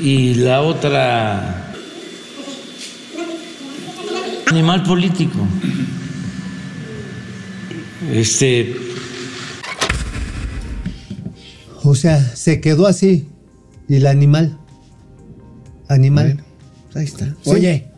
y 0.00 0.34
la 0.34 0.62
otra 0.62 1.74
Animal 4.48 4.82
Político. 4.82 5.38
Este, 8.10 8.76
O 11.84 11.94
sea, 11.94 12.20
se 12.20 12.60
quedó 12.60 12.86
así. 12.86 13.28
¿Y 13.88 13.96
el 13.96 14.06
animal? 14.06 14.58
Animal. 15.88 16.26
Bueno, 16.26 16.42
ahí 16.94 17.04
está. 17.04 17.26
Sí. 17.42 17.50
Oye, 17.50 17.92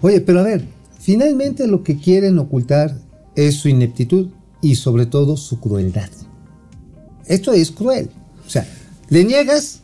Oye, 0.00 0.20
pero 0.20 0.40
a 0.40 0.44
ver, 0.44 0.64
finalmente 1.00 1.66
lo 1.66 1.82
que 1.82 1.96
quieren 1.96 2.38
ocultar 2.38 2.96
es 3.34 3.56
su 3.56 3.68
ineptitud 3.68 4.28
y 4.62 4.76
sobre 4.76 5.06
todo 5.06 5.36
su 5.36 5.60
crueldad. 5.60 6.10
Esto 7.28 7.52
es 7.52 7.70
cruel. 7.70 8.10
O 8.46 8.50
sea, 8.50 8.66
le 9.10 9.24
niegas 9.24 9.80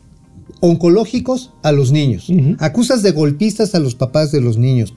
oncológicos 0.60 1.50
a 1.62 1.72
los 1.72 1.92
niños, 1.92 2.26
acusas 2.58 3.02
de 3.02 3.10
golpistas 3.12 3.74
a 3.74 3.78
los 3.78 3.94
papás 3.94 4.32
de 4.32 4.40
los 4.40 4.56
niños, 4.56 4.94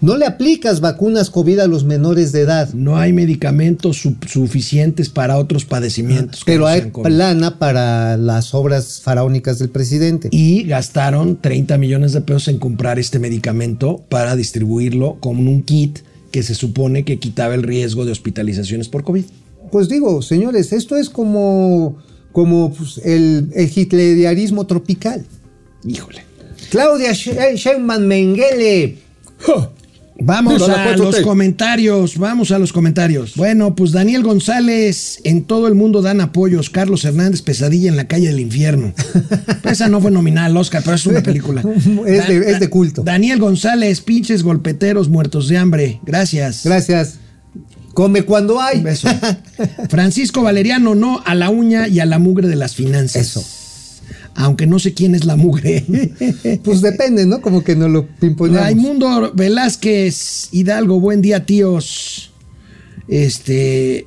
no 0.00 0.16
le 0.16 0.26
aplicas 0.26 0.80
vacunas 0.80 1.30
COVID 1.30 1.60
a 1.60 1.66
los 1.68 1.84
menores 1.84 2.32
de 2.32 2.40
edad, 2.40 2.72
no 2.74 2.96
hay 2.96 3.12
medicamentos 3.12 3.98
su- 3.98 4.16
suficientes 4.26 5.08
para 5.10 5.38
otros 5.38 5.64
padecimientos. 5.64 6.42
pero 6.44 6.62
como 6.90 7.06
hay 7.06 7.12
plana 7.12 7.58
para 7.58 8.16
las 8.16 8.52
obras 8.54 9.00
faraónicas 9.02 9.58
del 9.60 9.68
presidente. 9.68 10.28
Y 10.32 10.64
gastaron 10.64 11.36
30 11.40 11.78
millones 11.78 12.12
de 12.14 12.20
pesos 12.22 12.48
en 12.48 12.58
comprar 12.58 12.98
este 12.98 13.18
medicamento 13.20 14.02
para 14.08 14.34
distribuirlo 14.34 15.18
con 15.20 15.46
un 15.46 15.62
kit 15.62 16.00
que 16.32 16.42
se 16.42 16.54
supone 16.56 17.04
que 17.04 17.18
quitaba 17.20 17.54
el 17.54 17.62
riesgo 17.62 18.04
de 18.04 18.10
hospitalizaciones 18.12 18.88
por 18.88 19.04
COVID. 19.04 19.24
Pues 19.72 19.88
digo, 19.88 20.22
señores, 20.22 20.72
esto 20.72 20.96
es 20.96 21.08
como, 21.10 21.96
como 22.30 22.72
pues, 22.72 22.98
el, 23.04 23.50
el 23.54 23.70
hitlerianismo 23.74 24.66
tropical. 24.66 25.24
Híjole. 25.84 26.22
Claudia 26.70 27.12
She- 27.12 27.56
Sheinbaum 27.56 28.02
Mengele. 28.04 28.98
Vamos 30.24 30.62
a 30.68 30.94
4T. 30.94 30.98
los 30.98 31.20
comentarios, 31.20 32.16
vamos 32.16 32.52
a 32.52 32.58
los 32.58 32.72
comentarios. 32.72 33.34
Bueno, 33.34 33.74
pues 33.74 33.90
Daniel 33.90 34.22
González, 34.22 35.18
en 35.24 35.42
todo 35.44 35.66
el 35.66 35.74
mundo 35.74 36.00
dan 36.00 36.20
apoyos. 36.20 36.70
Carlos 36.70 37.04
Hernández, 37.04 37.42
Pesadilla 37.42 37.88
en 37.88 37.96
la 37.96 38.06
calle 38.06 38.28
del 38.28 38.38
infierno. 38.38 38.92
Esa 39.64 39.88
no 39.88 40.00
fue 40.00 40.10
nominada 40.12 40.46
al 40.46 40.56
Oscar, 40.56 40.82
pero 40.84 40.94
es 40.94 41.06
una 41.06 41.22
película. 41.22 41.62
Es 42.06 42.28
de- 42.28 42.50
es 42.52 42.60
de 42.60 42.68
culto. 42.70 43.02
Daniel 43.02 43.40
González, 43.40 44.00
pinches 44.02 44.42
golpeteros 44.44 45.08
muertos 45.08 45.48
de 45.48 45.56
hambre. 45.56 45.98
Gracias. 46.04 46.60
Gracias. 46.64 47.18
Come 47.94 48.22
cuando 48.22 48.60
hay. 48.60 48.78
Un 48.78 48.84
beso. 48.84 49.08
Francisco 49.88 50.42
Valeriano, 50.42 50.94
no 50.94 51.22
a 51.24 51.34
la 51.34 51.50
uña 51.50 51.88
y 51.88 52.00
a 52.00 52.06
la 52.06 52.18
mugre 52.18 52.48
de 52.48 52.56
las 52.56 52.74
finanzas. 52.74 53.22
Eso. 53.22 53.44
Aunque 54.34 54.66
no 54.66 54.78
sé 54.78 54.94
quién 54.94 55.14
es 55.14 55.24
la 55.24 55.36
mugre. 55.36 55.84
Pues 56.64 56.80
depende, 56.80 57.26
¿no? 57.26 57.40
Como 57.40 57.62
que 57.62 57.76
no 57.76 57.88
lo 57.88 58.06
pimponeamos. 58.06 58.64
Raimundo 58.64 59.32
Velázquez 59.34 60.48
Hidalgo, 60.52 61.00
buen 61.00 61.22
día, 61.22 61.44
tíos. 61.44 62.32
Este. 63.08 64.06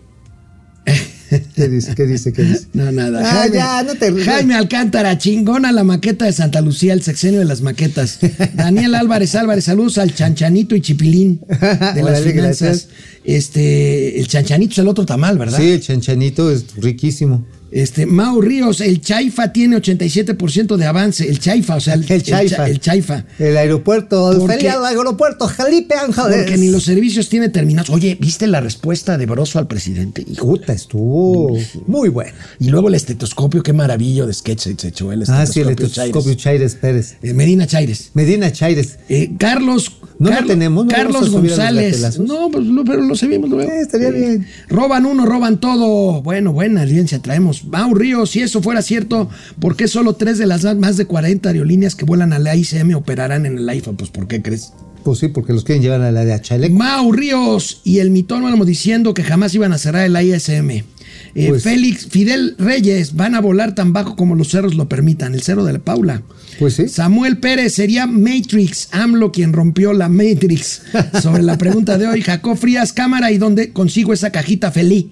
¿Qué 1.56 1.68
dice? 1.70 1.96
¿Qué 1.96 2.06
dice? 2.06 2.34
¿Qué 2.34 2.44
dice? 2.44 2.68
No, 2.74 2.92
nada. 2.92 3.22
Ah, 3.24 3.48
ya, 3.48 3.84
no 3.84 3.96
te- 3.96 4.12
Jaime 4.24 4.56
Alcántara, 4.56 5.18
chingona 5.18 5.72
la 5.72 5.84
maqueta 5.84 6.26
de 6.26 6.34
Santa 6.34 6.62
Lucía, 6.62 6.94
el 6.94 7.02
sexenio 7.04 7.40
de 7.40 7.46
las 7.46 7.62
maquetas. 7.62 8.20
Daniel 8.54 8.96
Álvarez 8.96 9.36
Álvarez, 9.36 9.66
saludos 9.66 9.98
al 9.98 10.14
Chanchanito 10.14 10.76
y 10.76 10.82
Chipilín 10.82 11.42
de 11.50 12.04
las 12.04 12.22
finanzas. 12.22 12.34
gracias. 12.34 12.88
Este, 13.24 14.20
el 14.20 14.28
Chanchanito 14.28 14.74
es 14.74 14.78
el 14.80 14.88
otro 14.88 15.06
tamal, 15.06 15.38
¿verdad? 15.38 15.58
Sí, 15.58 15.72
el 15.72 15.82
chanchanito 15.82 16.52
es 16.52 16.66
riquísimo. 16.78 17.46
Este, 17.76 18.06
Mau 18.06 18.40
Ríos, 18.40 18.80
el 18.80 19.02
Chaifa 19.02 19.52
tiene 19.52 19.76
87% 19.76 20.78
de 20.78 20.86
avance. 20.86 21.28
El 21.28 21.40
Chaifa, 21.40 21.76
o 21.76 21.80
sea, 21.82 21.96
el, 21.96 22.06
El 22.10 22.24
Chaifa. 22.24 22.56
cha- 22.56 22.70
el 22.70 22.80
Chaifa. 22.80 23.26
El 23.38 23.58
aeropuerto, 23.58 24.32
el 24.32 24.38
Porque- 24.38 24.70
aeropuerto 24.70 25.50
Felipe 25.50 25.94
Ángeles. 25.96 26.38
Porque 26.38 26.58
ni 26.58 26.70
los 26.70 26.86
servicios 26.86 27.28
tiene 27.28 27.50
terminados. 27.50 27.90
Oye, 27.90 28.18
¿viste 28.18 28.48
la 28.48 28.62
respuesta 28.62 29.18
de 29.18 29.26
Broso 29.26 29.60
al 29.60 29.68
presidente? 29.68 30.26
Puta, 30.40 30.72
estuvo 30.72 31.58
muy 31.86 32.08
bueno. 32.08 32.32
Y 32.62 32.70
luego 32.70 32.88
el 32.88 32.96
estetoscopio, 32.96 33.62
qué 33.62 33.74
maravillo 33.74 34.26
de 34.26 34.34
sketch 34.34 34.62
se 34.78 34.88
echó 34.88 35.12
el 35.12 35.24
Ah, 35.28 35.46
sí, 35.46 35.60
el 35.60 35.72
estetoscopio. 35.72 36.34
Chaires 36.36 36.76
Pérez. 36.76 37.18
Eh, 37.24 37.34
Medina 37.34 37.68
Chaires. 37.68 38.12
Medina 38.14 38.54
Chaires. 38.54 39.00
Eh, 39.10 39.32
Carlos. 39.38 39.98
No 40.18 40.30
lo 40.30 40.36
Carlos- 40.36 40.48
tenemos, 40.50 40.86
no 40.86 40.92
Carlos 40.94 41.30
González. 41.30 42.20
No, 42.20 42.50
pues 42.50 42.66
lo- 42.66 42.86
pero 42.86 43.02
lo 43.02 43.16
sabemos 43.18 43.50
luego. 43.50 43.70
Eh, 43.70 43.82
estaría 43.82 44.12
bien. 44.12 44.48
Roban 44.70 45.06
uno, 45.06 45.26
roban 45.26 45.60
todo. 45.60 46.22
Bueno, 46.22 46.54
buena 46.54 46.84
audiencia 46.84 47.20
traemos. 47.22 47.64
Mau 47.66 47.94
Ríos, 47.94 48.32
si 48.32 48.42
eso 48.42 48.62
fuera 48.62 48.82
cierto, 48.82 49.30
¿por 49.60 49.76
qué 49.76 49.88
solo 49.88 50.14
tres 50.14 50.38
de 50.38 50.46
las 50.46 50.64
más 50.78 50.98
de 50.98 51.06
40 51.06 51.50
aerolíneas 51.50 51.96
que 51.96 52.06
vuelan 52.06 52.34
a 52.34 52.40
la 52.40 52.56
ICM 52.56 52.96
operarán 52.96 53.46
en 53.46 53.58
el 53.58 53.68
AIFA? 53.70 53.94
Pues, 53.94 54.10
¿por 54.10 54.28
qué 54.28 54.42
crees? 54.42 54.72
Pues 55.04 55.20
sí, 55.20 55.28
porque 55.28 55.54
los 55.54 55.64
quieren 55.64 55.84
llevar 55.84 56.02
a 56.02 56.12
la 56.12 56.26
de 56.26 56.34
Achale. 56.34 56.70
Mau 56.70 57.12
Ríos 57.12 57.82
y 57.84 58.00
el 58.00 58.10
mitónomo 58.10 58.66
diciendo 58.66 59.14
que 59.14 59.24
jamás 59.24 59.54
iban 59.54 59.72
a 59.72 59.78
cerrar 59.78 60.06
el 60.06 60.16
ISM. 60.20 60.84
Eh, 61.36 61.50
Pues- 61.50 61.64
Félix, 61.64 62.08
Fidel 62.08 62.56
Reyes, 62.58 63.16
van 63.16 63.36
a 63.36 63.42
volar 63.42 63.76
tan 63.76 63.94
bajo 63.94 64.16
como 64.16 64.36
los 64.36 64.50
cerros 64.50 64.74
lo 64.74 64.90
permitan. 64.90 65.34
El 65.36 65.44
cerro 65.44 65.64
de 65.64 65.74
la 65.74 65.80
Paula. 65.80 66.24
Pues 66.60 66.74
sí. 66.76 66.88
Samuel 66.88 67.38
Pérez 67.38 67.74
sería 67.76 68.08
Matrix, 68.08 68.88
AMLO 68.92 69.32
quien 69.32 69.54
rompió 69.54 69.94
la 69.94 70.10
Matrix. 70.10 70.82
Sobre 71.22 71.44
la 71.44 71.58
pregunta 71.58 71.98
de 72.00 72.08
hoy, 72.08 72.22
Jacob 72.22 72.58
Frías, 72.58 72.92
cámara, 72.94 73.32
¿y 73.32 73.38
dónde 73.38 73.74
consigo 73.74 74.12
esa 74.14 74.32
cajita 74.32 74.72
feliz? 74.72 75.06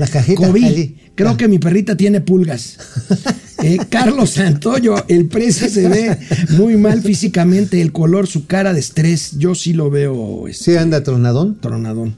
La 0.00 0.06
cajita 0.08 0.46
COVID. 0.46 0.62
feliz. 0.66 0.90
Creo 1.14 1.30
Ah. 1.30 1.36
que 1.36 1.48
mi 1.48 1.58
perrita 1.58 1.96
tiene 1.96 2.20
pulgas. 2.20 2.76
Eh, 3.62 3.76
Carlos 3.90 4.30
Santoyo, 4.30 4.94
el 5.08 5.26
precio 5.28 5.68
se 5.68 5.86
ve 5.86 6.16
muy 6.56 6.78
mal 6.78 7.02
físicamente, 7.02 7.82
el 7.82 7.92
color, 7.92 8.26
su 8.26 8.46
cara 8.46 8.72
de 8.72 8.80
estrés. 8.80 9.32
Yo 9.36 9.54
sí 9.54 9.74
lo 9.74 9.90
veo 9.90 10.48
este, 10.48 10.72
Sí, 10.72 10.76
anda 10.78 11.02
tronadón. 11.02 11.60
tronadón. 11.60 12.16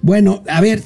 Bueno, 0.00 0.42
a 0.48 0.62
ver, 0.62 0.82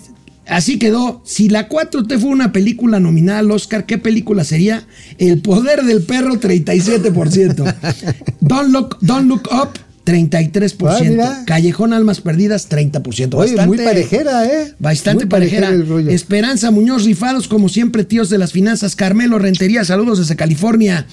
así 0.49 0.81
quedó. 0.81 1.23
Si 1.25 1.49
la 1.49 1.69
4T 1.69 2.19
fue 2.19 2.31
una 2.31 2.51
película 2.51 2.99
nominada 2.99 3.39
al 3.39 3.53
Oscar, 3.53 3.87
¿qué 3.87 3.99
película 3.99 4.43
sería? 4.43 4.85
El 5.19 5.43
poder 5.43 5.85
del 5.85 6.03
perro, 6.03 6.41
37%. 6.41 7.73
Don't 8.41 8.71
Look, 8.73 8.99
Don't 9.01 9.29
Look 9.29 9.49
Up, 9.53 9.79
33%. 10.09 10.87
Ah, 10.89 10.99
mira. 11.05 11.43
Callejón 11.47 11.93
Almas 11.93 12.21
Perdidas, 12.21 12.69
30%. 12.71 13.35
Oye, 13.35 13.67
muy 13.67 13.77
parejera, 13.79 14.47
¿eh? 14.47 14.75
Bastante 14.79 15.25
Muy 15.25 15.31
parejera 15.31 15.67
parejera. 15.69 15.85
el 15.85 15.89
rollo. 15.89 16.11
Esperanza 16.11 16.71
Muñoz 16.71 17.05
Rifados, 17.05 17.47
como 17.49 17.69
siempre, 17.69 18.05
tíos 18.05 18.31
de 18.31 18.39
las 18.39 18.53
finanzas. 18.53 18.97
Carmelo 18.97 19.39
Rentería, 19.39 19.85
saludos 19.85 20.19
desde 20.19 20.37
California. 20.37 21.07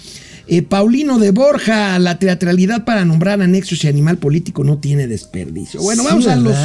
Eh, 0.47 0.61
Paulino 0.61 1.19
de 1.19 1.31
Borja, 1.31 1.97
la 1.99 2.19
teatralidad 2.19 2.85
para 2.85 3.03
nombrar 3.03 3.41
a 3.41 3.47
Nexus 3.47 3.83
y 3.83 3.87
Animal 3.87 4.17
Político 4.17 4.63
no 4.63 4.77
tiene 4.77 5.07
desperdicio. 5.07 5.81
Bueno, 5.81 6.03
Sí, 6.03 6.09
vamos 6.09 6.27
a 6.27 6.35
los. 6.35 6.55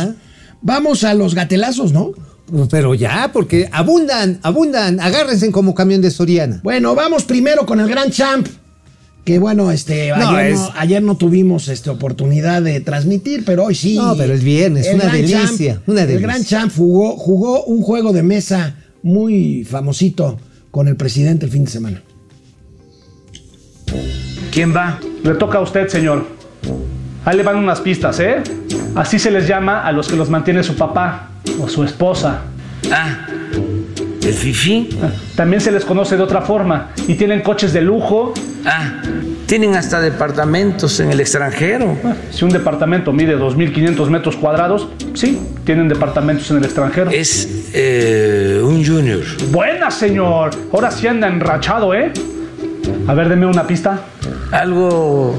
Vamos 0.63 1.05
a 1.05 1.15
los 1.15 1.35
gatelazos, 1.35 1.93
¿no? 1.93 2.13
Pero 2.71 2.95
ya, 2.95 3.31
porque 3.33 3.69
abundan, 3.73 4.39
abundan. 4.43 5.01
Agárrense 5.01 5.51
como 5.51 5.75
camión 5.75 6.03
de 6.03 6.11
Soriana. 6.11 6.61
Bueno, 6.63 6.95
vamos 6.95 7.25
primero 7.25 7.65
con 7.65 7.81
el 7.81 7.89
Gran 7.89 8.11
Champ. 8.11 8.47
Que 9.25 9.39
bueno, 9.39 9.71
este, 9.71 10.09
No, 10.09 10.31
ayer, 10.31 10.53
es- 10.53 10.59
no, 10.61 10.71
ayer 10.77 11.03
no 11.03 11.17
tuvimos 11.17 11.69
este, 11.69 11.91
oportunidad 11.91 12.63
de 12.63 12.81
transmitir, 12.81 13.45
pero 13.45 13.65
hoy 13.65 13.75
sí. 13.75 13.97
No, 13.97 14.17
pero 14.17 14.33
es 14.35 14.43
viernes, 14.43 14.87
El 14.87 14.97
una 14.97 15.07
delicia, 15.13 15.41
Champ- 15.77 15.83
una 15.87 16.01
El 16.03 16.09
delicia. 16.09 16.27
Gran 16.27 16.45
Champ 16.45 16.73
jugó, 16.75 17.17
jugó 17.17 17.65
un 17.65 17.83
juego 17.83 18.13
de 18.13 18.23
mesa 18.23 18.77
muy 19.03 19.65
famosito 19.65 20.39
con 20.71 20.89
el 20.89 20.97
presidente 20.97 21.47
el 21.47 21.53
fin 21.53 21.65
de 21.65 21.71
semana. 21.71 22.03
¿Quién 24.51 24.75
va? 24.75 24.99
Le 25.23 25.35
toca 25.35 25.59
a 25.59 25.61
usted, 25.61 25.89
señor. 25.89 26.27
Ahí 27.25 27.37
le 27.37 27.43
van 27.43 27.57
unas 27.57 27.81
pistas, 27.81 28.19
¿eh? 28.21 28.37
Así 28.95 29.19
se 29.19 29.31
les 29.31 29.47
llama 29.47 29.85
a 29.87 29.93
los 29.93 30.09
que 30.09 30.17
los 30.17 30.31
mantiene 30.31 30.63
su 30.63 30.75
papá 30.77 31.31
o 31.61 31.69
su 31.69 31.85
esposa. 31.85 32.41
Ah, 32.91 33.27
el 34.31 34.37
fifí. 34.37 34.89
También 35.37 35.61
se 35.61 35.71
les 35.71 35.85
conoce 35.85 36.17
de 36.17 36.23
otra 36.23 36.41
forma 36.43 36.93
y 37.07 37.15
tienen 37.15 37.43
coches 37.43 37.73
de 37.73 37.83
lujo. 37.83 38.33
Ah, 38.65 39.03
tienen 39.47 39.75
hasta 39.75 40.01
departamentos 40.01 41.01
en 41.01 41.11
el 41.11 41.21
extranjero. 41.21 41.97
Si 42.31 42.45
un 42.45 42.51
departamento 42.51 43.13
mide 43.13 43.37
2.500 43.39 44.09
metros 44.09 44.37
cuadrados, 44.37 44.89
sí, 45.15 45.39
tienen 45.65 45.89
departamentos 45.89 46.51
en 46.51 46.59
el 46.59 46.65
extranjero. 46.65 47.11
Es 47.11 47.71
eh, 47.75 48.61
un 48.63 48.85
junior. 48.85 49.21
Buena, 49.51 49.91
señor. 49.91 50.51
Ahora 50.73 50.91
sí 50.91 51.07
anda 51.07 51.29
enrachado, 51.29 51.95
¿eh? 51.95 52.13
A 53.07 53.15
ver, 53.15 53.29
deme 53.29 53.47
una 53.47 53.67
pista. 53.67 54.01
Algo 54.53 55.35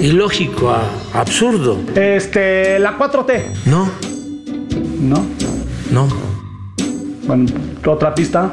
ilógico, 0.00 0.74
absurdo. 1.12 1.78
Este, 1.94 2.78
la 2.78 2.96
4T. 2.96 3.42
No, 3.66 3.90
¿No? 5.00 5.26
no. 5.90 6.29
Bueno, 7.30 7.46
otra 7.86 8.12
pista. 8.12 8.52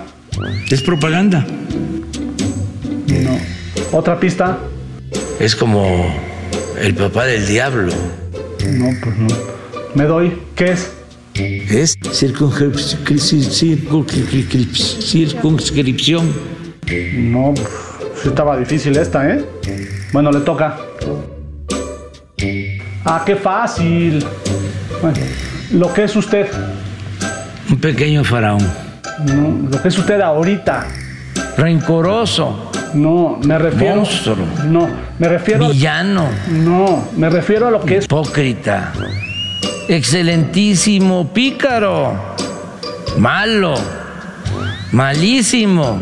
Es 0.70 0.84
propaganda. 0.84 1.44
No. 3.08 3.40
Otra 3.98 4.20
pista. 4.20 4.60
Es 5.40 5.56
como 5.56 6.14
el 6.80 6.94
papá 6.94 7.26
del 7.26 7.48
diablo. 7.48 7.92
No, 8.70 8.90
pues 9.04 9.18
no. 9.18 9.28
Me 9.96 10.04
doy. 10.04 10.32
¿Qué 10.56 10.74
es? 10.74 10.92
Es 11.34 11.98
circunscrip- 12.02 12.76
circun- 13.04 13.50
circun- 13.50 15.02
circunscripción. 15.02 16.32
No, 17.16 17.56
sí 18.22 18.28
estaba 18.30 18.60
difícil 18.60 18.96
esta, 18.96 19.28
¿eh? 19.28 19.44
Bueno, 20.14 20.32
le 20.32 20.42
toca. 20.42 20.78
Ah, 23.06 23.24
qué 23.26 23.36
fácil. 23.38 24.24
Bueno, 25.02 25.18
lo 25.72 25.92
que 25.92 26.04
es 26.04 26.16
usted. 26.16 26.46
Un 27.70 27.80
pequeño 27.80 28.24
faraón. 28.24 28.66
No, 29.26 29.70
lo 29.72 29.82
que 29.82 29.88
es 29.88 29.98
usted 29.98 30.22
ahorita. 30.22 30.86
Rencoroso. 31.58 32.72
No, 32.94 33.38
me 33.44 33.58
refiero. 33.58 33.96
Monstruo. 33.98 34.38
No, 34.66 34.88
me 35.20 35.28
refiero. 35.28 35.66
a- 35.66 35.70
Villano. 35.70 36.28
No, 36.50 37.10
me 37.18 37.30
refiero 37.30 37.68
a 37.68 37.72
lo 37.72 37.82
que 37.82 37.98
es. 37.98 38.06
Hipócrita. 38.06 38.94
Excelentísimo 39.90 41.34
pícaro. 41.34 42.14
Malo. 43.18 43.74
Malísimo. 44.92 46.00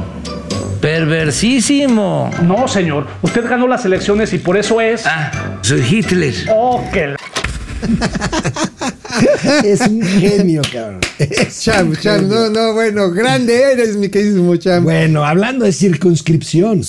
Perversísimo. 0.82 2.30
No, 2.44 2.68
señor. 2.68 3.08
Usted 3.22 3.50
ganó 3.50 3.68
las 3.68 3.86
elecciones 3.86 4.32
y 4.34 4.38
por 4.38 4.58
eso 4.58 4.80
es. 4.82 5.06
Ah, 5.08 5.32
soy 5.62 5.82
Hitler. 5.90 6.34
Oh, 6.54 6.84
que 6.94 7.08
la- 7.08 7.16
Es 9.64 9.80
un 9.82 10.02
genio, 10.02 10.62
cabrón. 10.72 11.00
Cham, 11.60 11.94
cham, 11.96 12.28
no, 12.28 12.50
no, 12.50 12.74
bueno, 12.74 13.12
grande 13.12 13.72
eres, 13.72 13.96
mi 13.96 14.10
queridísimo 14.10 14.56
Cham. 14.58 14.84
Bueno, 14.84 15.24
hablando 15.26 15.64
de 15.66 15.72
circunscripción. 15.72 16.82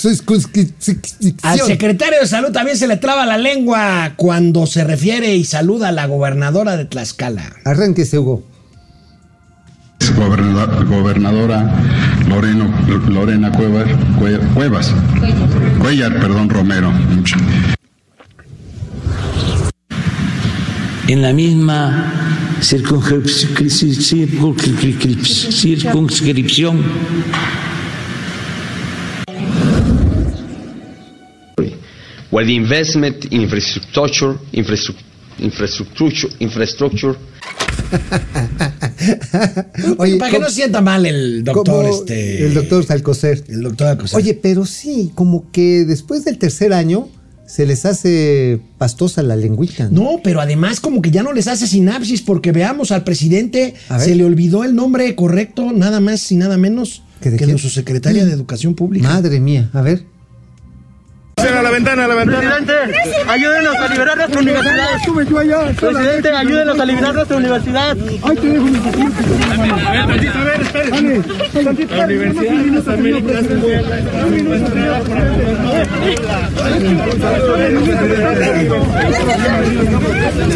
Al 1.43 1.61
secretario 1.61 2.20
de 2.20 2.26
salud 2.26 2.51
también 2.53 2.76
se 2.76 2.89
le 2.89 2.97
traba 2.97 3.26
la 3.26 3.39
lengua 3.39 4.14
cuando 4.16 4.66
se 4.66 4.82
refiere 4.84 5.37
y 5.37 5.45
saluda 5.45 5.89
a 5.89 5.93
la 5.93 6.07
gobernadora 6.07 6.76
de 6.76 6.84
Tlaxcala. 6.87 7.53
Arránquese, 7.64 8.18
Hugo. 8.18 8.45
Goberna- 10.16 10.66
gobernadora 10.89 11.72
Loreno, 12.28 12.72
Lorena 13.09 13.53
Cuevas, 13.53 13.87
Cue- 14.18 14.55
Cuevas, 14.55 14.93
Cuellar, 15.80 16.20
perdón, 16.20 16.49
Romero. 16.49 16.93
En 21.09 21.22
la 21.22 21.32
misma 21.32 22.57
circunscrip- 22.61 23.70
circunscrip- 24.00 25.52
circunscripción. 25.52 26.82
where 32.30 32.44
the 32.44 32.54
investment 32.54 33.24
in 33.32 33.42
infrastructure, 33.42 34.36
infrastructure, 34.52 36.28
infrastructure, 36.40 37.16
Oye, 39.98 40.16
Para 40.16 40.30
que 40.32 40.38
no 40.38 40.46
¿cómo- 40.46 40.50
sienta 40.50 40.80
mal 40.80 41.07
el 41.07 41.44
doctor, 41.44 41.84
este. 41.86 42.46
el 42.46 42.54
doctor 42.54 42.84
Salcocer. 42.84 43.44
El 43.48 43.62
doctor 43.62 43.86
Alcocer. 43.88 44.16
Oye, 44.18 44.34
pero 44.34 44.64
sí, 44.66 45.12
como 45.14 45.50
que 45.52 45.84
después 45.84 46.24
del 46.24 46.38
tercer 46.38 46.72
año 46.72 47.09
se 47.47 47.64
les 47.64 47.84
hace 47.86 48.61
pastosa 48.78 49.22
la 49.22 49.36
lengüita. 49.36 49.88
¿no? 49.88 50.03
No, 50.03 50.20
pero 50.22 50.40
además 50.40 50.80
como 50.80 51.01
que 51.01 51.11
ya 51.11 51.22
no 51.22 51.32
les 51.32 51.47
hace 51.49 51.66
sinapsis 51.66 52.22
porque 52.22 52.53
veamos 52.53 52.90
al 52.92 53.05
presidente, 53.05 53.74
se 53.99 54.14
le 54.14 54.24
olvidó 54.24 54.64
el 54.64 54.74
nombre 54.74 55.14
correcto, 55.14 55.72
nada 55.72 56.01
más 56.01 56.30
y 56.32 56.36
nada 56.36 56.57
menos 56.57 57.03
¿Que 57.20 57.34
que 57.34 57.47
de 57.47 57.59
su 57.59 57.70
secretaria 57.70 58.26
de 58.26 58.32
Educación 58.32 58.74
Pública. 58.74 59.09
Madre 59.09 59.40
mía, 59.40 59.70
a 59.72 59.80
ver. 59.80 60.05
Presidente, 62.26 62.72
ayúdenos 63.28 63.76
a 63.76 63.89
liberar 63.89 64.16
nuestra 64.16 64.41
universidad. 64.41 65.01
Presidente, 65.76 66.28
ayúdenos 66.30 66.80
a 66.80 66.84
liberar 66.87 67.14
nuestra 67.14 67.37
universidad. 67.37 67.97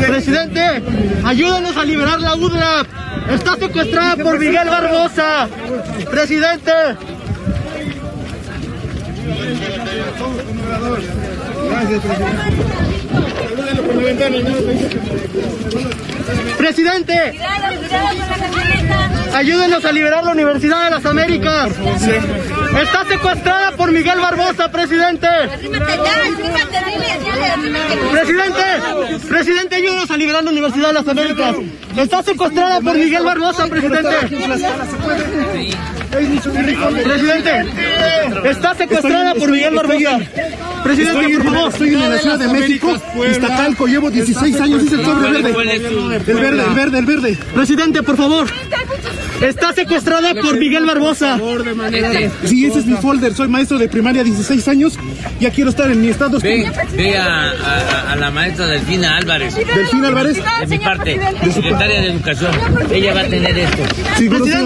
Presidente, 0.06 0.82
ayúdenos 1.24 1.76
a 1.76 1.84
liberar 1.84 2.20
la 2.20 2.34
UDLA. 2.36 2.86
Está 3.30 3.56
secuestrada 3.56 4.16
por 4.16 4.38
Miguel 4.38 4.68
Barbosa. 4.68 5.48
Presidente. 6.10 6.72
Presidente, 16.58 17.38
ayúdenos 19.34 19.84
a 19.84 19.92
liberar 19.92 20.24
la 20.24 20.32
Universidad 20.32 20.84
de 20.84 20.90
las 20.90 21.04
Américas. 21.06 21.72
Está 22.78 23.04
secuestrada 23.04 23.72
por 23.76 23.92
Miguel 23.92 24.18
Barbosa, 24.20 24.70
presidente. 24.70 25.26
Presidente, 28.12 28.62
presidente, 29.28 29.74
ayúdanos 29.76 30.10
a 30.10 30.16
liberar 30.16 30.44
la 30.44 30.50
Universidad 30.50 30.88
de 30.88 30.92
las 30.94 31.08
Américas. 31.08 31.56
Está 31.96 32.22
secuestrada 32.22 32.80
por 32.80 32.94
Miguel 32.94 33.24
Barbosa, 33.24 33.66
presidente. 33.66 34.16
Presidente, 37.04 37.66
está 38.44 38.74
secuestrada 38.74 39.34
por 39.34 39.50
Miguel 39.50 39.74
Barbosa. 39.74 40.20
Presidente, 40.84 41.38
por 41.38 41.52
favor. 41.52 41.72
Estoy 41.72 41.94
en 41.94 42.10
la 42.10 42.18
Ciudad 42.18 42.38
de 42.38 42.48
México, 42.48 42.96
Iztacalco, 43.30 43.86
llevo 43.86 44.10
16 44.10 44.60
años, 44.60 44.82
es 44.84 44.92
el 44.92 45.04
sobre 45.04 45.30
verde. 45.30 45.50
El 45.50 46.36
verde, 46.36 46.64
el 46.64 46.74
verde, 46.74 46.98
el 46.98 47.06
verde. 47.06 47.38
Presidente, 47.54 48.02
por 48.02 48.16
favor. 48.16 48.46
Está 49.40 49.72
secuestrada 49.72 50.34
por 50.34 50.58
Miguel 50.58 50.84
Barbosa. 50.86 51.36
Sí, 52.46 52.66
ese 52.66 52.80
es 52.80 52.86
mi 52.86 52.94
folder. 52.96 53.34
Soy 53.34 53.48
maestro 53.48 53.78
de 53.78 53.88
primaria, 53.88 54.22
16 54.22 54.68
años. 54.68 54.94
Ya 55.40 55.50
quiero 55.50 55.70
estar 55.70 55.90
en 55.90 56.00
mi 56.00 56.08
estado. 56.08 56.38
Ve, 56.40 56.70
ve 56.96 57.16
a, 57.16 57.50
a- 57.50 58.12
a 58.12 58.16
la 58.16 58.30
maestra 58.30 58.66
Delfina 58.66 59.16
Álvarez. 59.16 59.54
¿Delfina 59.54 60.08
Álvarez? 60.08 60.36
De 60.36 60.66
mi 60.66 60.78
parte, 60.78 61.20
secretaria 61.54 62.00
de 62.02 62.06
Educación. 62.10 62.52
Ella 62.92 63.14
va 63.14 63.20
a 63.20 63.28
tener 63.28 63.58
esto. 63.58 63.82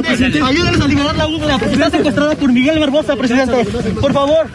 Presidente, 0.03 0.41
ayúdenos 0.43 0.81
a 0.81 0.89
liberar 0.89 1.17
la 1.17 1.27
UDLA. 1.29 1.57
Está 1.57 1.91
secuestrada 1.91 2.35
por 2.35 2.53
Miguel 2.53 2.79
Barbosa, 2.79 3.17
presidente. 3.17 3.65
Por 4.01 4.13
favor. 4.13 4.47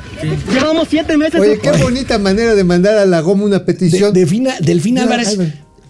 Llevamos 0.52 0.88
siete 0.90 1.18
meses. 1.18 1.40
Oye, 1.40 1.60
qué 1.60 1.72
bonita 1.72 2.18
manera 2.20 2.56
de 2.56 2.64
mandar 2.64 2.98
a 2.98 3.06
la 3.06 3.22
goma 3.22 3.44
una 3.46 3.64
petición. 3.66 4.14
Delfina, 4.14 4.56
Delfina 4.60 5.04
Álvarez. 5.04 5.38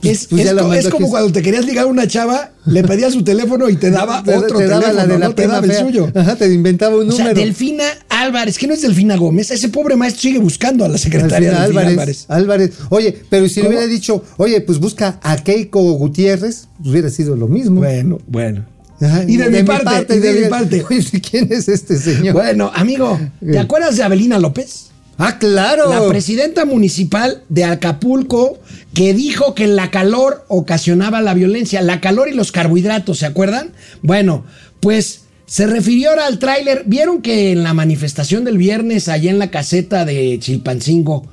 Es, 0.02 0.28
Pues 0.28 0.46
es 0.46 0.54
mandó 0.54 0.74
es 0.74 0.88
como 0.88 1.10
cuando 1.10 1.32
te 1.32 1.42
querías 1.42 1.66
ligar 1.66 1.84
a 1.84 1.88
una 1.88 2.08
chava, 2.08 2.52
le 2.66 2.84
pedías 2.84 3.12
su 3.14 3.24
teléfono 3.24 3.70
y 3.70 3.76
te 3.76 3.92
daba 3.92 4.24
Te- 4.24 4.34
otro 4.36 4.58
te 4.60 4.68
daba 4.68 4.82
teléfono, 4.82 4.94
la 5.08 5.14
de 5.14 5.20
la 5.20 5.28
no 5.28 5.36
te 5.36 5.48
daba 5.48 5.66
el 5.66 5.72
fea. 5.72 5.82
suyo. 5.82 6.12
Ajá, 6.16 6.36
te 6.38 6.54
inventaba 6.54 6.98
un 6.98 7.10
O 7.10 7.12
sea. 7.12 7.34
Delfina 7.34 7.84
Álvarez, 8.10 8.58
que 8.58 8.68
no 8.68 8.74
es 8.74 8.82
Delfina 8.82 9.18
Gómez, 9.18 9.52
ese 9.52 9.70
pobre 9.70 9.96
maestro 9.98 10.22
sigue 10.22 10.40
buscando 10.40 10.86
a 10.86 10.88
la 10.88 10.98
secretaria 10.98 11.50
Delfina 11.50 11.62
Delfina 11.64 11.82
Álvarez, 11.82 12.26
Álvarez. 12.30 12.70
Álvarez. 12.70 12.88
Oye, 12.90 13.18
pero 13.30 13.50
si 13.50 13.62
le 13.62 13.68
hubiera 13.70 13.88
dicho, 13.88 14.24
oye, 14.38 14.62
pues 14.62 14.80
busca 14.80 15.20
a 15.22 15.36
Keiko 15.38 15.82
Gutiérrez, 15.94 16.68
pues 16.78 16.90
hubiera 16.90 17.10
sido 17.10 17.36
lo 17.36 17.48
mismo. 17.48 17.82
Bueno, 17.82 18.20
bueno. 18.28 18.66
Ajá, 19.02 19.24
Y 19.26 19.38
de, 19.38 19.50
mi 19.50 19.64
parte, 19.64 20.16
y 20.16 20.20
de, 20.20 20.34
mi 20.42 20.48
parte. 20.50 20.84
Oye, 20.90 21.22
¿quién 21.22 21.48
es 21.52 21.70
este 21.70 21.98
señor? 21.98 22.34
Bueno, 22.34 22.70
amigo, 22.76 23.18
¿te 23.40 23.58
acuerdas 23.58 23.96
de 23.96 24.04
Abelina 24.04 24.38
López? 24.40 24.89
Ah, 25.22 25.38
claro. 25.38 25.90
La 25.90 26.08
presidenta 26.08 26.64
municipal 26.64 27.44
de 27.50 27.66
Acapulco 27.66 28.58
que 28.94 29.14
dijo 29.14 29.54
que 29.54 29.68
la 29.68 29.92
calor 29.92 30.46
ocasionaba 30.48 31.20
la 31.20 31.34
violencia, 31.34 31.82
la 31.82 32.00
calor 32.00 32.30
y 32.30 32.34
los 32.34 32.54
carbohidratos, 32.54 33.20
¿se 33.20 33.26
acuerdan? 33.26 33.74
Bueno, 34.02 34.46
pues 34.80 35.26
se 35.46 35.68
refirió 35.68 36.12
ahora 36.12 36.26
al 36.26 36.40
tráiler. 36.40 36.84
¿Vieron 36.86 37.22
que 37.22 37.52
en 37.52 37.64
la 37.64 37.74
manifestación 37.74 38.46
del 38.46 38.58
viernes 38.58 39.10
allá 39.10 39.30
en 39.30 39.40
la 39.40 39.52
caseta 39.52 40.06
de 40.06 40.40
Chilpancingo 40.40 41.28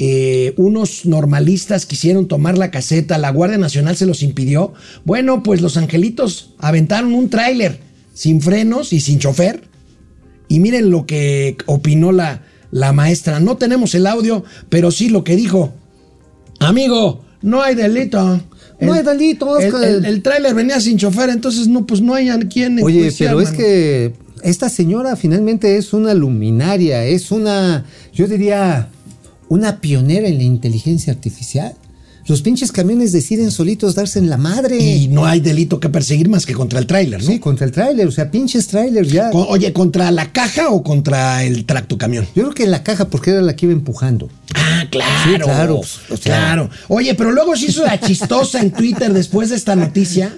eh, 0.00 0.52
unos 0.56 1.06
normalistas 1.06 1.86
quisieron 1.86 2.26
tomar 2.26 2.58
la 2.58 2.72
caseta, 2.72 3.16
la 3.16 3.30
Guardia 3.30 3.58
Nacional 3.58 3.96
se 3.96 4.06
los 4.06 4.24
impidió? 4.24 4.72
Bueno, 5.04 5.44
pues 5.44 5.60
los 5.60 5.76
angelitos 5.76 6.54
aventaron 6.58 7.14
un 7.14 7.30
tráiler 7.30 7.78
sin 8.12 8.40
frenos 8.40 8.92
y 8.92 8.98
sin 8.98 9.20
chofer. 9.20 9.62
Y 10.48 10.58
miren 10.58 10.90
lo 10.90 11.06
que 11.06 11.56
opinó 11.66 12.10
la, 12.10 12.42
la 12.74 12.92
maestra. 12.92 13.38
No 13.38 13.56
tenemos 13.56 13.94
el 13.94 14.04
audio, 14.04 14.42
pero 14.68 14.90
sí 14.90 15.08
lo 15.08 15.22
que 15.22 15.36
dijo. 15.36 15.72
Amigo, 16.58 17.22
no 17.40 17.62
hay 17.62 17.76
delito. 17.76 18.40
No 18.80 18.92
hay 18.94 19.04
delito, 19.04 19.56
El, 19.58 19.72
Oscar. 19.72 19.88
el- 19.88 20.04
el 20.04 20.22
tráiler 20.22 20.54
venía 20.54 20.80
sin 20.80 20.98
chofer, 20.98 21.30
entonces 21.30 21.68
no, 21.68 21.86
pues 21.86 22.00
no 22.00 22.14
hay 22.14 22.28
a 22.28 22.38
quien 22.40 22.82
Oye, 22.82 23.12
pero 23.16 23.40
es 23.40 23.50
que 23.52 24.12
esta 24.42 24.68
señora 24.68 25.14
finalmente 25.14 25.76
es 25.76 25.92
una 25.92 26.12
luminaria, 26.14 27.04
es 27.04 27.30
una, 27.30 27.84
yo 28.12 28.26
diría, 28.26 28.88
una 29.48 29.80
pionera 29.80 30.26
en 30.26 30.36
la 30.38 30.42
inteligencia 30.42 31.12
artificial. 31.12 31.74
Los 32.26 32.40
pinches 32.40 32.72
camiones 32.72 33.12
deciden 33.12 33.50
solitos 33.50 33.94
darse 33.94 34.18
en 34.18 34.30
la 34.30 34.38
madre. 34.38 34.78
Y 34.78 35.08
no 35.08 35.26
hay 35.26 35.40
delito 35.40 35.78
que 35.78 35.90
perseguir 35.90 36.28
más 36.28 36.46
que 36.46 36.54
contra 36.54 36.78
el 36.78 36.86
tráiler, 36.86 37.22
¿no? 37.22 37.30
Sí, 37.30 37.38
contra 37.38 37.66
el 37.66 37.72
tráiler, 37.72 38.06
o 38.06 38.10
sea, 38.10 38.30
pinches 38.30 38.66
tráilers 38.66 39.10
ya. 39.10 39.30
Oye, 39.32 39.72
¿contra 39.72 40.10
la 40.10 40.32
caja 40.32 40.70
o 40.70 40.82
contra 40.82 41.44
el 41.44 41.66
tractocamión? 41.66 42.26
Yo 42.34 42.44
creo 42.44 42.54
que 42.54 42.66
la 42.66 42.82
caja 42.82 43.08
porque 43.08 43.30
era 43.30 43.42
la 43.42 43.54
que 43.54 43.66
iba 43.66 43.72
empujando. 43.74 44.30
Ah, 44.54 44.84
claro. 44.90 45.12
Sí, 45.24 45.38
claro, 45.38 45.76
pues, 45.76 45.98
o 46.10 46.16
sea. 46.16 46.36
claro. 46.38 46.70
Oye, 46.88 47.14
pero 47.14 47.30
luego 47.30 47.56
se 47.56 47.66
hizo 47.66 47.84
la 47.84 48.00
chistosa 48.00 48.60
en 48.60 48.70
Twitter 48.70 49.12
después 49.12 49.50
de 49.50 49.56
esta 49.56 49.76
noticia. 49.76 50.34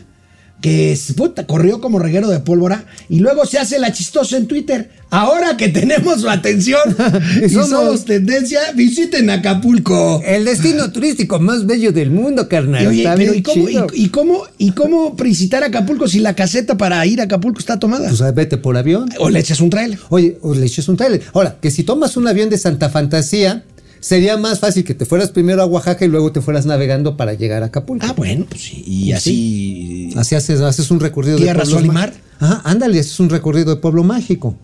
Que 0.61 0.99
puta, 1.17 1.47
corrió 1.47 1.81
como 1.81 1.99
reguero 1.99 2.29
de 2.29 2.41
pólvora. 2.41 2.87
Y 3.09 3.21
luego 3.21 3.45
se 3.47 3.59
hace 3.59 3.79
la 3.79 3.93
chistosa 3.93 4.37
en 4.37 4.47
Twitter. 4.47 4.91
Ahora 5.11 5.57
que 5.57 5.69
tenemos 5.69 6.23
su 6.23 6.29
atención 6.29 6.81
y 7.45 7.49
somos- 7.49 7.69
somos 7.69 8.05
tendencia, 8.07 8.59
visiten 8.75 9.31
Acapulco. 9.31 10.21
El 10.25 10.45
destino 10.47 10.91
turístico 10.93 11.39
más 11.39 11.67
bello 11.67 11.93
del 11.93 12.11
mundo, 12.11 12.49
carnal. 12.49 12.83
Y 12.83 12.87
oye, 12.87 12.99
Está 13.03 13.15
pero 13.15 13.33
bien 13.33 13.41
¿y 13.41 13.43
cómo, 13.43 13.69
chido. 13.69 13.87
y, 13.95 14.05
y 14.05 14.09
cómo, 14.09 14.43
¿y 14.59 14.71
cómo 14.73 15.13
visitar 15.13 15.63
Acapulco 15.63 16.09
si 16.09 16.19
la 16.21 16.35
caseta 16.35 16.77
para 16.77 17.05
ir 17.07 17.21
a 17.21 17.25
Acapulco 17.25 17.61
está 17.61 17.79
tomada? 17.79 18.09
Pues 18.09 18.35
vete 18.35 18.57
por 18.57 18.77
avión. 18.77 19.09
o 19.19 19.29
le 19.31 19.39
echas 19.39 19.61
un 19.61 19.71
trailer. 19.71 19.99
Oye, 20.09 20.39
o 20.43 20.55
le 20.55 20.67
eches 20.67 20.89
un 20.89 20.97
trailer. 20.97 21.23
Ahora, 21.35 21.59
que 21.61 21.71
si 21.71 21.85
tomas 21.85 22.17
un 22.17 22.27
avión 22.27 22.49
de 22.51 22.59
Santa 22.59 22.89
Fantasía, 22.89 23.63
sería 24.07 24.37
más 24.37 24.61
fácil 24.61 24.85
que 24.85 24.95
te 24.95 25.05
fueras 25.05 25.31
primero 25.31 25.61
a 25.63 25.67
Oaxaca 25.67 26.05
y 26.05 26.09
luego 26.09 26.31
te 26.31 26.41
fueras 26.41 26.65
navegando 26.65 27.17
para 27.17 27.35
llegar 27.35 27.63
a 27.65 27.67
Acapulco. 27.67 28.07
Ah, 28.09 28.13
bueno, 28.17 28.47
pues 28.49 28.63
sí. 28.63 28.85
Y 28.87 29.11
así. 29.13 30.11
Así 30.17 30.35
haces, 30.37 30.61
haces 30.61 30.91
un 30.93 31.01
recorrido 31.01 31.39
de 31.39 31.47
pueblos 31.47 31.71
sol 31.71 31.85
y 31.85 31.89
má- 31.89 31.93
mar. 31.95 32.15
Ajá, 32.39 32.61
ándale, 32.65 33.01
haces 33.01 33.19
un 33.19 33.29
recorrido 33.31 33.75
de 33.75 33.81
pueblo 33.81 34.05
mágico. 34.05 34.55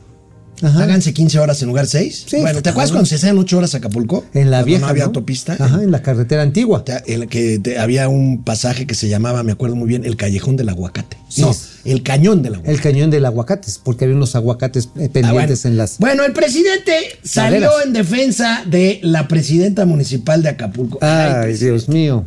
Ajá. 0.62 0.84
Háganse 0.84 1.12
15 1.12 1.38
horas 1.40 1.60
en 1.62 1.68
lugar 1.68 1.86
6. 1.86 2.24
Sí, 2.28 2.36
bueno, 2.40 2.62
¿te 2.62 2.70
acuerdas 2.70 2.92
cuando 2.92 3.06
se 3.06 3.16
hacían 3.16 3.36
8 3.36 3.58
horas 3.58 3.74
a 3.74 3.78
Acapulco? 3.78 4.24
En 4.32 4.50
la 4.50 4.62
vieja. 4.62 4.82
No 4.82 4.86
había 4.88 5.02
¿no? 5.02 5.06
autopista. 5.08 5.56
Ajá, 5.58 5.82
en 5.82 5.90
la 5.90 6.02
carretera 6.02 6.42
antigua. 6.42 6.84
Te- 6.84 7.02
el 7.12 7.26
que 7.28 7.58
te- 7.58 7.78
había 7.78 8.08
un 8.08 8.44
pasaje 8.44 8.86
que 8.86 8.94
se 8.94 9.08
llamaba, 9.08 9.42
me 9.42 9.52
acuerdo 9.52 9.74
muy 9.76 9.88
bien, 9.88 10.04
el 10.04 10.16
Callejón 10.16 10.56
del 10.56 10.68
Aguacate. 10.68 11.16
Sí. 11.28 11.40
No, 11.42 11.54
el 11.84 12.02
Cañón 12.02 12.42
del 12.42 12.54
Aguacate. 12.54 12.72
El 12.74 12.80
cañón 12.80 13.10
del 13.10 13.24
aguacates, 13.24 13.80
porque 13.82 14.04
había 14.04 14.16
unos 14.16 14.36
aguacates 14.36 14.88
Ah, 14.90 15.08
pendientes 15.12 15.62
bueno. 15.62 15.72
en 15.72 15.76
las. 15.78 15.98
Bueno, 15.98 16.24
el 16.24 16.32
presidente 16.32 16.92
salió 17.24 17.70
en 17.84 17.92
defensa 17.92 18.62
de 18.66 19.00
la 19.02 19.26
presidenta 19.28 19.84
municipal 19.86 20.42
de 20.42 20.50
Acapulco. 20.50 20.98
Ay, 21.00 21.54
Dios 21.54 21.88
mío. 21.88 22.24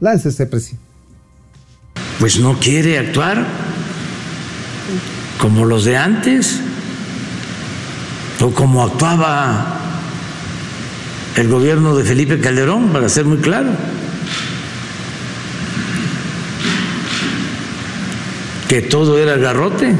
Láncese, 0.00 0.46
presidente. 0.46 0.82
Pues 2.18 2.38
no 2.38 2.58
quiere 2.58 2.98
actuar 2.98 3.46
como 5.38 5.64
los 5.64 5.84
de 5.84 5.96
antes 5.96 6.60
o 8.42 8.50
como 8.52 8.82
actuaba 8.82 9.76
el 11.36 11.48
gobierno 11.48 11.94
de 11.94 12.04
Felipe 12.04 12.40
Calderón, 12.40 12.88
para 12.88 13.08
ser 13.08 13.24
muy 13.24 13.38
claro. 13.38 13.70
Que 18.68 18.82
todo 18.82 19.18
era 19.18 19.36
garrote. 19.36 19.94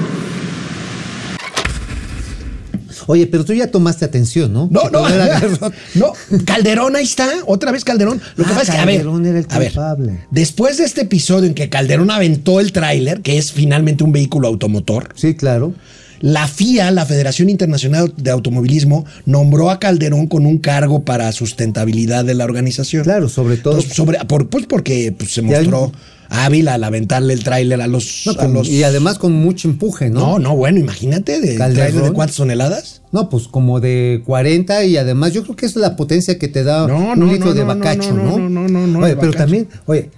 Oye, 3.11 3.27
pero 3.27 3.45
tú 3.45 3.53
ya 3.53 3.67
tomaste 3.71 4.05
atención, 4.05 4.53
¿no? 4.53 4.69
No, 4.71 4.89
no, 4.91 5.05
no, 5.95 6.13
Calderón 6.45 6.95
ahí 6.97 7.05
está, 7.05 7.29
otra 7.47 7.73
vez 7.73 7.85
Calderón. 7.85 8.21
Lo 8.37 8.45
que 8.45 8.51
Ah, 8.53 8.55
pasa 8.55 8.63
es 8.73 8.77
que, 8.77 8.83
a 8.83 8.85
ver, 8.85 8.97
Calderón 8.99 9.27
era 9.27 9.39
el 9.39 9.47
a 9.49 9.59
ver, 9.59 9.69
culpable. 9.73 10.21
después 10.31 10.79
de 10.79 10.85
este 10.85 11.01
episodio 11.03 11.47
en 11.49 11.55
que 11.55 11.69
Calderón 11.69 12.11
aventó 12.11 12.61
el 12.61 12.73
tráiler, 12.73 13.21
que 13.23 13.37
es 13.39 13.53
finalmente 13.53 14.05
un 14.05 14.13
vehículo 14.13 14.47
automotor, 14.49 15.09
Sí, 15.17 15.35
claro. 15.35 15.75
la 16.21 16.47
FIA, 16.47 16.91
la 16.93 17.05
Federación 17.07 17.51
Internacional 17.51 18.13
de 18.17 18.31
Automovilismo, 18.31 19.05
nombró 19.27 19.71
a 19.71 19.81
Calderón 19.81 20.27
con 20.29 20.47
un 20.47 20.59
cargo 20.59 21.03
para 21.05 21.33
sustentabilidad 21.33 22.25
de 22.25 22.35
la 22.35 22.45
organización. 22.45 23.03
Claro, 23.05 23.29
sobre 23.29 23.57
todo. 23.57 23.75
Entonces, 23.75 23.97
sobre, 23.97 24.19
por- 24.27 24.49
pues 24.49 24.67
porque 24.67 25.13
pues, 25.17 25.33
se 25.33 25.43
mostró 25.43 25.93
hábil 26.31 26.68
al 26.68 26.83
aventarle 26.85 27.35
el 27.35 27.45
tráiler 27.45 27.81
a 27.83 27.87
los, 27.87 28.22
No, 28.24 28.33
a 28.33 28.37
con- 28.37 28.55
los- 28.55 28.68
Y 28.68 28.83
además 28.85 29.18
con 29.18 29.33
mucho 29.33 29.68
empuje, 29.68 30.09
¿no? 30.11 30.20
No, 30.20 30.39
no, 30.39 30.57
bueno, 30.57 30.78
imagínate, 30.78 31.41
de 31.41 31.57
tráiler 31.57 31.93
de 31.93 32.12
cuántas 32.12 32.37
toneladas. 32.37 33.03
No, 33.12 33.28
pues 33.28 33.49
como 33.49 33.81
de 33.81 34.22
40 34.24 34.85
y 34.85 34.97
además 34.97 35.33
yo 35.33 35.43
creo 35.43 35.57
que 35.57 35.66
es 35.66 35.76
la 35.76 35.97
potencia 35.97 36.39
que 36.39 36.49
te 36.49 36.62
da 36.64 36.87
No, 36.87 37.12
un 37.12 37.18
no, 37.18 37.26
litro 37.26 37.49
no, 37.49 37.55
de 37.55 37.64
bacacho, 37.64 38.14
no, 38.14 38.22
¿no? 38.24 38.39
no, 38.39 38.49
no, 38.49 38.68
no, 38.68 38.87
no, 38.87 38.99
Oye, 39.01 39.16
pero 39.16 39.33
también, 39.33 39.68
oye, 39.87 40.11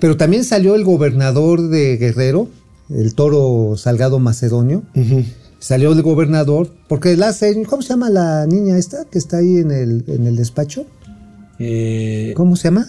pero 0.00 0.16
también 0.16 0.44
salió 0.44 0.74
el 0.74 0.82
gobernador 0.84 1.68
de 1.68 1.96
Guerrero, 1.96 2.48
el 2.90 3.14
toro 3.14 3.76
Salgado 3.76 4.18
Macedonio. 4.18 4.82
Salió 5.60 5.92
el 5.92 6.02
gobernador, 6.02 6.72
porque 6.88 7.16
la 7.16 7.34
¿cómo 7.68 7.82
se 7.82 7.88
llama 7.90 8.08
la 8.10 8.46
niña 8.46 8.78
esta 8.78 9.04
que 9.04 9.18
está 9.18 9.36
ahí 9.38 9.58
en 9.58 9.70
el, 9.70 10.04
en 10.08 10.26
el 10.26 10.34
despacho? 10.36 10.86
Eh, 11.58 12.32
¿Cómo 12.34 12.56
se 12.56 12.64
llama? 12.64 12.86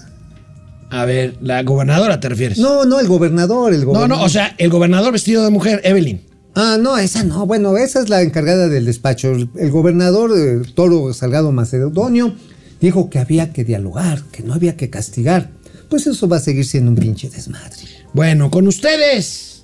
A 0.91 1.05
ver, 1.05 1.37
la 1.41 1.63
gobernadora 1.63 2.19
te 2.19 2.27
refieres. 2.27 2.57
No, 2.57 2.83
no, 2.83 2.99
el 2.99 3.07
gobernador, 3.07 3.73
el 3.73 3.79
no, 3.79 3.87
gobernador. 3.87 4.17
no, 4.17 4.25
o 4.25 4.29
sea, 4.29 4.53
el 4.57 4.69
gobernador 4.69 5.13
vestido 5.13 5.43
de 5.43 5.49
mujer, 5.49 5.79
Evelyn. 5.85 6.21
Ah, 6.53 6.77
no, 6.77 6.97
esa 6.97 7.23
no. 7.23 7.45
Bueno, 7.45 7.77
esa 7.77 8.01
es 8.01 8.09
la 8.09 8.21
encargada 8.21 8.67
del 8.67 8.85
despacho. 8.85 9.31
El, 9.31 9.71
gobernador 9.71 10.31
eh, 10.37 10.61
Toro 10.75 11.13
Salgado 11.13 11.53
Macedonio 11.53 12.35
dijo 12.81 13.09
que 13.09 13.19
había 13.19 13.53
que 13.53 13.63
dialogar, 13.63 14.21
que 14.33 14.43
no 14.43 14.53
había 14.53 14.75
que 14.75 14.89
castigar. 14.89 15.51
Pues 15.89 16.07
eso 16.07 16.27
va 16.27 16.37
a 16.37 16.41
seguir 16.41 16.65
siendo 16.65 16.91
un 16.91 16.97
pinche 16.97 17.29
desmadre. 17.29 17.77
Bueno, 18.11 18.51
con 18.51 18.67
ustedes, 18.67 19.63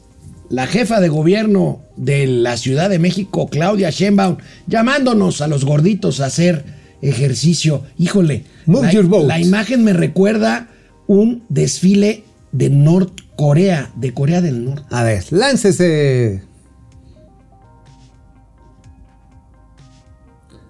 la 0.50 0.66
jefa 0.66 1.02
de 1.02 1.10
gobierno 1.10 1.82
de 1.98 2.26
la 2.26 2.56
Ciudad 2.56 2.90
de 2.90 3.00
México, 3.00 3.50
Claudia 3.50 3.90
Sheinbaum, 3.90 4.38
llamándonos 4.66 5.42
a 5.42 5.48
los 5.48 5.66
gorditos 5.66 6.22
a 6.22 6.28
hacer 6.28 6.64
ejercicio. 7.02 7.84
Híjole, 7.98 8.46
Move 8.66 8.86
la, 8.86 8.92
your 8.94 9.06
boat. 9.08 9.28
la 9.28 9.42
imagen 9.42 9.84
me 9.84 9.92
recuerda 9.92 10.70
un 11.08 11.44
desfile 11.50 12.24
de 12.52 12.70
Norcorea, 12.70 13.90
de 13.96 14.14
Corea 14.14 14.42
del 14.42 14.66
Norte. 14.66 14.84
A 14.92 15.04
ver, 15.04 15.24
láncese. 15.32 16.44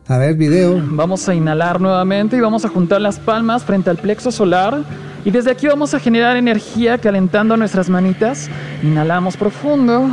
A 0.08 0.18
ver, 0.18 0.36
video. 0.36 0.82
Vamos 0.92 1.28
a 1.28 1.36
inhalar 1.36 1.82
nuevamente 1.82 2.38
y 2.38 2.40
vamos 2.40 2.64
a 2.64 2.70
juntar 2.70 3.02
las 3.02 3.20
palmas 3.20 3.66
frente 3.66 3.90
al 3.90 3.98
plexo 3.98 4.32
solar. 4.32 4.84
Y 5.26 5.32
desde 5.32 5.52
aquí 5.52 5.68
vamos 5.68 5.94
a 5.94 6.00
generar 6.00 6.38
energía 6.38 6.98
calentando 6.98 7.58
nuestras 7.58 7.90
manitas. 7.90 8.50
Inhalamos 8.82 9.36
profundo. 9.36 10.10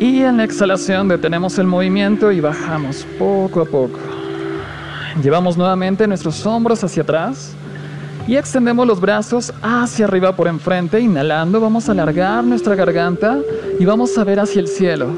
Y 0.00 0.22
en 0.22 0.38
la 0.38 0.44
exhalación 0.44 1.08
detenemos 1.08 1.58
el 1.58 1.66
movimiento 1.66 2.32
y 2.32 2.40
bajamos 2.40 3.06
poco 3.18 3.60
a 3.60 3.64
poco. 3.64 4.17
Llevamos 5.22 5.56
nuevamente 5.56 6.06
nuestros 6.06 6.46
hombros 6.46 6.84
hacia 6.84 7.02
atrás 7.02 7.52
y 8.28 8.36
extendemos 8.36 8.86
los 8.86 9.00
brazos 9.00 9.52
hacia 9.62 10.04
arriba 10.04 10.36
por 10.36 10.46
enfrente. 10.46 11.00
Inhalando, 11.00 11.60
vamos 11.60 11.88
a 11.88 11.92
alargar 11.92 12.44
nuestra 12.44 12.76
garganta 12.76 13.38
y 13.80 13.84
vamos 13.84 14.16
a 14.16 14.22
ver 14.22 14.38
hacia 14.38 14.60
el 14.60 14.68
cielo. 14.68 15.08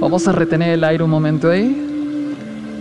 Vamos 0.00 0.26
a 0.26 0.32
retener 0.32 0.70
el 0.70 0.84
aire 0.84 1.04
un 1.04 1.10
momento 1.10 1.50
ahí. 1.50 1.82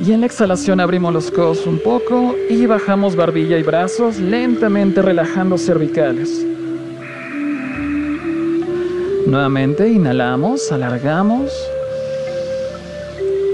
Y 0.05 0.11
en 0.11 0.21
la 0.21 0.27
exhalación 0.27 0.79
abrimos 0.79 1.13
los 1.13 1.29
codos 1.31 1.65
un 1.65 1.79
poco 1.79 2.35
y 2.49 2.65
bajamos 2.65 3.15
barbilla 3.15 3.57
y 3.57 3.63
brazos, 3.63 4.17
lentamente 4.19 5.01
relajando 5.01 5.57
cervicales. 5.57 6.45
Nuevamente 9.25 9.89
inhalamos, 9.89 10.71
alargamos. 10.71 11.51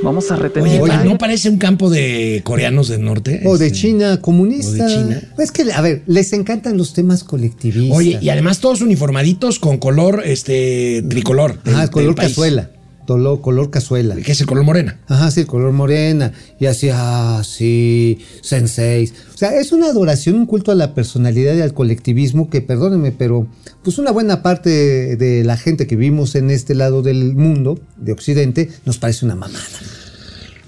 Vamos 0.04 0.32
a 0.32 0.36
retener 0.36 0.82
Oye. 0.82 0.94
¿no 1.06 1.18
parece 1.18 1.50
un 1.50 1.58
campo 1.58 1.90
de 1.90 2.42
coreanos 2.44 2.88
del 2.88 3.04
norte? 3.04 3.42
O 3.46 3.58
de 3.58 3.68
Este, 3.68 3.78
China 3.80 4.20
comunista. 4.20 4.70
o 4.70 4.74
de 4.74 4.94
China. 4.94 5.22
Es 5.38 5.52
que, 5.52 5.72
a 5.72 5.82
ver, 5.82 6.04
les 6.08 6.34
encantan 6.34 6.78
los 6.78 6.94
temas 6.94 7.24
colectivistas. 7.24 7.98
Oye, 7.98 8.18
y 8.22 8.30
además 8.30 8.60
todos 8.60 8.82
uniformaditos 8.82 9.60
con 9.60 9.78
color 9.78 10.24
este 10.26 11.04
tricolor. 11.08 11.62
del- 11.64 11.76
Ah, 11.76 11.82
del 11.82 11.90
color 11.92 12.16
país. 12.16 12.30
cazuela. 12.30 12.72
Tolo- 13.12 13.42
color 13.42 13.70
cazuela. 13.72 14.16
Que 14.16 14.32
es 14.32 14.40
el 14.40 14.48
color 14.48 14.64
morena. 14.64 15.00
Ajá, 15.08 15.30
sí, 15.32 15.42
el 15.42 15.48
color 15.48 15.74
morena. 15.74 16.32
Y 16.62 16.68
así, 16.68 16.90
ah, 16.94 17.42
sí, 17.44 18.20
senseis. 18.42 19.14
O 19.34 19.38
sea, 19.38 19.60
es 19.60 19.74
una 19.74 19.88
adoración, 19.88 20.36
un 20.36 20.46
culto 20.46 20.72
a 20.72 20.76
la 20.76 20.94
personalidad 20.94 21.54
y 21.56 21.62
al 21.62 21.74
colectivismo 21.74 22.50
que, 22.50 22.62
perdónenme, 22.62 23.12
pero 23.12 23.48
pues 23.84 23.98
una 23.98 24.12
buena 24.12 24.42
parte 24.42 25.18
de 25.18 25.44
la 25.44 25.58
gente 25.58 25.88
que 25.88 25.98
vivimos 25.98 26.36
en 26.36 26.52
este 26.52 26.74
lado 26.74 27.02
del 27.02 27.36
mundo, 27.36 27.80
de 27.98 28.14
Occidente, 28.14 28.70
nos 28.86 28.98
parece 28.98 29.26
una 29.26 29.36
mamada. 29.36 29.60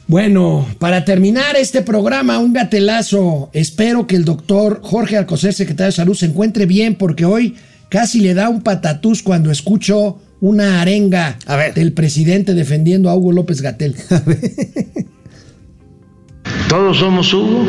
Bueno, 0.07 0.67
para 0.79 1.05
terminar 1.05 1.55
este 1.55 1.81
programa, 1.81 2.39
un 2.39 2.51
gatelazo. 2.51 3.49
Espero 3.53 4.05
que 4.05 4.17
el 4.17 4.25
doctor 4.25 4.81
Jorge 4.83 5.15
Alcocer, 5.15 5.53
secretario 5.53 5.91
de 5.91 5.95
Salud, 5.95 6.15
se 6.15 6.25
encuentre 6.25 6.65
bien 6.65 6.95
porque 6.95 7.23
hoy 7.23 7.55
casi 7.87 8.19
le 8.19 8.33
da 8.33 8.49
un 8.49 8.61
patatús 8.63 9.23
cuando 9.23 9.49
escucho 9.49 10.19
una 10.43 10.81
arenga 10.81 11.39
del 11.73 11.93
presidente 11.93 12.53
defendiendo 12.53 13.09
a 13.09 13.15
Hugo 13.15 13.31
López 13.31 13.61
Gatel. 13.61 13.95
Todos 16.67 16.97
somos 16.97 17.33
Hugo. 17.33 17.65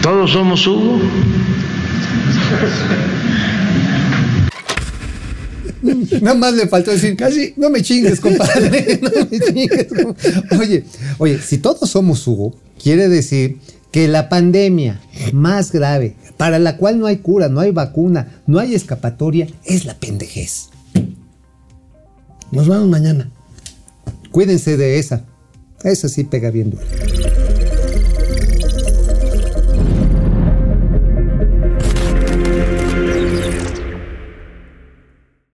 Todos 0.00 0.30
somos 0.30 0.66
Hugo. 0.66 0.98
Nada 6.22 6.34
más 6.34 6.54
le 6.54 6.66
faltó 6.66 6.90
decir, 6.90 7.16
casi, 7.16 7.52
no 7.58 7.68
me 7.68 7.82
chingues, 7.82 8.18
compadre. 8.18 8.98
no 9.02 9.10
me 9.30 9.38
chingues. 9.38 9.88
Oye, 10.58 10.84
oye, 11.18 11.38
si 11.38 11.58
todos 11.58 11.90
somos 11.90 12.26
Hugo, 12.26 12.56
quiere 12.82 13.10
decir 13.10 13.58
que 13.92 14.08
la 14.08 14.30
pandemia 14.30 15.02
más 15.32 15.70
grave, 15.70 16.16
para 16.36 16.58
la 16.58 16.76
cual 16.76 16.98
no 16.98 17.06
hay 17.06 17.18
cura, 17.18 17.48
no 17.48 17.60
hay 17.60 17.70
vacuna, 17.70 18.40
no 18.46 18.58
hay 18.58 18.74
escapatoria, 18.74 19.46
es 19.64 19.84
la 19.84 19.94
pendejez. 19.94 20.70
Nos 22.52 22.68
vemos 22.68 22.88
mañana. 22.88 23.30
Cuídense 24.30 24.76
de 24.76 24.98
esa. 24.98 25.24
Esa 25.82 26.08
sí 26.08 26.24
pega 26.24 26.50
bien 26.50 26.70
duro. 26.70 26.84